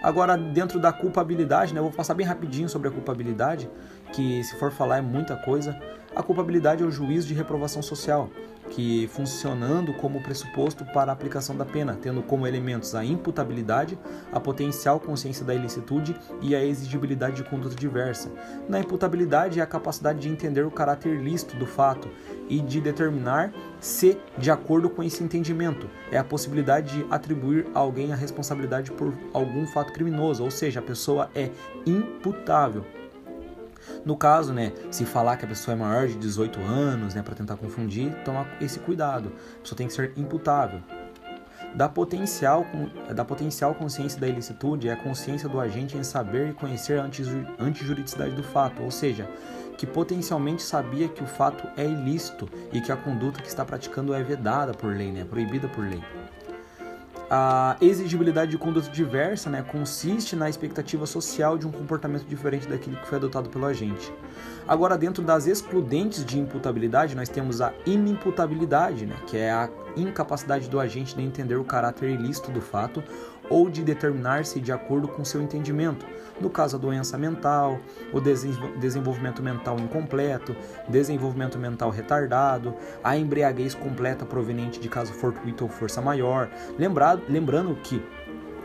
Agora, 0.01 0.37
dentro 0.37 0.79
da 0.79 0.93
culpabilidade, 0.93 1.73
né, 1.73 1.79
eu 1.79 1.83
vou 1.83 1.91
passar 1.91 2.13
bem 2.13 2.25
rapidinho 2.25 2.69
sobre 2.69 2.87
a 2.87 2.91
culpabilidade, 2.91 3.69
que 4.13 4.43
se 4.43 4.57
for 4.57 4.71
falar 4.71 4.99
é 4.99 5.01
muita 5.01 5.35
coisa. 5.35 5.77
A 6.17 6.23
culpabilidade 6.23 6.81
é 6.81 6.85
o 6.85 6.89
juízo 6.89 7.27
de 7.27 7.35
reprovação 7.35 7.83
social 7.83 8.27
que 8.71 9.07
funcionando 9.13 9.93
como 9.93 10.19
pressuposto 10.19 10.83
para 10.83 11.11
a 11.11 11.13
aplicação 11.13 11.55
da 11.55 11.63
pena, 11.63 11.95
tendo 12.01 12.23
como 12.23 12.47
elementos 12.47 12.95
a 12.95 13.05
imputabilidade, 13.05 13.99
a 14.31 14.39
potencial 14.39 14.99
consciência 14.99 15.45
da 15.45 15.53
ilicitude 15.53 16.15
e 16.41 16.55
a 16.55 16.65
exigibilidade 16.65 17.35
de 17.35 17.43
conduta 17.43 17.75
diversa. 17.75 18.31
Na 18.67 18.79
imputabilidade 18.79 19.59
é 19.59 19.63
a 19.63 19.67
capacidade 19.67 20.19
de 20.19 20.27
entender 20.27 20.65
o 20.65 20.71
caráter 20.71 21.21
lícito 21.21 21.55
do 21.55 21.67
fato 21.67 22.09
e 22.49 22.61
de 22.61 22.81
determinar 22.81 23.53
se 23.79 24.17
de 24.39 24.49
acordo 24.49 24.89
com 24.89 25.03
esse 25.03 25.23
entendimento. 25.23 25.87
É 26.11 26.17
a 26.17 26.23
possibilidade 26.23 26.97
de 26.97 27.05
atribuir 27.11 27.67
a 27.75 27.79
alguém 27.79 28.11
a 28.11 28.15
responsabilidade 28.15 28.89
por 28.89 29.13
algum 29.31 29.67
fato 29.67 29.93
criminoso, 29.93 30.43
ou 30.43 30.49
seja, 30.49 30.79
a 30.79 30.83
pessoa 30.83 31.29
é 31.35 31.51
imputável. 31.85 32.96
No 34.05 34.15
caso, 34.15 34.53
né, 34.53 34.73
se 34.91 35.05
falar 35.05 35.37
que 35.37 35.45
a 35.45 35.47
pessoa 35.47 35.75
é 35.75 35.77
maior 35.77 36.07
de 36.07 36.15
18 36.15 36.59
anos, 36.61 37.13
né, 37.13 37.21
para 37.21 37.35
tentar 37.35 37.57
confundir, 37.57 38.13
tomar 38.23 38.47
esse 38.61 38.79
cuidado. 38.79 39.31
A 39.57 39.61
pessoa 39.61 39.77
tem 39.77 39.87
que 39.87 39.93
ser 39.93 40.13
imputável. 40.17 40.81
Da 41.75 41.87
potencial, 41.87 42.65
da 43.13 43.25
potencial 43.25 43.75
consciência 43.75 44.19
da 44.19 44.27
ilicitude 44.27 44.89
é 44.89 44.93
a 44.93 44.95
consciência 44.95 45.47
do 45.47 45.59
agente 45.59 45.97
em 45.97 46.03
saber 46.03 46.49
e 46.49 46.53
conhecer 46.53 46.99
a 46.99 47.09
antijuridicidade 47.59 48.35
do 48.35 48.43
fato, 48.43 48.81
ou 48.81 48.89
seja, 48.89 49.29
que 49.77 49.85
potencialmente 49.85 50.63
sabia 50.63 51.07
que 51.07 51.23
o 51.23 51.27
fato 51.27 51.67
é 51.77 51.85
ilícito 51.85 52.49
e 52.73 52.81
que 52.81 52.91
a 52.91 52.97
conduta 52.97 53.41
que 53.41 53.47
está 53.47 53.63
praticando 53.63 54.13
é 54.13 54.23
vedada 54.23 54.73
por 54.73 54.95
lei, 54.95 55.11
né, 55.11 55.23
proibida 55.23 55.67
por 55.67 55.87
lei. 55.87 56.01
A 57.29 57.75
exigibilidade 57.81 58.51
de 58.51 58.57
conduta 58.57 58.89
diversa 58.89 59.49
né, 59.49 59.61
consiste 59.61 60.33
na 60.33 60.49
expectativa 60.49 61.05
social 61.05 61.57
de 61.57 61.67
um 61.67 61.71
comportamento 61.71 62.25
diferente 62.25 62.69
daquele 62.69 62.95
que 62.95 63.05
foi 63.05 63.17
adotado 63.17 63.49
pelo 63.49 63.65
agente. 63.65 64.13
Agora, 64.65 64.97
dentro 64.97 65.21
das 65.21 65.45
excludentes 65.45 66.23
de 66.23 66.39
imputabilidade, 66.39 67.15
nós 67.15 67.27
temos 67.27 67.59
a 67.59 67.73
inimputabilidade, 67.85 69.05
né, 69.05 69.15
que 69.27 69.35
é 69.35 69.51
a 69.51 69.69
incapacidade 69.97 70.69
do 70.69 70.79
agente 70.79 71.15
de 71.15 71.21
entender 71.21 71.55
o 71.55 71.65
caráter 71.65 72.09
ilícito 72.09 72.49
do 72.49 72.61
fato 72.61 73.03
ou 73.49 73.69
de 73.69 73.83
determinar-se 73.83 74.59
de 74.59 74.71
acordo 74.71 75.07
com 75.07 75.23
seu 75.23 75.41
entendimento. 75.41 76.05
No 76.39 76.49
caso, 76.49 76.75
a 76.75 76.79
doença 76.79 77.17
mental, 77.17 77.79
o 78.13 78.19
desenvolvimento 78.19 79.41
mental 79.41 79.79
incompleto, 79.79 80.55
desenvolvimento 80.87 81.57
mental 81.57 81.89
retardado, 81.89 82.75
a 83.03 83.17
embriaguez 83.17 83.73
completa 83.73 84.25
proveniente 84.25 84.79
de 84.79 84.87
caso 84.87 85.13
fortuito 85.13 85.63
ou 85.63 85.69
força 85.69 86.01
maior. 86.01 86.49
Lembrado, 86.77 87.23
lembrando 87.27 87.75
que 87.75 88.01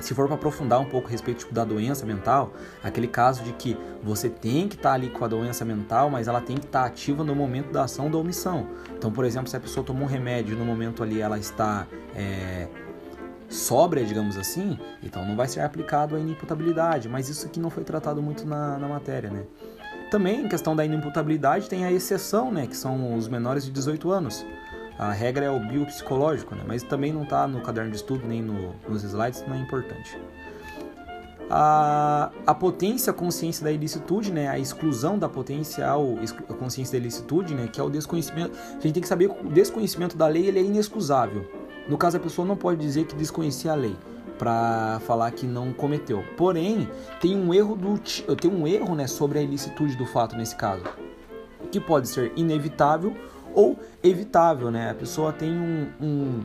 se 0.02 0.14
for 0.14 0.26
para 0.26 0.34
aprofundar 0.34 0.80
um 0.80 0.84
pouco 0.84 1.08
a 1.08 1.10
respeito 1.10 1.38
tipo, 1.38 1.54
da 1.54 1.64
doença 1.64 2.04
mental, 2.04 2.52
aquele 2.82 3.06
caso 3.06 3.42
de 3.44 3.52
que 3.52 3.78
você 4.02 4.28
tem 4.28 4.68
que 4.68 4.74
estar 4.74 4.90
tá 4.90 4.94
ali 4.94 5.08
com 5.08 5.24
a 5.24 5.28
doença 5.28 5.64
mental, 5.64 6.10
mas 6.10 6.28
ela 6.28 6.40
tem 6.40 6.56
que 6.56 6.66
estar 6.66 6.82
tá 6.82 6.86
ativa 6.86 7.22
no 7.22 7.34
momento 7.34 7.70
da 7.70 7.84
ação 7.84 8.10
da 8.10 8.18
omissão. 8.18 8.68
Então, 8.96 9.10
por 9.10 9.24
exemplo, 9.24 9.48
se 9.48 9.56
a 9.56 9.60
pessoa 9.60 9.84
tomou 9.84 10.04
um 10.04 10.06
remédio 10.06 10.54
e 10.54 10.58
no 10.58 10.64
momento 10.64 11.02
ali 11.02 11.20
ela 11.20 11.38
está 11.38 11.86
é, 12.14 12.68
sóbria, 13.52 14.04
digamos 14.04 14.36
assim, 14.36 14.78
então 15.02 15.24
não 15.24 15.36
vai 15.36 15.46
ser 15.46 15.60
aplicado 15.60 16.16
a 16.16 16.20
inimputabilidade, 16.20 17.08
mas 17.08 17.28
isso 17.28 17.46
aqui 17.46 17.60
não 17.60 17.70
foi 17.70 17.84
tratado 17.84 18.22
muito 18.22 18.46
na, 18.46 18.78
na 18.78 18.88
matéria, 18.88 19.30
né? 19.30 19.44
Também, 20.10 20.44
em 20.44 20.48
questão 20.48 20.76
da 20.76 20.84
inimputabilidade, 20.84 21.68
tem 21.68 21.84
a 21.84 21.92
exceção, 21.92 22.52
né, 22.52 22.66
que 22.66 22.76
são 22.76 23.16
os 23.16 23.28
menores 23.28 23.64
de 23.64 23.70
18 23.70 24.10
anos. 24.10 24.44
A 24.98 25.10
regra 25.10 25.46
é 25.46 25.50
o 25.50 25.58
biopsicológico, 25.58 26.54
né, 26.54 26.62
mas 26.66 26.82
também 26.82 27.12
não 27.12 27.22
está 27.22 27.46
no 27.48 27.62
caderno 27.62 27.90
de 27.90 27.96
estudo 27.96 28.26
nem 28.26 28.42
no, 28.42 28.74
nos 28.88 29.02
slides, 29.04 29.42
não 29.46 29.54
é 29.54 29.58
importante. 29.58 30.18
A, 31.50 32.30
a 32.46 32.54
potência 32.54 33.12
consciência 33.12 33.64
da 33.64 33.72
ilicitude, 33.72 34.32
né, 34.32 34.48
a 34.48 34.58
exclusão 34.58 35.18
da 35.18 35.28
potencial 35.28 36.14
a 36.48 36.54
consciência 36.54 36.92
da 36.92 36.98
ilicitude, 36.98 37.54
né, 37.54 37.68
que 37.70 37.80
é 37.80 37.82
o 37.82 37.90
desconhecimento. 37.90 38.56
A 38.68 38.80
gente 38.80 38.92
tem 38.92 39.02
que 39.02 39.08
saber 39.08 39.28
que 39.28 39.46
o 39.46 39.50
desconhecimento 39.50 40.16
da 40.16 40.26
lei 40.26 40.46
ele 40.46 40.58
é 40.58 40.62
inexcusável. 40.62 41.46
No 41.88 41.98
caso, 41.98 42.16
a 42.16 42.20
pessoa 42.20 42.46
não 42.46 42.56
pode 42.56 42.80
dizer 42.80 43.06
que 43.06 43.14
desconhecia 43.14 43.72
a 43.72 43.74
lei 43.74 43.96
para 44.38 45.00
falar 45.06 45.30
que 45.30 45.46
não 45.46 45.72
cometeu. 45.72 46.24
Porém, 46.36 46.88
tem 47.20 47.36
um 47.36 47.52
erro 47.52 47.76
do 47.76 48.00
tem 48.36 48.50
um 48.50 48.66
erro, 48.66 48.94
né, 48.94 49.06
sobre 49.06 49.38
a 49.38 49.42
ilicitude 49.42 49.96
do 49.96 50.06
fato 50.06 50.36
nesse 50.36 50.56
caso, 50.56 50.84
que 51.70 51.80
pode 51.80 52.08
ser 52.08 52.32
inevitável 52.36 53.16
ou 53.54 53.78
evitável, 54.02 54.70
né? 54.70 54.90
A 54.90 54.94
pessoa 54.94 55.32
tem 55.32 55.52
um, 55.52 55.88
um, 56.00 56.40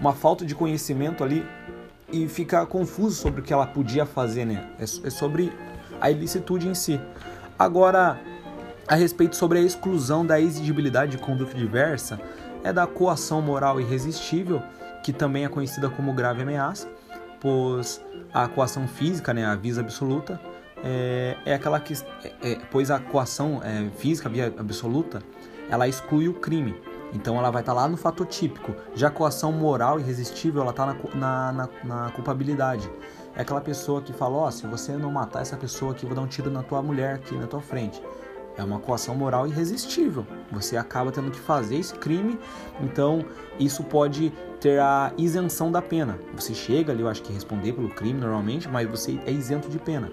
uma 0.00 0.12
falta 0.12 0.44
de 0.44 0.54
conhecimento 0.54 1.24
ali 1.24 1.44
e 2.12 2.28
fica 2.28 2.64
confuso 2.66 3.16
sobre 3.16 3.40
o 3.40 3.44
que 3.44 3.52
ela 3.52 3.66
podia 3.66 4.06
fazer, 4.06 4.44
né? 4.44 4.70
É, 4.78 4.82
é 4.82 5.10
sobre 5.10 5.52
a 6.00 6.10
ilicitude 6.10 6.68
em 6.68 6.74
si. 6.74 7.00
Agora, 7.58 8.20
a 8.86 8.94
respeito 8.94 9.36
sobre 9.36 9.58
a 9.58 9.62
exclusão 9.62 10.24
da 10.24 10.40
exigibilidade 10.40 11.12
de 11.12 11.18
conduta 11.18 11.54
diversa, 11.54 12.20
é 12.68 12.72
da 12.72 12.86
coação 12.86 13.40
moral 13.40 13.80
irresistível, 13.80 14.62
que 15.02 15.12
também 15.12 15.44
é 15.44 15.48
conhecida 15.48 15.88
como 15.88 16.12
grave 16.12 16.42
ameaça, 16.42 16.88
pois 17.40 18.00
a 18.32 18.46
coação 18.46 18.86
física, 18.86 19.32
né, 19.32 19.44
a 19.46 19.54
visa 19.54 19.80
absoluta, 19.80 20.38
é, 20.84 21.36
é 21.46 21.54
aquela 21.54 21.80
que, 21.80 21.94
é, 22.24 22.52
é, 22.52 22.58
pois 22.70 22.90
a 22.90 22.98
coação 22.98 23.60
é, 23.64 23.88
física, 23.96 24.28
via 24.28 24.46
absoluta, 24.58 25.22
ela 25.70 25.88
exclui 25.88 26.28
o 26.28 26.34
crime. 26.34 26.76
Então 27.12 27.38
ela 27.38 27.50
vai 27.50 27.62
estar 27.62 27.74
tá 27.74 27.80
lá 27.80 27.88
no 27.88 27.96
fato 27.96 28.24
típico. 28.26 28.74
Já 28.94 29.08
a 29.08 29.10
coação 29.10 29.50
moral 29.50 29.98
irresistível, 29.98 30.60
ela 30.60 30.70
está 30.70 30.84
na, 30.84 30.94
na, 31.14 31.52
na, 31.52 31.68
na, 31.84 32.10
culpabilidade. 32.10 32.88
É 33.34 33.40
aquela 33.40 33.62
pessoa 33.62 34.02
que 34.02 34.12
fala, 34.12 34.36
ó, 34.36 34.46
oh, 34.46 34.50
se 34.50 34.66
você 34.66 34.92
não 34.92 35.10
matar 35.10 35.40
essa 35.40 35.56
pessoa 35.56 35.92
aqui, 35.92 36.04
vou 36.04 36.14
dar 36.14 36.20
um 36.20 36.26
tiro 36.26 36.50
na 36.50 36.62
tua 36.62 36.82
mulher 36.82 37.14
aqui 37.14 37.34
na 37.34 37.46
tua 37.46 37.62
frente. 37.62 38.02
É 38.58 38.64
uma 38.64 38.80
coação 38.80 39.14
moral 39.14 39.46
irresistível. 39.46 40.26
Você 40.50 40.76
acaba 40.76 41.12
tendo 41.12 41.30
que 41.30 41.38
fazer 41.38 41.76
esse 41.76 41.94
crime, 41.94 42.36
então 42.80 43.24
isso 43.58 43.84
pode 43.84 44.32
ter 44.60 44.80
a 44.80 45.12
isenção 45.16 45.70
da 45.70 45.80
pena. 45.80 46.18
Você 46.34 46.52
chega 46.52 46.92
ali, 46.92 47.02
eu 47.02 47.08
acho 47.08 47.22
que 47.22 47.32
responder 47.32 47.72
pelo 47.72 47.88
crime 47.88 48.20
normalmente, 48.20 48.68
mas 48.68 48.90
você 48.90 49.20
é 49.24 49.30
isento 49.30 49.68
de 49.68 49.78
pena. 49.78 50.10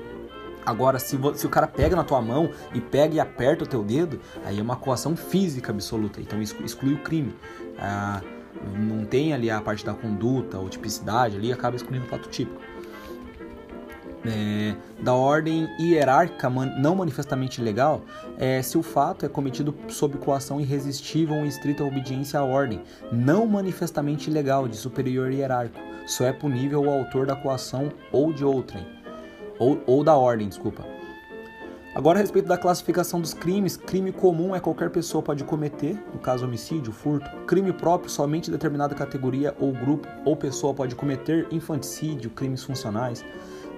Agora, 0.63 0.99
se, 0.99 1.17
se, 1.35 1.45
o 1.45 1.49
cara 1.49 1.67
pega 1.67 1.95
na 1.95 2.03
tua 2.03 2.21
mão 2.21 2.51
e 2.73 2.79
pega 2.79 3.15
e 3.15 3.19
aperta 3.19 3.63
o 3.63 3.67
teu 3.67 3.83
dedo, 3.83 4.19
aí 4.43 4.59
é 4.59 4.61
uma 4.61 4.75
coação 4.75 5.15
física 5.15 5.71
absoluta. 5.71 6.21
Então 6.21 6.39
exclui 6.39 6.93
o 6.93 6.99
crime. 6.99 7.35
Ah, 7.79 8.21
não 8.77 9.05
tem 9.05 9.33
ali 9.33 9.49
a 9.49 9.59
parte 9.59 9.83
da 9.83 9.93
conduta 9.93 10.57
ou 10.57 10.69
tipicidade 10.69 11.35
ali, 11.35 11.51
acaba 11.51 11.75
excluindo 11.75 12.05
o 12.05 12.09
fato 12.09 12.29
típico 12.29 12.61
é, 14.27 14.75
da 15.01 15.13
ordem 15.13 15.69
hierárquica 15.79 16.49
não 16.49 16.95
manifestamente 16.95 17.61
legal 17.61 18.01
é 18.37 18.61
se 18.61 18.77
o 18.77 18.83
fato 18.83 19.25
é 19.25 19.29
cometido 19.29 19.75
sob 19.87 20.17
coação 20.17 20.59
irresistível 20.59 21.35
ou 21.35 21.45
estrita 21.45 21.83
obediência 21.83 22.39
à 22.39 22.43
ordem, 22.43 22.81
não 23.11 23.45
manifestamente 23.45 24.29
legal 24.29 24.67
de 24.67 24.75
superior 24.75 25.31
hierárquico. 25.31 25.83
Só 26.05 26.25
é 26.25 26.33
punível 26.33 26.83
o 26.83 26.89
autor 26.89 27.25
da 27.25 27.35
coação 27.35 27.91
ou 28.11 28.31
de 28.31 28.45
outrem, 28.45 28.85
ou, 29.57 29.81
ou 29.87 30.03
da 30.03 30.15
ordem, 30.15 30.47
desculpa. 30.47 30.85
Agora, 31.95 32.19
a 32.19 32.21
respeito 32.21 32.49
da 32.49 32.57
classificação 32.57 33.21
dos 33.21 33.33
crimes, 33.33 33.77
crime 33.77 34.11
comum 34.11 34.53
é 34.53 34.59
qualquer 34.59 34.89
pessoa 34.89 35.23
pode 35.23 35.45
cometer, 35.45 35.97
no 36.13 36.19
caso 36.19 36.45
homicídio, 36.45 36.91
furto. 36.91 37.25
Crime 37.47 37.71
próprio, 37.71 38.09
somente 38.09 38.51
determinada 38.51 38.93
categoria 38.93 39.55
ou 39.57 39.71
grupo 39.71 40.05
ou 40.25 40.35
pessoa 40.35 40.73
pode 40.73 40.93
cometer, 40.93 41.47
infanticídio, 41.51 42.29
crimes 42.29 42.61
funcionais. 42.61 43.23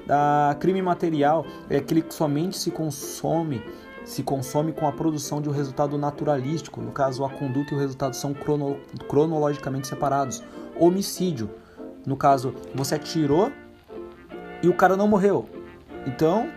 Da 0.07 0.55
crime 0.57 0.81
material 0.81 1.45
é 1.69 1.75
aquele 1.77 2.01
que 2.01 2.13
somente 2.13 2.57
se 2.57 2.71
consome 2.71 3.61
se 4.05 4.23
consome 4.23 4.71
com 4.71 4.87
a 4.87 4.91
produção 4.93 5.41
de 5.41 5.49
um 5.49 5.51
resultado 5.51 5.97
naturalístico, 5.97 6.79
no 6.79 6.93
caso 6.93 7.25
a 7.25 7.29
conduta 7.29 7.73
e 7.73 7.75
o 7.75 7.79
resultado 7.79 8.15
são 8.15 8.33
crono, 8.33 8.79
cronologicamente 9.09 9.85
separados. 9.85 10.41
Homicídio, 10.79 11.49
no 12.05 12.15
caso 12.15 12.55
você 12.73 12.95
atirou 12.95 13.51
e 14.63 14.69
o 14.69 14.73
cara 14.73 14.95
não 14.95 15.09
morreu. 15.09 15.49
Então 16.05 16.49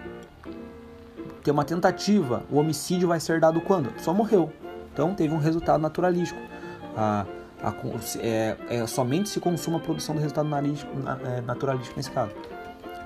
tem 1.42 1.53
uma 1.53 1.64
tentativa, 1.64 2.44
o 2.48 2.57
homicídio 2.57 3.09
vai 3.09 3.18
ser 3.18 3.40
dado 3.40 3.61
quando? 3.61 3.92
Só 3.98 4.14
morreu. 4.14 4.53
Então 4.92 5.12
teve 5.12 5.34
um 5.34 5.38
resultado 5.38 5.80
naturalístico. 5.80 6.40
A, 6.96 7.26
a, 7.61 7.74
é, 8.20 8.57
é, 8.68 8.86
somente 8.86 9.28
se 9.28 9.40
consuma 9.40 9.78
a 9.78 9.80
produção 9.80 10.14
do 10.14 10.20
resultado 10.20 10.48
é, 11.24 11.40
naturalístico 11.40 11.96
nesse 11.96 12.12
caso. 12.12 12.30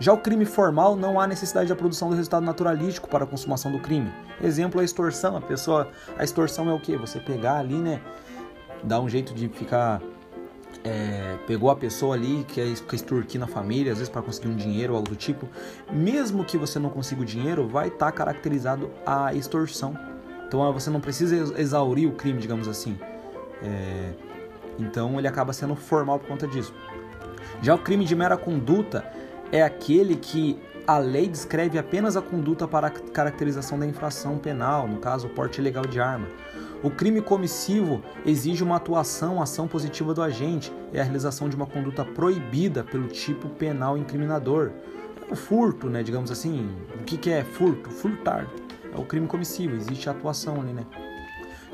Já 0.01 0.13
o 0.13 0.19
crime 0.19 0.45
formal 0.45 0.97
não 0.97 1.21
há 1.21 1.27
necessidade 1.27 1.69
da 1.69 1.77
produção 1.77 2.09
do 2.09 2.17
resultado 2.17 2.45
naturalístico 2.45 3.09
para 3.09 3.25
a 3.25 3.27
consumação 3.27 3.71
do 3.71 3.79
crime. 3.79 4.13
Exemplo 4.43 4.81
a 4.81 4.85
extorsão. 4.85 5.37
A 5.37 5.41
pessoa, 5.41 5.89
a 6.19 6.25
extorsão 6.25 6.69
é 6.69 6.73
o 6.73 6.81
que? 6.81 6.97
Você 6.97 7.21
pegar 7.21 7.59
ali, 7.59 7.77
né? 7.77 8.01
Dar 8.83 9.01
um 9.01 9.09
jeito 9.09 9.33
de 9.33 9.49
ficar 9.49 10.03
é, 10.83 11.39
pegou 11.47 11.71
a 11.71 11.77
pessoa 11.77 12.15
ali 12.15 12.45
que 12.49 12.61
é, 12.61 12.75
que 12.75 12.97
extorquindo 12.97 13.45
a 13.45 13.49
família, 13.49 13.93
às 13.93 13.99
vezes 13.99 14.13
para 14.13 14.21
conseguir 14.21 14.49
um 14.49 14.57
dinheiro 14.57 14.93
ou 14.93 14.99
algo 14.99 15.09
do 15.09 15.17
tipo, 15.17 15.49
mesmo 15.91 16.45
que 16.45 16.59
você 16.59 16.79
não 16.79 16.91
consiga 16.91 17.23
o 17.23 17.25
dinheiro, 17.25 17.67
vai 17.67 17.89
estar 17.89 18.07
tá 18.07 18.13
caracterizado 18.13 18.91
a 19.07 19.33
extorsão. 19.35 19.97
Então 20.47 20.71
você 20.73 20.91
não 20.91 21.01
precisa 21.01 21.59
exaurir 21.59 22.09
o 22.09 22.13
crime, 22.13 22.39
digamos 22.39 22.69
assim. 22.69 22.99
É, 23.63 24.13
então 24.79 25.19
ele 25.19 25.27
acaba 25.27 25.53
sendo 25.53 25.75
formal 25.75 26.19
por 26.19 26.29
conta 26.29 26.47
disso. 26.47 26.75
Já 27.63 27.75
o 27.75 27.79
crime 27.79 28.05
de 28.05 28.15
mera 28.15 28.37
conduta 28.37 29.05
é 29.55 29.63
aquele 29.63 30.17
que 30.17 30.59
a 30.85 30.99
lei 30.99 31.29
descreve 31.29 31.79
apenas 31.79 32.17
a 32.17 32.21
conduta 32.21 32.67
para 32.67 32.89
a 32.89 32.91
caracterização 32.91 33.79
da 33.79 33.87
infração 33.87 34.37
penal, 34.37 34.89
no 34.89 34.99
caso, 34.99 35.29
o 35.29 35.31
porte 35.31 35.61
ilegal 35.61 35.87
de 35.87 36.01
arma. 36.01 36.27
O 36.83 36.91
crime 36.91 37.23
comissivo 37.23 38.03
exige 38.27 38.65
uma 38.65 38.77
atuação, 38.77 39.41
ação 39.41 39.69
positiva 39.69 40.13
do 40.13 40.21
agente, 40.21 40.73
é 40.93 41.01
a 41.01 41.05
realização 41.05 41.49
de 41.49 41.55
uma 41.55 41.67
conduta 41.67 42.05
proibida 42.05 42.83
pelo 42.83 43.07
tipo 43.07 43.49
penal 43.49 43.97
incriminador. 43.97 44.73
É 45.31 45.33
o 45.33 45.37
furto, 45.37 45.89
né, 45.89 46.03
digamos 46.03 46.33
assim. 46.33 46.69
O 47.01 47.05
que, 47.05 47.17
que 47.17 47.31
é 47.31 47.45
furto? 47.45 47.89
Furtar. 47.91 48.49
É 48.93 48.99
o 48.99 49.05
crime 49.05 49.29
comissivo, 49.29 49.77
existe 49.77 50.11
atuação 50.11 50.61
ali, 50.61 50.73
né? 50.73 50.85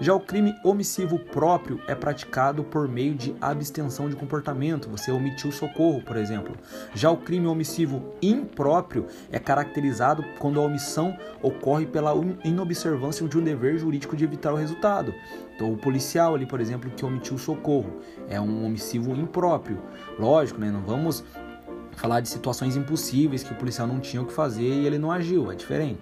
Já 0.01 0.15
o 0.15 0.21
crime 0.21 0.57
omissivo 0.65 1.19
próprio 1.19 1.79
é 1.87 1.95
praticado 1.95 2.65
por 2.65 2.89
meio 2.89 3.15
de 3.15 3.37
abstenção 3.39 4.09
de 4.09 4.17
comportamento, 4.17 4.89
você 4.89 5.13
omitiu 5.13 5.53
socorro, 5.53 6.01
por 6.01 6.17
exemplo. 6.17 6.57
Já 6.95 7.11
o 7.11 7.19
crime 7.19 7.47
omissivo 7.47 8.15
impróprio 8.23 9.07
é 9.31 9.39
caracterizado 9.39 10.25
quando 10.39 10.59
a 10.59 10.63
omissão 10.63 11.15
ocorre 11.43 11.85
pela 11.85 12.15
inobservância 12.43 13.29
de 13.29 13.37
um 13.37 13.45
dever 13.45 13.77
jurídico 13.77 14.17
de 14.17 14.25
evitar 14.25 14.55
o 14.55 14.57
resultado. 14.57 15.13
Então, 15.55 15.71
o 15.71 15.77
policial 15.77 16.35
ali, 16.35 16.47
por 16.47 16.63
exemplo, 16.63 16.91
que 16.91 17.05
omitiu 17.05 17.37
socorro, 17.37 18.01
é 18.27 18.41
um 18.41 18.65
omissivo 18.65 19.15
impróprio. 19.15 19.83
Lógico, 20.19 20.59
né? 20.59 20.71
Não 20.71 20.81
vamos 20.81 21.23
falar 21.93 22.21
de 22.21 22.31
situações 22.31 22.75
impossíveis 22.75 23.43
que 23.43 23.53
o 23.53 23.57
policial 23.57 23.87
não 23.87 24.01
tinha 24.01 24.23
o 24.23 24.27
que 24.27 24.33
fazer 24.33 24.63
e 24.63 24.87
ele 24.87 24.97
não 24.97 25.13
agiu, 25.13 25.53
é 25.53 25.55
diferente. 25.55 26.01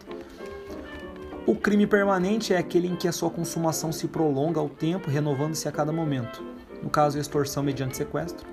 O 1.49 1.55
crime 1.55 1.87
permanente 1.87 2.53
é 2.53 2.59
aquele 2.59 2.89
em 2.89 2.95
que 2.95 3.09
a 3.09 3.13
sua 3.13 3.31
consumação 3.31 3.91
se 3.91 4.07
prolonga 4.07 4.61
ao 4.61 4.69
tempo, 4.69 5.09
renovando-se 5.09 5.67
a 5.67 5.73
cada 5.73 5.91
momento. 5.91 6.45
No 6.83 6.91
caso, 6.91 7.19
extorsão 7.19 7.63
mediante 7.63 7.97
sequestro. 7.97 8.47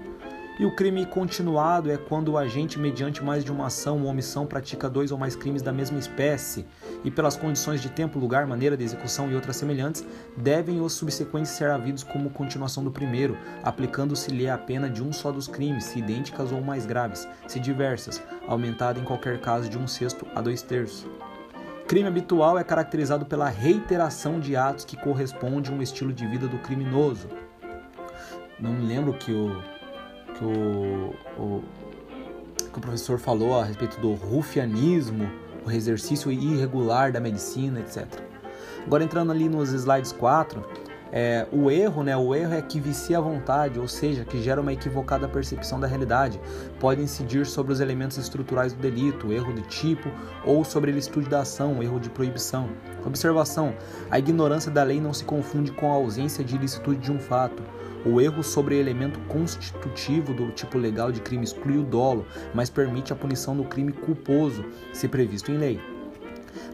E 0.58 0.66
o 0.66 0.74
crime 0.74 1.06
continuado 1.06 1.91
é 1.91 1.98
quando 1.98 2.30
o 2.30 2.38
agente, 2.38 2.80
mediante 2.80 3.22
mais 3.22 3.43
de 3.43 3.52
uma 3.52 3.66
ação 3.66 4.02
ou 4.02 4.08
omissão, 4.08 4.46
pratica 4.46 4.89
dois 4.89 5.12
ou 5.12 5.18
mais 5.18 5.36
crimes 5.36 5.62
da 5.62 5.74
mesma 5.74 6.00
espécie 6.00 6.66
e, 7.04 7.12
pelas 7.12 7.36
condições 7.36 7.82
de 7.82 7.89
tempo, 7.89 8.18
lugar, 8.18 8.48
maneira 8.48 8.78
de 8.78 8.86
execução 8.86 9.30
e 9.30 9.36
outras 9.36 9.58
semelhantes, 9.58 10.06
devem 10.38 10.80
os 10.80 10.93
subsequentes 10.93 11.52
ser 11.52 11.72
havidos 11.72 12.02
como 12.02 12.30
continuação 12.30 12.82
do 12.82 12.91
primeiro, 12.91 13.38
aplicando-se-lhe 13.62 14.48
a 14.48 14.58
pena 14.58 14.89
de 14.89 15.04
um 15.04 15.12
só 15.12 15.34
dos 15.34 15.50
crimes, 15.50 15.84
se 15.84 16.00
idênticas 16.00 16.54
ou 16.54 16.62
mais 16.62 16.86
graves, 16.86 17.28
se 17.46 17.60
diversas, 17.60 18.24
aumentada 18.48 19.02
em 19.02 19.04
qualquer 19.04 19.41
caso 19.41 19.68
de 19.68 19.78
um 19.78 19.86
sexto 19.86 20.26
a 20.34 20.39
dois 20.39 20.62
terços. 20.62 21.06
Crime 21.88 22.07
habitual 22.07 22.57
é 22.57 22.63
caracterizado 22.63 23.25
pela 23.25 23.47
reiteração 23.47 24.39
de 24.39 24.55
atos 24.55 24.86
que 24.86 24.97
corresponde 24.97 25.69
a 25.69 25.73
um 25.73 25.81
estilo 25.81 26.11
de 26.11 26.25
vida 26.25 26.47
do 26.47 26.57
criminoso. 26.57 27.29
Não 28.59 28.73
me 28.73 28.88
lembro 28.88 29.13
que 29.13 29.31
o 29.31 29.61
que 30.36 30.43
o, 30.43 31.15
o, 31.38 31.63
que 32.71 32.77
o 32.77 32.81
professor 32.81 33.17
falou 33.17 33.59
a 33.59 33.63
respeito 33.63 33.99
do 33.99 34.13
rufianismo, 34.13 35.29
o 35.65 35.71
exercício 35.71 36.31
irregular 36.31 37.11
da 37.11 37.19
medicina, 37.19 37.79
etc. 37.79 38.05
Agora 38.86 39.03
entrando 39.03 39.31
ali 39.31 39.47
nos 39.49 39.69
slides 39.71 40.11
4, 40.11 40.63
é, 41.18 41.47
o 41.49 41.72
erro, 41.72 42.03
né? 42.03 42.18
O 42.18 42.36
erro 42.36 42.53
é 42.53 42.61
que 42.61 42.78
vicia 42.78 43.18
a 43.18 43.22
vontade, 43.22 43.80
ou 43.80 43.88
seja, 43.88 44.26
que 44.26 44.43
gera 44.43 44.59
uma 44.59 44.74
equivocada 44.74 45.30
percepção 45.30 45.80
da 45.80 45.88
realidade. 45.88 46.38
Pode 46.78 47.01
incidir 47.01 47.45
sobre 47.45 47.72
os 47.72 47.80
elementos 47.80 48.18
estruturais 48.18 48.74
do 48.74 48.82
delito, 48.82 49.32
erro 49.32 49.53
de 49.53 49.61
tipo, 49.61 50.11
ou 50.43 50.66
sobre 50.66 50.91
a 50.91 50.93
ilicitude 50.93 51.30
da 51.30 51.39
ação, 51.39 51.82
erro 51.82 52.01
de 52.01 52.09
proibição. 52.09 52.68
Observação: 53.05 53.74
a 54.11 54.20
ignorância 54.20 54.70
da 54.70 54.84
lei 54.84 54.99
não 54.99 55.13
se 55.13 55.24
confunde 55.24 55.72
com 55.72 55.89
a 55.89 55.95
ausência 55.95 56.43
de 56.43 56.57
ilicitude 56.57 56.99
de 56.99 57.11
um 57.13 57.20
fato. 57.20 57.63
O 58.05 58.20
erro 58.20 58.43
sobre 58.43 58.78
elemento 58.78 59.18
constitutivo 59.22 60.34
do 60.34 60.51
tipo 60.51 60.78
legal 60.78 61.13
de 61.13 61.22
crime 61.22 61.45
exclui 61.45 61.78
o 61.78 61.84
dolo, 61.84 62.28
mas 62.53 62.70
permite 62.70 63.13
a 63.13 63.16
punição 63.16 63.55
do 63.55 63.63
crime 63.63 63.93
culposo, 63.93 64.66
se 64.91 65.07
previsto 65.07 65.49
em 65.49 65.57
lei. 65.57 65.95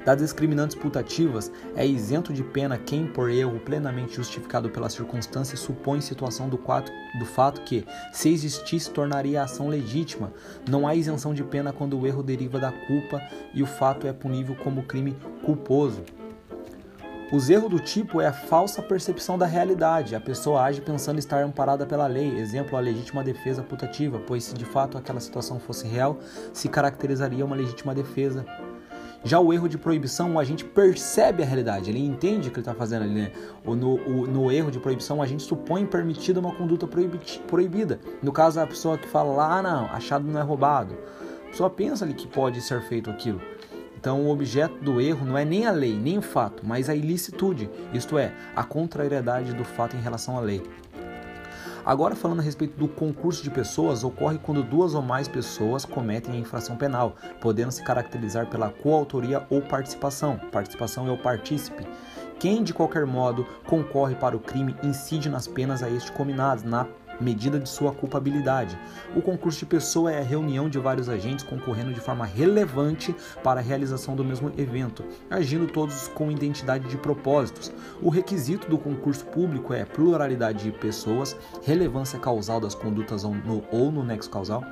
Das 0.06 0.18
discriminantes 0.18 0.76
putativas, 0.76 1.52
é 1.76 1.86
isento 1.86 2.34
de 2.34 2.44
pena 2.44 2.78
quem, 2.78 3.06
por 3.06 3.30
erro 3.30 3.60
plenamente 3.60 4.16
justificado 4.16 4.70
pela 4.70 4.90
circunstância, 4.90 5.56
supõe 5.56 6.02
situação 6.02 6.50
do, 6.50 6.58
quatro, 6.58 6.92
do 7.20 7.26
fato 7.26 7.62
que, 7.62 7.86
se 8.12 8.30
existisse, 8.30 8.90
tornaria 8.90 9.42
a 9.42 9.44
ação 9.44 9.68
legítima. 9.68 10.34
Não 10.68 10.88
há 10.88 10.96
isenção 10.96 11.36
de 11.36 11.44
pena 11.44 11.72
quando 11.72 12.00
o 12.00 12.08
erro 12.08 12.24
deriva 12.24 12.60
da 12.60 12.72
culpa 12.72 13.22
e 13.54 13.62
o 13.62 13.68
fato 13.68 14.08
é 14.08 14.14
punível 14.14 14.56
como 14.56 14.84
crime 14.84 15.16
culposo. 15.46 16.04
Os 17.32 17.50
erros 17.50 17.70
do 17.70 17.80
tipo 17.80 18.20
é 18.20 18.28
a 18.28 18.34
falsa 18.34 18.82
percepção 18.82 19.38
da 19.38 19.46
realidade. 19.46 20.16
A 20.16 20.20
pessoa 20.20 20.64
age 20.64 20.82
pensando 20.82 21.18
estar 21.18 21.42
amparada 21.42 21.86
pela 21.86 22.06
lei, 22.06 22.38
exemplo, 22.38 22.76
a 22.76 22.82
legítima 22.82 23.24
defesa 23.24 23.64
putativa, 23.64 24.20
pois 24.20 24.44
se 24.44 24.54
de 24.54 24.66
fato 24.66 24.98
aquela 24.98 25.20
situação 25.20 25.58
fosse 25.58 25.88
real, 25.88 26.18
se 26.52 26.68
caracterizaria 26.68 27.46
uma 27.46 27.56
legítima 27.56 27.96
defesa. 27.96 28.46
Já 29.24 29.40
o 29.40 29.54
erro 29.54 29.70
de 29.70 29.78
proibição, 29.78 30.34
o 30.34 30.40
agente 30.40 30.66
percebe 30.66 31.44
a 31.44 31.46
realidade, 31.46 31.92
ele 31.92 32.00
entende 32.00 32.48
o 32.48 32.52
que 32.52 32.58
ele 32.58 32.62
está 32.62 32.74
fazendo 32.74 33.04
ali. 33.04 33.14
Né? 33.14 33.32
No, 33.64 33.96
o, 33.96 34.28
no 34.28 34.52
erro 34.52 34.72
de 34.72 34.80
proibição, 34.80 35.20
o 35.20 35.22
agente 35.22 35.44
supõe 35.44 35.86
permitida 35.86 36.40
uma 36.40 36.54
conduta 36.56 36.88
proibida. 37.48 38.00
No 38.22 38.32
caso, 38.32 38.60
a 38.60 38.66
pessoa 38.66 38.98
que 38.98 39.08
fala 39.08 39.58
ah, 39.58 39.62
não, 39.62 39.86
achado 39.86 40.26
não 40.26 40.40
é 40.40 40.44
roubado. 40.44 40.98
A 41.46 41.50
pessoa 41.52 41.70
pensa 41.70 42.04
ali 42.04 42.16
que 42.16 42.28
pode 42.28 42.62
ser 42.62 42.82
feito 42.82 43.12
aquilo. 43.12 43.40
Então, 43.96 44.26
o 44.26 44.32
objeto 44.32 44.84
do 44.84 45.00
erro 45.00 45.24
não 45.24 45.38
é 45.38 45.46
nem 45.46 45.68
a 45.68 45.72
lei, 45.72 45.96
nem 45.96 46.18
o 46.18 46.24
fato, 46.24 46.64
mas 46.66 46.90
a 46.90 46.96
ilicitude, 46.96 47.70
isto 47.94 48.18
é, 48.18 48.34
a 48.56 48.64
contrariedade 48.64 49.54
do 49.54 49.64
fato 49.64 49.96
em 49.96 50.02
relação 50.02 50.36
à 50.36 50.42
lei. 50.42 50.64
Agora, 51.84 52.16
falando 52.16 52.42
a 52.42 52.44
respeito 52.44 52.78
do 52.78 52.88
concurso 52.88 53.42
de 53.42 53.50
pessoas, 53.50 54.04
ocorre 54.04 54.38
quando 54.38 54.62
duas 54.62 54.94
ou 54.94 55.02
mais 55.02 55.28
pessoas 55.28 55.84
cometem 55.84 56.36
a 56.36 56.38
infração 56.38 56.78
penal, 56.78 57.16
podendo 57.42 57.72
se 57.72 57.84
caracterizar 57.84 58.48
pela 58.48 58.70
coautoria 58.70 59.46
ou 59.50 59.62
participação. 59.62 60.40
Participação 60.52 61.08
é 61.08 61.12
o 61.12 61.18
partícipe. 61.18 61.86
Quem, 62.40 62.64
de 62.64 62.74
qualquer 62.74 63.06
modo, 63.06 63.46
concorre 63.68 64.16
para 64.16 64.38
o 64.38 64.40
crime 64.40 64.76
incide 64.84 65.30
nas 65.30 65.48
penas 65.48 65.82
a 65.82 65.90
este 65.90 66.12
combinado, 66.12 66.68
na 66.68 66.86
medida 67.22 67.60
de 67.60 67.70
sua 67.70 67.92
culpabilidade. 67.92 68.78
O 69.16 69.22
concurso 69.22 69.60
de 69.60 69.66
pessoa 69.66 70.12
é 70.12 70.20
a 70.20 70.24
reunião 70.24 70.70
de 70.70 70.80
vários 70.80 71.08
agentes 71.08 71.46
concorrendo 71.46 71.94
de 71.94 72.00
forma 72.00 72.26
relevante 72.26 73.16
para 73.44 73.60
a 73.60 73.64
realização 73.64 74.16
do 74.16 74.24
mesmo 74.24 74.52
evento, 74.58 75.04
agindo 75.30 75.68
todos 75.68 76.08
com 76.10 76.32
identidade 76.32 76.88
de 76.88 76.98
propósitos. 76.98 77.72
O 78.02 78.10
requisito 78.10 78.70
do 78.70 78.78
concurso 78.78 79.26
público 79.26 79.74
é 79.74 79.86
pluralidade 79.86 80.64
de 80.64 80.72
pessoas, 80.72 81.36
relevância 81.64 82.20
causal 82.20 82.60
das 82.60 82.76
condutas 82.76 83.24
no, 83.24 83.64
ou 83.72 83.92
no 83.92 84.04
nexo 84.04 84.30
causal, 84.30 84.64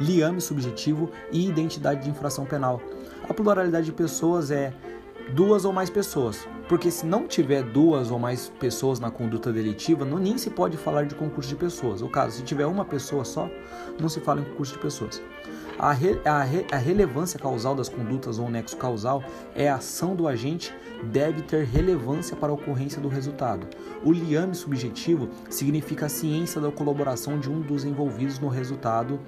liame 0.00 0.40
subjetivo 0.40 1.10
e 1.32 1.48
identidade 1.48 2.04
de 2.04 2.10
infração 2.10 2.44
penal. 2.44 2.80
A 3.28 3.34
pluralidade 3.34 3.86
de 3.86 3.92
pessoas 3.92 4.50
é 4.50 4.72
duas 5.32 5.64
ou 5.64 5.72
mais 5.72 5.90
pessoas, 5.90 6.46
porque 6.68 6.90
se 6.90 7.04
não 7.04 7.26
tiver 7.26 7.62
duas 7.62 8.10
ou 8.10 8.18
mais 8.18 8.48
pessoas 8.60 9.00
na 9.00 9.10
conduta 9.10 9.52
delitiva, 9.52 10.04
não, 10.04 10.18
nem 10.18 10.38
se 10.38 10.50
pode 10.50 10.76
falar 10.76 11.04
de 11.04 11.14
concurso 11.14 11.48
de 11.48 11.56
pessoas. 11.56 12.02
O 12.02 12.08
caso, 12.08 12.36
se 12.36 12.42
tiver 12.42 12.66
uma 12.66 12.84
pessoa 12.84 13.24
só, 13.24 13.50
não 14.00 14.08
se 14.08 14.20
fala 14.20 14.40
em 14.40 14.44
concurso 14.44 14.74
de 14.74 14.78
pessoas. 14.78 15.22
A, 15.78 15.92
re, 15.92 16.18
a, 16.24 16.42
re, 16.42 16.66
a 16.72 16.76
relevância 16.76 17.38
causal 17.38 17.74
das 17.74 17.88
condutas 17.88 18.38
ou 18.38 18.48
nexo 18.48 18.76
causal 18.76 19.22
é 19.54 19.68
a 19.68 19.76
ação 19.76 20.14
do 20.14 20.26
agente 20.26 20.74
deve 21.04 21.42
ter 21.42 21.64
relevância 21.66 22.34
para 22.34 22.50
a 22.50 22.54
ocorrência 22.54 23.00
do 23.00 23.08
resultado. 23.08 23.66
O 24.02 24.10
liame 24.10 24.54
subjetivo 24.54 25.28
significa 25.50 26.06
a 26.06 26.08
ciência 26.08 26.60
da 26.60 26.70
colaboração 26.70 27.38
de 27.38 27.50
um 27.50 27.60
dos 27.60 27.84
envolvidos 27.84 28.38
no 28.38 28.48
resultado 28.48 29.20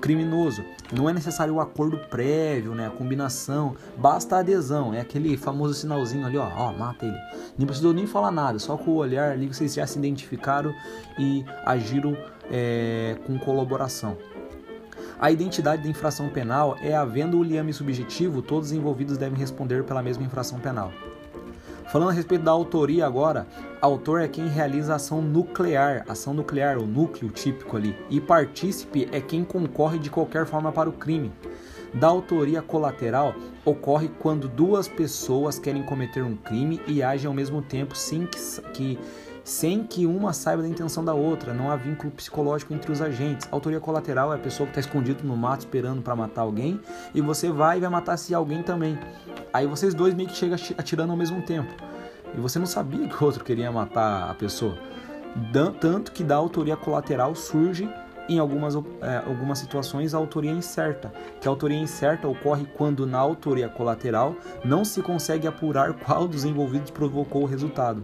criminoso. 0.00 0.62
Não 0.92 1.08
é 1.08 1.14
necessário 1.14 1.54
o 1.54 1.60
acordo 1.60 1.96
prévio, 2.10 2.74
né, 2.74 2.86
a 2.86 2.90
combinação, 2.90 3.74
basta 3.96 4.36
a 4.36 4.40
adesão, 4.40 4.92
é 4.92 5.00
aquele 5.00 5.34
famoso 5.38 5.72
sinalzinho 5.72 6.26
ali, 6.26 6.36
ó, 6.36 6.46
ó, 6.54 6.72
mata 6.72 7.06
ele. 7.06 7.16
Não 7.58 7.66
precisou 7.66 7.94
nem 7.94 8.06
falar 8.06 8.30
nada, 8.30 8.58
só 8.58 8.76
com 8.76 8.90
o 8.90 8.96
olhar 8.96 9.32
ali 9.32 9.46
vocês 9.46 9.72
já 9.72 9.86
se 9.86 9.98
identificaram 9.98 10.74
e 11.18 11.42
agiram 11.64 12.14
é, 12.50 13.16
com 13.26 13.38
colaboração. 13.38 14.18
A 15.18 15.30
identidade 15.30 15.82
da 15.82 15.88
infração 15.88 16.28
penal 16.28 16.76
é 16.82 16.94
havendo 16.94 17.38
o 17.38 17.42
liame 17.42 17.72
subjetivo, 17.72 18.42
todos 18.42 18.70
os 18.70 18.76
envolvidos 18.76 19.16
devem 19.16 19.38
responder 19.38 19.84
pela 19.84 20.02
mesma 20.02 20.24
infração 20.24 20.58
penal. 20.58 20.92
Falando 21.92 22.10
a 22.10 22.12
respeito 22.12 22.42
da 22.42 22.50
autoria 22.50 23.06
agora, 23.06 23.46
autor 23.80 24.20
é 24.20 24.26
quem 24.26 24.48
realiza 24.48 24.94
a 24.94 24.96
ação 24.96 25.22
nuclear, 25.22 26.04
ação 26.08 26.34
nuclear, 26.34 26.78
o 26.78 26.86
núcleo 26.86 27.30
típico 27.30 27.76
ali, 27.76 27.96
e 28.10 28.20
partícipe 28.20 29.08
é 29.12 29.20
quem 29.20 29.44
concorre 29.44 29.98
de 29.98 30.10
qualquer 30.10 30.44
forma 30.46 30.72
para 30.72 30.88
o 30.88 30.92
crime. 30.92 31.30
Da 31.94 32.08
autoria 32.08 32.60
colateral 32.60 33.36
ocorre 33.64 34.10
quando 34.18 34.48
duas 34.48 34.88
pessoas 34.88 35.60
querem 35.60 35.84
cometer 35.84 36.24
um 36.24 36.34
crime 36.34 36.80
e 36.88 37.00
agem 37.00 37.28
ao 37.28 37.34
mesmo 37.34 37.62
tempo 37.62 37.96
sem 37.96 38.26
que, 38.26 38.38
que 38.72 38.98
sem 39.44 39.84
que 39.84 40.06
uma 40.06 40.32
saiba 40.32 40.62
da 40.62 40.68
intenção 40.68 41.04
da 41.04 41.12
outra, 41.12 41.52
não 41.52 41.70
há 41.70 41.76
vínculo 41.76 42.10
psicológico 42.10 42.72
entre 42.72 42.90
os 42.90 43.02
agentes. 43.02 43.46
Autoria 43.52 43.78
colateral 43.78 44.32
é 44.32 44.36
a 44.36 44.38
pessoa 44.38 44.66
que 44.66 44.70
está 44.70 44.80
escondido 44.80 45.22
no 45.22 45.36
mato 45.36 45.60
esperando 45.60 46.00
para 46.00 46.16
matar 46.16 46.40
alguém 46.40 46.80
e 47.14 47.20
você 47.20 47.50
vai 47.50 47.76
e 47.76 47.80
vai 47.80 47.90
matar 47.90 48.16
se 48.16 48.34
alguém 48.34 48.62
também. 48.62 48.98
Aí 49.52 49.66
vocês 49.66 49.92
dois 49.92 50.14
meio 50.14 50.28
que 50.28 50.34
chegam 50.34 50.56
atirando 50.78 51.10
ao 51.10 51.16
mesmo 51.16 51.42
tempo. 51.42 51.72
E 52.36 52.40
você 52.40 52.58
não 52.58 52.66
sabia 52.66 53.06
que 53.06 53.22
o 53.22 53.26
outro 53.26 53.44
queria 53.44 53.70
matar 53.70 54.30
a 54.30 54.34
pessoa. 54.34 54.76
Tanto 55.80 56.10
que 56.12 56.24
da 56.24 56.36
autoria 56.36 56.76
colateral 56.76 57.34
surge 57.34 57.88
em 58.28 58.38
algumas, 58.38 58.74
é, 58.74 59.22
algumas 59.26 59.58
situações 59.58 60.14
a 60.14 60.18
autoria 60.18 60.50
incerta, 60.50 61.12
que 61.40 61.46
a 61.46 61.50
autoria 61.50 61.78
incerta 61.78 62.26
ocorre 62.26 62.66
quando 62.76 63.06
na 63.06 63.18
autoria 63.18 63.68
colateral 63.68 64.34
não 64.64 64.84
se 64.84 65.02
consegue 65.02 65.46
apurar 65.46 65.92
qual 65.92 66.26
dos 66.26 66.44
envolvidos 66.44 66.90
provocou 66.90 67.42
o 67.42 67.46
resultado. 67.46 68.02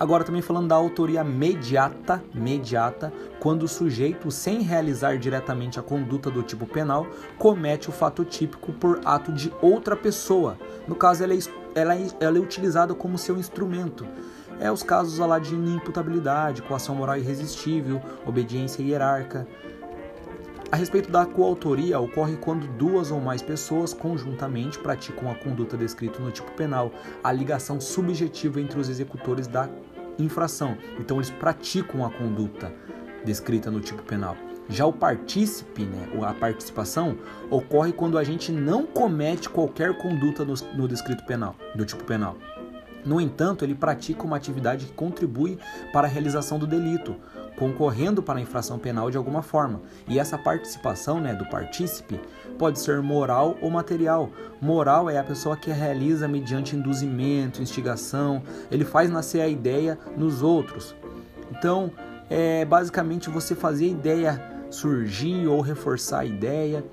Agora 0.00 0.22
também 0.22 0.40
falando 0.40 0.68
da 0.68 0.76
autoria 0.76 1.24
mediata, 1.24 2.22
mediata, 2.32 3.12
quando 3.40 3.64
o 3.64 3.68
sujeito, 3.68 4.30
sem 4.30 4.62
realizar 4.62 5.18
diretamente 5.18 5.80
a 5.80 5.82
conduta 5.82 6.30
do 6.30 6.42
tipo 6.42 6.66
penal, 6.66 7.04
comete 7.36 7.88
o 7.88 7.92
fato 7.92 8.24
típico 8.24 8.72
por 8.72 9.00
ato 9.04 9.32
de 9.32 9.52
outra 9.60 9.96
pessoa. 9.96 10.56
No 10.86 10.94
caso, 10.94 11.24
ela 11.24 11.34
é, 11.34 11.38
ela 11.74 11.96
é, 11.96 12.06
ela 12.20 12.38
é 12.38 12.40
utilizada 12.40 12.94
como 12.94 13.18
seu 13.18 13.36
instrumento. 13.36 14.06
É 14.60 14.70
os 14.70 14.84
casos 14.84 15.18
lá 15.18 15.38
de 15.38 15.54
inimputabilidade, 15.54 16.62
coação 16.62 16.94
moral 16.94 17.16
irresistível, 17.16 18.00
obediência 18.24 18.82
hierárquica. 18.82 19.48
A 20.70 20.76
respeito 20.76 21.10
da 21.10 21.24
coautoria, 21.24 21.98
ocorre 21.98 22.36
quando 22.36 22.66
duas 22.66 23.10
ou 23.10 23.18
mais 23.18 23.40
pessoas 23.40 23.94
conjuntamente 23.94 24.78
praticam 24.78 25.30
a 25.30 25.34
conduta 25.34 25.78
descrita 25.78 26.20
no 26.20 26.30
tipo 26.30 26.50
penal, 26.52 26.92
a 27.24 27.32
ligação 27.32 27.80
subjetiva 27.80 28.60
entre 28.60 28.78
os 28.78 28.90
executores 28.90 29.46
da 29.46 29.66
infração. 30.18 30.76
Então 30.98 31.18
eles 31.18 31.30
praticam 31.30 32.04
a 32.04 32.10
conduta 32.10 32.72
descrita 33.24 33.70
no 33.70 33.80
tipo 33.80 34.02
penal. 34.02 34.36
Já 34.68 34.84
o 34.84 34.92
partícipe, 34.92 35.84
né, 35.84 36.08
a 36.26 36.34
participação, 36.34 37.16
ocorre 37.50 37.92
quando 37.92 38.18
a 38.18 38.24
gente 38.24 38.52
não 38.52 38.84
comete 38.84 39.48
qualquer 39.48 39.96
conduta 39.96 40.44
no, 40.44 40.54
no 40.74 40.86
descrito 40.86 41.24
penal, 41.24 41.56
do 41.74 41.86
tipo 41.86 42.04
penal. 42.04 42.36
No 43.04 43.20
entanto, 43.20 43.64
ele 43.64 43.74
pratica 43.74 44.24
uma 44.24 44.36
atividade 44.36 44.86
que 44.86 44.92
contribui 44.92 45.58
para 45.92 46.06
a 46.06 46.10
realização 46.10 46.58
do 46.58 46.66
delito, 46.66 47.16
concorrendo 47.58 48.22
para 48.22 48.38
a 48.38 48.42
infração 48.42 48.78
penal 48.78 49.10
de 49.10 49.16
alguma 49.16 49.42
forma. 49.42 49.82
E 50.06 50.18
essa 50.18 50.38
participação 50.38 51.20
né, 51.20 51.34
do 51.34 51.44
partícipe 51.46 52.20
pode 52.56 52.78
ser 52.78 53.02
moral 53.02 53.56
ou 53.60 53.68
material. 53.70 54.30
Moral 54.60 55.10
é 55.10 55.18
a 55.18 55.24
pessoa 55.24 55.56
que 55.56 55.70
realiza 55.70 56.28
mediante 56.28 56.76
induzimento, 56.76 57.60
instigação, 57.60 58.42
ele 58.70 58.84
faz 58.84 59.10
nascer 59.10 59.40
a 59.40 59.48
ideia 59.48 59.98
nos 60.16 60.42
outros. 60.42 60.94
Então, 61.50 61.90
é 62.30 62.64
basicamente 62.64 63.28
você 63.28 63.54
fazer 63.54 63.86
a 63.86 63.88
ideia 63.88 64.58
surgir 64.70 65.46
ou 65.46 65.60
reforçar 65.60 66.20
a 66.20 66.24
ideia 66.24 66.84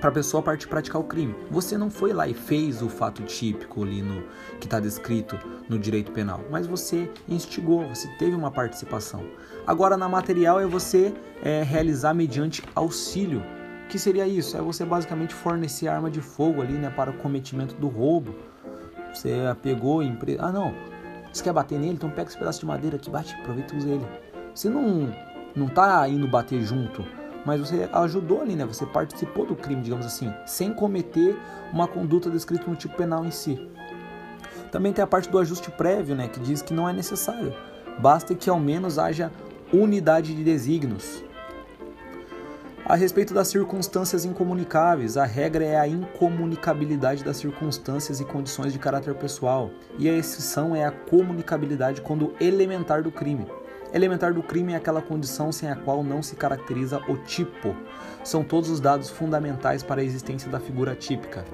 para 0.00 0.10
a 0.10 0.12
pessoa 0.12 0.42
partir 0.42 0.68
praticar 0.68 1.00
o 1.00 1.04
crime. 1.04 1.34
Você 1.50 1.76
não 1.76 1.90
foi 1.90 2.12
lá 2.12 2.28
e 2.28 2.34
fez 2.34 2.82
o 2.82 2.88
fato 2.88 3.22
típico 3.22 3.82
ali 3.82 4.00
no 4.00 4.22
que 4.60 4.66
está 4.66 4.78
descrito 4.78 5.38
no 5.68 5.78
direito 5.78 6.12
penal, 6.12 6.44
mas 6.50 6.66
você 6.66 7.10
instigou, 7.28 7.86
você 7.88 8.08
teve 8.18 8.34
uma 8.34 8.50
participação. 8.50 9.24
Agora 9.68 9.98
na 9.98 10.08
material 10.08 10.58
é 10.58 10.66
você 10.66 11.12
é, 11.42 11.62
realizar 11.62 12.14
mediante 12.14 12.62
auxílio. 12.74 13.42
O 13.84 13.88
que 13.88 13.98
seria 13.98 14.26
isso? 14.26 14.56
É 14.56 14.62
você 14.62 14.82
basicamente 14.82 15.34
fornecer 15.34 15.88
arma 15.88 16.10
de 16.10 16.22
fogo 16.22 16.62
ali, 16.62 16.72
né, 16.72 16.88
para 16.88 17.10
o 17.10 17.18
cometimento 17.18 17.74
do 17.74 17.86
roubo. 17.86 18.34
Você 19.12 19.30
pegou 19.62 20.02
empresa, 20.02 20.42
ah 20.44 20.50
não, 20.50 20.74
você 21.30 21.44
quer 21.44 21.52
bater 21.52 21.78
nele, 21.78 21.92
então 21.92 22.08
pega 22.08 22.30
esse 22.30 22.38
pedaço 22.38 22.60
de 22.60 22.64
madeira 22.64 22.96
aqui, 22.96 23.10
bate, 23.10 23.34
aproveita 23.34 23.74
e 23.74 23.76
usa 23.76 23.88
ele. 23.90 24.06
Você 24.54 24.70
não 24.70 25.14
não 25.54 25.68
tá 25.68 26.08
indo 26.08 26.26
bater 26.26 26.62
junto 26.62 27.04
mas 27.44 27.60
você 27.60 27.88
ajudou 27.92 28.42
ali, 28.42 28.54
né? 28.54 28.66
Você 28.66 28.84
participou 28.84 29.46
do 29.46 29.56
crime, 29.56 29.80
digamos 29.80 30.04
assim, 30.04 30.30
sem 30.44 30.72
cometer 30.72 31.34
uma 31.72 31.86
conduta 31.86 32.28
descrita 32.28 32.68
no 32.68 32.76
tipo 32.76 32.94
penal 32.94 33.24
em 33.24 33.30
si. 33.30 33.58
Também 34.70 34.92
tem 34.92 35.02
a 35.02 35.06
parte 35.06 35.30
do 35.30 35.38
ajuste 35.38 35.70
prévio, 35.70 36.14
né, 36.14 36.28
que 36.28 36.40
diz 36.40 36.60
que 36.60 36.74
não 36.74 36.86
é 36.86 36.92
necessário. 36.92 37.54
Basta 37.98 38.34
que 38.34 38.50
ao 38.50 38.60
menos 38.60 38.98
haja 38.98 39.32
unidade 39.72 40.34
de 40.34 40.42
desígnios. 40.42 41.22
A 42.84 42.94
respeito 42.94 43.34
das 43.34 43.48
circunstâncias 43.48 44.24
incomunicáveis, 44.24 45.18
a 45.18 45.26
regra 45.26 45.62
é 45.62 45.78
a 45.78 45.86
incomunicabilidade 45.86 47.22
das 47.22 47.36
circunstâncias 47.36 48.18
e 48.18 48.24
condições 48.24 48.72
de 48.72 48.78
caráter 48.78 49.14
pessoal, 49.14 49.70
e 49.98 50.08
a 50.08 50.14
exceção 50.14 50.74
é 50.74 50.86
a 50.86 50.90
comunicabilidade 50.90 52.00
quando 52.00 52.32
elementar 52.40 53.02
do 53.02 53.12
crime. 53.12 53.46
Elementar 53.92 54.34
do 54.34 54.42
crime 54.42 54.74
é 54.74 54.76
aquela 54.76 55.00
condição 55.00 55.50
sem 55.50 55.70
a 55.70 55.76
qual 55.76 56.04
não 56.04 56.22
se 56.22 56.36
caracteriza 56.36 57.00
o 57.08 57.16
tipo. 57.16 57.74
São 58.22 58.44
todos 58.44 58.68
os 58.68 58.80
dados 58.80 59.08
fundamentais 59.08 59.82
para 59.82 60.02
a 60.02 60.04
existência 60.04 60.50
da 60.50 60.60
figura 60.60 60.94
típica. 60.94 61.44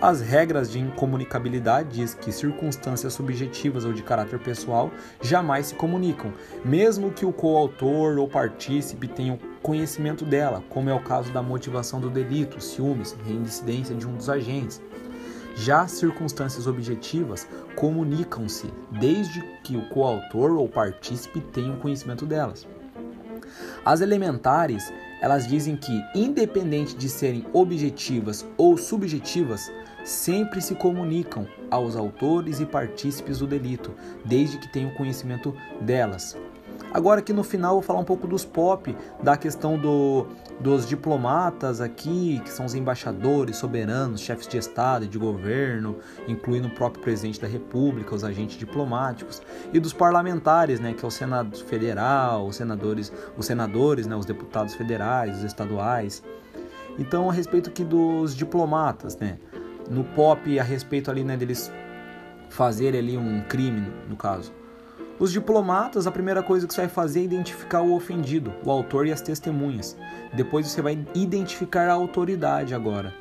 As 0.00 0.20
regras 0.20 0.70
de 0.70 0.78
incomunicabilidade 0.78 1.90
diz 1.90 2.14
que 2.14 2.32
circunstâncias 2.32 3.12
subjetivas 3.12 3.84
ou 3.84 3.92
de 3.92 4.02
caráter 4.02 4.38
pessoal 4.38 4.90
jamais 5.20 5.66
se 5.66 5.74
comunicam, 5.74 6.32
mesmo 6.64 7.10
que 7.10 7.26
o 7.26 7.32
coautor 7.32 8.18
ou 8.18 8.28
partícipe 8.28 9.08
tenham 9.08 9.38
conhecimento 9.62 10.24
dela, 10.24 10.62
como 10.68 10.88
é 10.88 10.94
o 10.94 11.02
caso 11.02 11.32
da 11.32 11.42
motivação 11.42 12.00
do 12.00 12.08
delito, 12.08 12.60
ciúmes, 12.60 13.16
reincidência 13.26 13.94
de 13.94 14.06
um 14.06 14.14
dos 14.14 14.30
agentes. 14.30 14.80
Já 15.56 15.88
circunstâncias 15.88 16.66
objetivas 16.66 17.48
comunicam-se 17.74 18.70
desde 18.90 19.40
que 19.64 19.74
o 19.74 19.88
coautor 19.88 20.52
ou 20.52 20.68
partícipe 20.68 21.40
tenha 21.40 21.74
conhecimento 21.78 22.26
delas. 22.26 22.68
As 23.82 24.02
elementares, 24.02 24.92
elas 25.22 25.46
dizem 25.46 25.74
que, 25.74 26.04
independente 26.14 26.94
de 26.94 27.08
serem 27.08 27.46
objetivas 27.54 28.44
ou 28.58 28.76
subjetivas, 28.76 29.72
sempre 30.04 30.60
se 30.60 30.74
comunicam 30.74 31.48
aos 31.70 31.96
autores 31.96 32.60
e 32.60 32.66
partícipes 32.66 33.38
do 33.38 33.46
delito, 33.46 33.94
desde 34.26 34.58
que 34.58 34.70
tenham 34.70 34.90
conhecimento 34.90 35.56
delas. 35.80 36.36
Agora 36.92 37.20
aqui 37.20 37.32
no 37.32 37.42
final 37.42 37.74
vou 37.74 37.82
falar 37.82 38.00
um 38.00 38.04
pouco 38.04 38.26
dos 38.26 38.44
pop, 38.44 38.94
da 39.22 39.36
questão 39.36 39.78
do, 39.78 40.26
dos 40.58 40.88
diplomatas 40.88 41.80
aqui, 41.80 42.40
que 42.42 42.50
são 42.50 42.64
os 42.64 42.74
embaixadores, 42.74 43.56
soberanos, 43.56 44.20
chefes 44.20 44.48
de 44.48 44.56
Estado 44.56 45.04
e 45.04 45.08
de 45.08 45.18
governo, 45.18 45.96
incluindo 46.26 46.68
o 46.68 46.70
próprio 46.70 47.02
presidente 47.02 47.40
da 47.40 47.46
República, 47.46 48.14
os 48.14 48.24
agentes 48.24 48.56
diplomáticos, 48.56 49.42
e 49.72 49.78
dos 49.78 49.92
parlamentares, 49.92 50.80
né, 50.80 50.94
que 50.94 51.04
é 51.04 51.08
o 51.08 51.10
Senado 51.10 51.56
Federal, 51.64 52.46
os 52.46 52.56
senadores, 52.56 53.12
os 53.36 53.44
senadores, 53.44 54.06
né, 54.06 54.16
os 54.16 54.24
deputados 54.24 54.74
federais, 54.74 55.38
os 55.38 55.44
estaduais. 55.44 56.22
Então, 56.98 57.28
a 57.28 57.32
respeito 57.32 57.68
aqui 57.68 57.84
dos 57.84 58.34
diplomatas, 58.34 59.16
né, 59.18 59.38
no 59.90 60.04
pop, 60.04 60.58
a 60.58 60.62
respeito 60.62 61.10
ali, 61.10 61.22
né, 61.22 61.36
deles 61.36 61.70
fazerem 62.48 63.00
ali 63.00 63.18
um 63.18 63.42
crime, 63.42 63.92
no 64.08 64.16
caso. 64.16 64.52
Os 65.18 65.32
diplomatas, 65.32 66.06
a 66.06 66.12
primeira 66.12 66.42
coisa 66.42 66.66
que 66.66 66.74
você 66.74 66.82
vai 66.82 66.90
fazer 66.90 67.20
é 67.20 67.24
identificar 67.24 67.80
o 67.80 67.94
ofendido, 67.94 68.52
o 68.62 68.70
autor 68.70 69.06
e 69.06 69.12
as 69.12 69.22
testemunhas. 69.22 69.96
Depois 70.34 70.66
você 70.66 70.82
vai 70.82 70.98
identificar 71.14 71.88
a 71.88 71.94
autoridade 71.94 72.74
agora. 72.74 73.14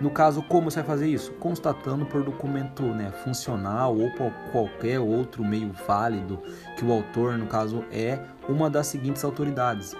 No 0.00 0.10
caso, 0.10 0.42
como 0.42 0.68
você 0.68 0.80
vai 0.80 0.88
fazer 0.88 1.06
isso? 1.06 1.30
Constatando 1.34 2.04
por 2.04 2.24
documento 2.24 2.82
né, 2.82 3.12
funcional 3.22 3.96
ou 3.96 4.10
por 4.14 4.32
qualquer 4.50 4.98
outro 4.98 5.44
meio 5.44 5.70
válido 5.86 6.40
que 6.76 6.84
o 6.84 6.90
autor, 6.90 7.38
no 7.38 7.46
caso, 7.46 7.84
é 7.92 8.18
uma 8.48 8.68
das 8.68 8.88
seguintes 8.88 9.22
autoridades 9.22 9.94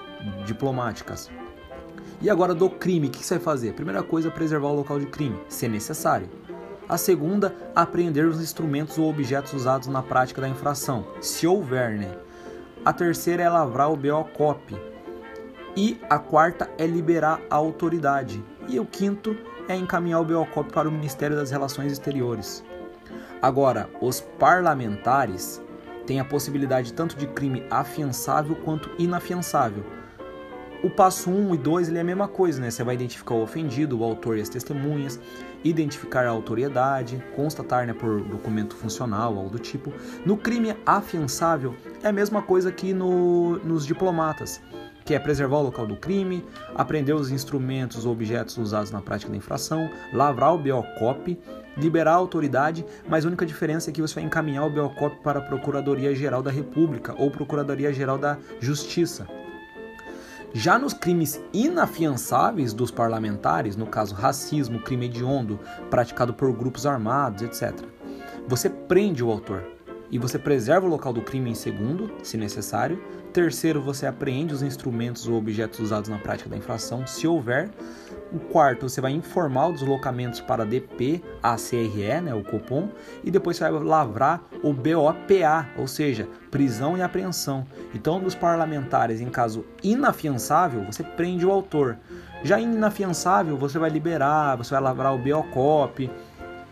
diplomáticas. 0.44 1.30
E 2.20 2.28
agora 2.28 2.54
do 2.54 2.68
crime, 2.68 3.06
o 3.06 3.10
que 3.10 3.24
você 3.24 3.34
vai 3.34 3.44
fazer? 3.44 3.74
Primeira 3.74 4.02
coisa, 4.02 4.32
preservar 4.32 4.68
o 4.68 4.74
local 4.74 4.98
de 4.98 5.06
crime, 5.06 5.38
se 5.48 5.68
necessário. 5.68 6.28
A 6.90 6.96
segunda, 6.98 7.54
apreender 7.72 8.26
os 8.26 8.40
instrumentos 8.40 8.98
ou 8.98 9.08
objetos 9.08 9.52
usados 9.52 9.86
na 9.86 10.02
prática 10.02 10.40
da 10.40 10.48
infração, 10.48 11.06
se 11.20 11.46
houver, 11.46 11.96
né? 11.96 12.16
A 12.84 12.92
terceira 12.92 13.44
é 13.44 13.48
lavrar 13.48 13.92
o 13.92 13.96
BOCOP. 13.96 14.76
E 15.76 16.00
a 16.10 16.18
quarta 16.18 16.68
é 16.76 16.88
liberar 16.88 17.40
a 17.48 17.54
autoridade. 17.54 18.42
E 18.66 18.80
o 18.80 18.84
quinto 18.84 19.36
é 19.68 19.76
encaminhar 19.76 20.20
o 20.20 20.24
BOCOP 20.24 20.72
para 20.72 20.88
o 20.88 20.92
Ministério 20.92 21.36
das 21.36 21.52
Relações 21.52 21.92
Exteriores. 21.92 22.64
Agora, 23.40 23.88
os 24.00 24.20
parlamentares 24.20 25.62
têm 26.08 26.18
a 26.18 26.24
possibilidade 26.24 26.92
tanto 26.92 27.14
de 27.14 27.28
crime 27.28 27.64
afiançável 27.70 28.56
quanto 28.64 28.90
inafiançável 28.98 29.84
o 30.82 30.88
passo 30.88 31.30
1 31.30 31.48
um 31.50 31.54
e 31.54 31.58
2 31.58 31.88
ele 31.88 31.98
é 31.98 32.00
a 32.00 32.04
mesma 32.04 32.26
coisa, 32.26 32.60
né? 32.60 32.70
Você 32.70 32.82
vai 32.82 32.94
identificar 32.94 33.34
o 33.34 33.42
ofendido, 33.42 33.98
o 33.98 34.04
autor 34.04 34.38
e 34.38 34.40
as 34.40 34.48
testemunhas, 34.48 35.20
identificar 35.64 36.26
a 36.26 36.30
autoriedade, 36.30 37.22
constatar 37.34 37.86
né, 37.86 37.92
por 37.92 38.22
documento 38.22 38.74
funcional, 38.74 39.36
algo 39.36 39.50
do 39.50 39.58
tipo. 39.58 39.92
No 40.24 40.36
crime 40.36 40.76
afiançável 40.84 41.74
é 42.02 42.08
a 42.08 42.12
mesma 42.12 42.42
coisa 42.42 42.72
que 42.72 42.92
no, 42.92 43.58
nos 43.58 43.86
diplomatas, 43.86 44.60
que 45.04 45.14
é 45.14 45.18
preservar 45.18 45.58
o 45.58 45.62
local 45.62 45.86
do 45.86 45.96
crime, 45.96 46.44
apreender 46.74 47.14
os 47.14 47.30
instrumentos 47.30 48.06
ou 48.06 48.12
objetos 48.12 48.56
usados 48.58 48.90
na 48.90 49.00
prática 49.00 49.30
da 49.30 49.36
infração, 49.36 49.90
lavrar 50.12 50.54
o 50.54 50.58
BOCOP, 50.58 51.38
liberar 51.76 52.12
a 52.12 52.16
autoridade, 52.16 52.84
mas 53.08 53.24
a 53.24 53.28
única 53.28 53.46
diferença 53.46 53.90
é 53.90 53.92
que 53.92 54.02
você 54.02 54.14
vai 54.14 54.24
encaminhar 54.24 54.66
o 54.66 54.70
BOCOP 54.70 55.22
para 55.22 55.40
a 55.40 55.42
Procuradoria-Geral 55.42 56.42
da 56.42 56.50
República 56.50 57.14
ou 57.18 57.30
Procuradoria-Geral 57.30 58.18
da 58.18 58.38
Justiça. 58.60 59.26
Já 60.52 60.78
nos 60.78 60.92
crimes 60.92 61.40
inafiançáveis 61.52 62.72
dos 62.72 62.90
parlamentares, 62.90 63.76
no 63.76 63.86
caso 63.86 64.14
racismo, 64.14 64.80
crime 64.80 65.06
hediondo 65.06 65.60
praticado 65.88 66.34
por 66.34 66.52
grupos 66.52 66.86
armados, 66.86 67.42
etc., 67.42 67.86
você 68.48 68.68
prende 68.68 69.22
o 69.22 69.30
autor 69.30 69.62
e 70.10 70.18
você 70.18 70.38
preserva 70.38 70.86
o 70.86 70.90
local 70.90 71.12
do 71.12 71.22
crime 71.22 71.50
em 71.50 71.54
segundo, 71.54 72.10
se 72.22 72.36
necessário. 72.36 73.02
Terceiro, 73.32 73.80
você 73.80 74.06
apreende 74.06 74.52
os 74.52 74.62
instrumentos 74.62 75.28
ou 75.28 75.38
objetos 75.38 75.78
usados 75.78 76.10
na 76.10 76.18
prática 76.18 76.50
da 76.50 76.56
infração, 76.56 77.06
se 77.06 77.28
houver. 77.28 77.70
O 78.32 78.40
quarto, 78.40 78.88
você 78.88 79.00
vai 79.00 79.12
informar 79.12 79.68
os 79.68 79.80
deslocamentos 79.80 80.40
para 80.40 80.66
DP, 80.66 81.22
ACRE, 81.40 82.20
né, 82.22 82.34
o 82.34 82.42
Copom, 82.42 82.88
e 83.22 83.30
depois 83.30 83.56
você 83.56 83.70
vai 83.70 83.82
lavrar 83.82 84.42
o 84.62 84.72
BOPA, 84.72 85.68
ou 85.76 85.86
seja, 85.86 86.28
prisão 86.50 86.98
e 86.98 87.02
apreensão. 87.02 87.64
Então, 87.94 88.20
dos 88.20 88.34
parlamentares, 88.34 89.20
em 89.20 89.28
caso 89.28 89.64
inafiançável, 89.82 90.84
você 90.84 91.04
prende 91.04 91.46
o 91.46 91.52
autor. 91.52 91.98
Já 92.42 92.58
inafiançável, 92.58 93.56
você 93.56 93.78
vai 93.78 93.90
liberar, 93.90 94.56
você 94.56 94.70
vai 94.70 94.82
lavrar 94.82 95.14
o 95.14 95.18
BOCOP, 95.18 96.10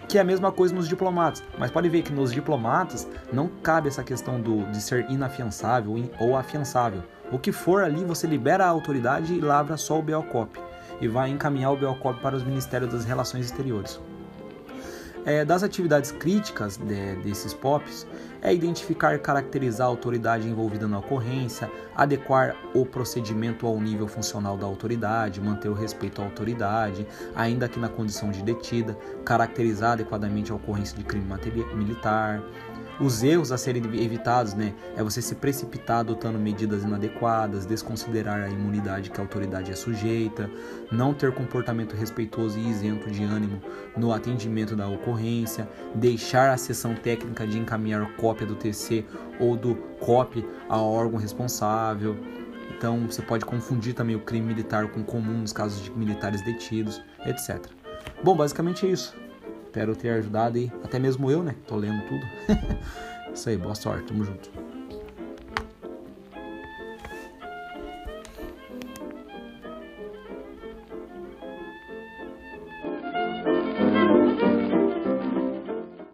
que 0.08 0.16
é 0.16 0.20
a 0.20 0.24
mesma 0.24 0.50
coisa 0.50 0.74
nos 0.74 0.88
diplomatas. 0.88 1.42
Mas 1.58 1.70
pode 1.70 1.88
ver 1.88 2.02
que 2.02 2.12
nos 2.12 2.32
diplomatas 2.32 3.06
não 3.32 3.46
cabe 3.62 3.88
essa 3.88 4.02
questão 4.02 4.40
do, 4.40 4.64
de 4.72 4.80
ser 4.80 5.08
inafiançável 5.10 6.10
ou 6.18 6.36
afiançável. 6.36 7.02
O 7.30 7.38
que 7.38 7.52
for 7.52 7.84
ali, 7.84 8.02
você 8.04 8.26
libera 8.26 8.64
a 8.64 8.68
autoridade 8.68 9.34
e 9.34 9.40
lavra 9.40 9.76
só 9.76 9.98
o 9.98 10.02
BOCOP 10.02 10.58
e 11.00 11.06
vai 11.06 11.28
encaminhar 11.28 11.72
o 11.72 11.76
BOCOP 11.76 12.20
para 12.20 12.34
os 12.34 12.42
Ministérios 12.42 12.90
das 12.90 13.04
Relações 13.04 13.44
Exteriores. 13.44 14.00
É, 15.28 15.44
das 15.44 15.62
atividades 15.62 16.10
críticas 16.10 16.78
de, 16.78 17.16
desses 17.16 17.52
POPs 17.52 18.06
é 18.40 18.54
identificar 18.54 19.14
e 19.14 19.18
caracterizar 19.18 19.86
a 19.86 19.90
autoridade 19.90 20.48
envolvida 20.48 20.88
na 20.88 21.00
ocorrência, 21.00 21.70
adequar 21.94 22.56
o 22.72 22.86
procedimento 22.86 23.66
ao 23.66 23.78
nível 23.78 24.08
funcional 24.08 24.56
da 24.56 24.64
autoridade, 24.64 25.38
manter 25.38 25.68
o 25.68 25.74
respeito 25.74 26.22
à 26.22 26.24
autoridade, 26.24 27.06
ainda 27.36 27.68
que 27.68 27.78
na 27.78 27.90
condição 27.90 28.30
de 28.30 28.42
detida, 28.42 28.96
caracterizar 29.22 29.92
adequadamente 29.92 30.50
a 30.50 30.54
ocorrência 30.54 30.96
de 30.96 31.04
crime 31.04 31.26
militar, 31.74 32.42
os 33.00 33.22
erros 33.22 33.52
a 33.52 33.58
serem 33.58 33.82
evitados, 34.02 34.54
né, 34.54 34.74
é 34.96 35.02
você 35.02 35.22
se 35.22 35.34
precipitar 35.34 35.98
adotando 35.98 36.38
medidas 36.38 36.82
inadequadas, 36.82 37.64
desconsiderar 37.64 38.42
a 38.42 38.48
imunidade 38.48 39.10
que 39.10 39.20
a 39.20 39.22
autoridade 39.24 39.70
é 39.70 39.76
sujeita, 39.76 40.50
não 40.90 41.14
ter 41.14 41.32
comportamento 41.32 41.94
respeitoso 41.94 42.58
e 42.58 42.68
isento 42.68 43.10
de 43.10 43.22
ânimo 43.22 43.60
no 43.96 44.12
atendimento 44.12 44.74
da 44.74 44.88
ocorrência, 44.88 45.68
deixar 45.94 46.50
a 46.50 46.56
sessão 46.56 46.94
técnica 46.94 47.46
de 47.46 47.58
encaminhar 47.58 48.16
cópia 48.16 48.46
do 48.46 48.54
TC 48.54 49.04
ou 49.38 49.56
do 49.56 49.74
COP 50.00 50.44
ao 50.68 50.90
órgão 50.90 51.18
responsável. 51.18 52.16
Então 52.76 53.06
você 53.06 53.22
pode 53.22 53.44
confundir 53.44 53.94
também 53.94 54.16
o 54.16 54.20
crime 54.20 54.46
militar 54.46 54.88
com 54.88 55.02
comum 55.02 55.38
nos 55.38 55.52
casos 55.52 55.82
de 55.82 55.90
militares 55.90 56.42
detidos, 56.42 57.00
etc. 57.26 57.66
Bom, 58.22 58.36
basicamente 58.36 58.86
é 58.86 58.90
isso. 58.90 59.27
Espero 59.68 59.94
ter 59.94 60.08
ajudado 60.08 60.56
aí, 60.56 60.72
até 60.82 60.98
mesmo 60.98 61.30
eu, 61.30 61.42
né? 61.42 61.54
Tô 61.66 61.76
lendo 61.76 62.02
tudo. 62.06 62.26
Isso 63.34 63.50
aí, 63.50 63.58
boa 63.58 63.74
sorte, 63.74 64.04
tamo 64.04 64.24
junto. 64.24 64.50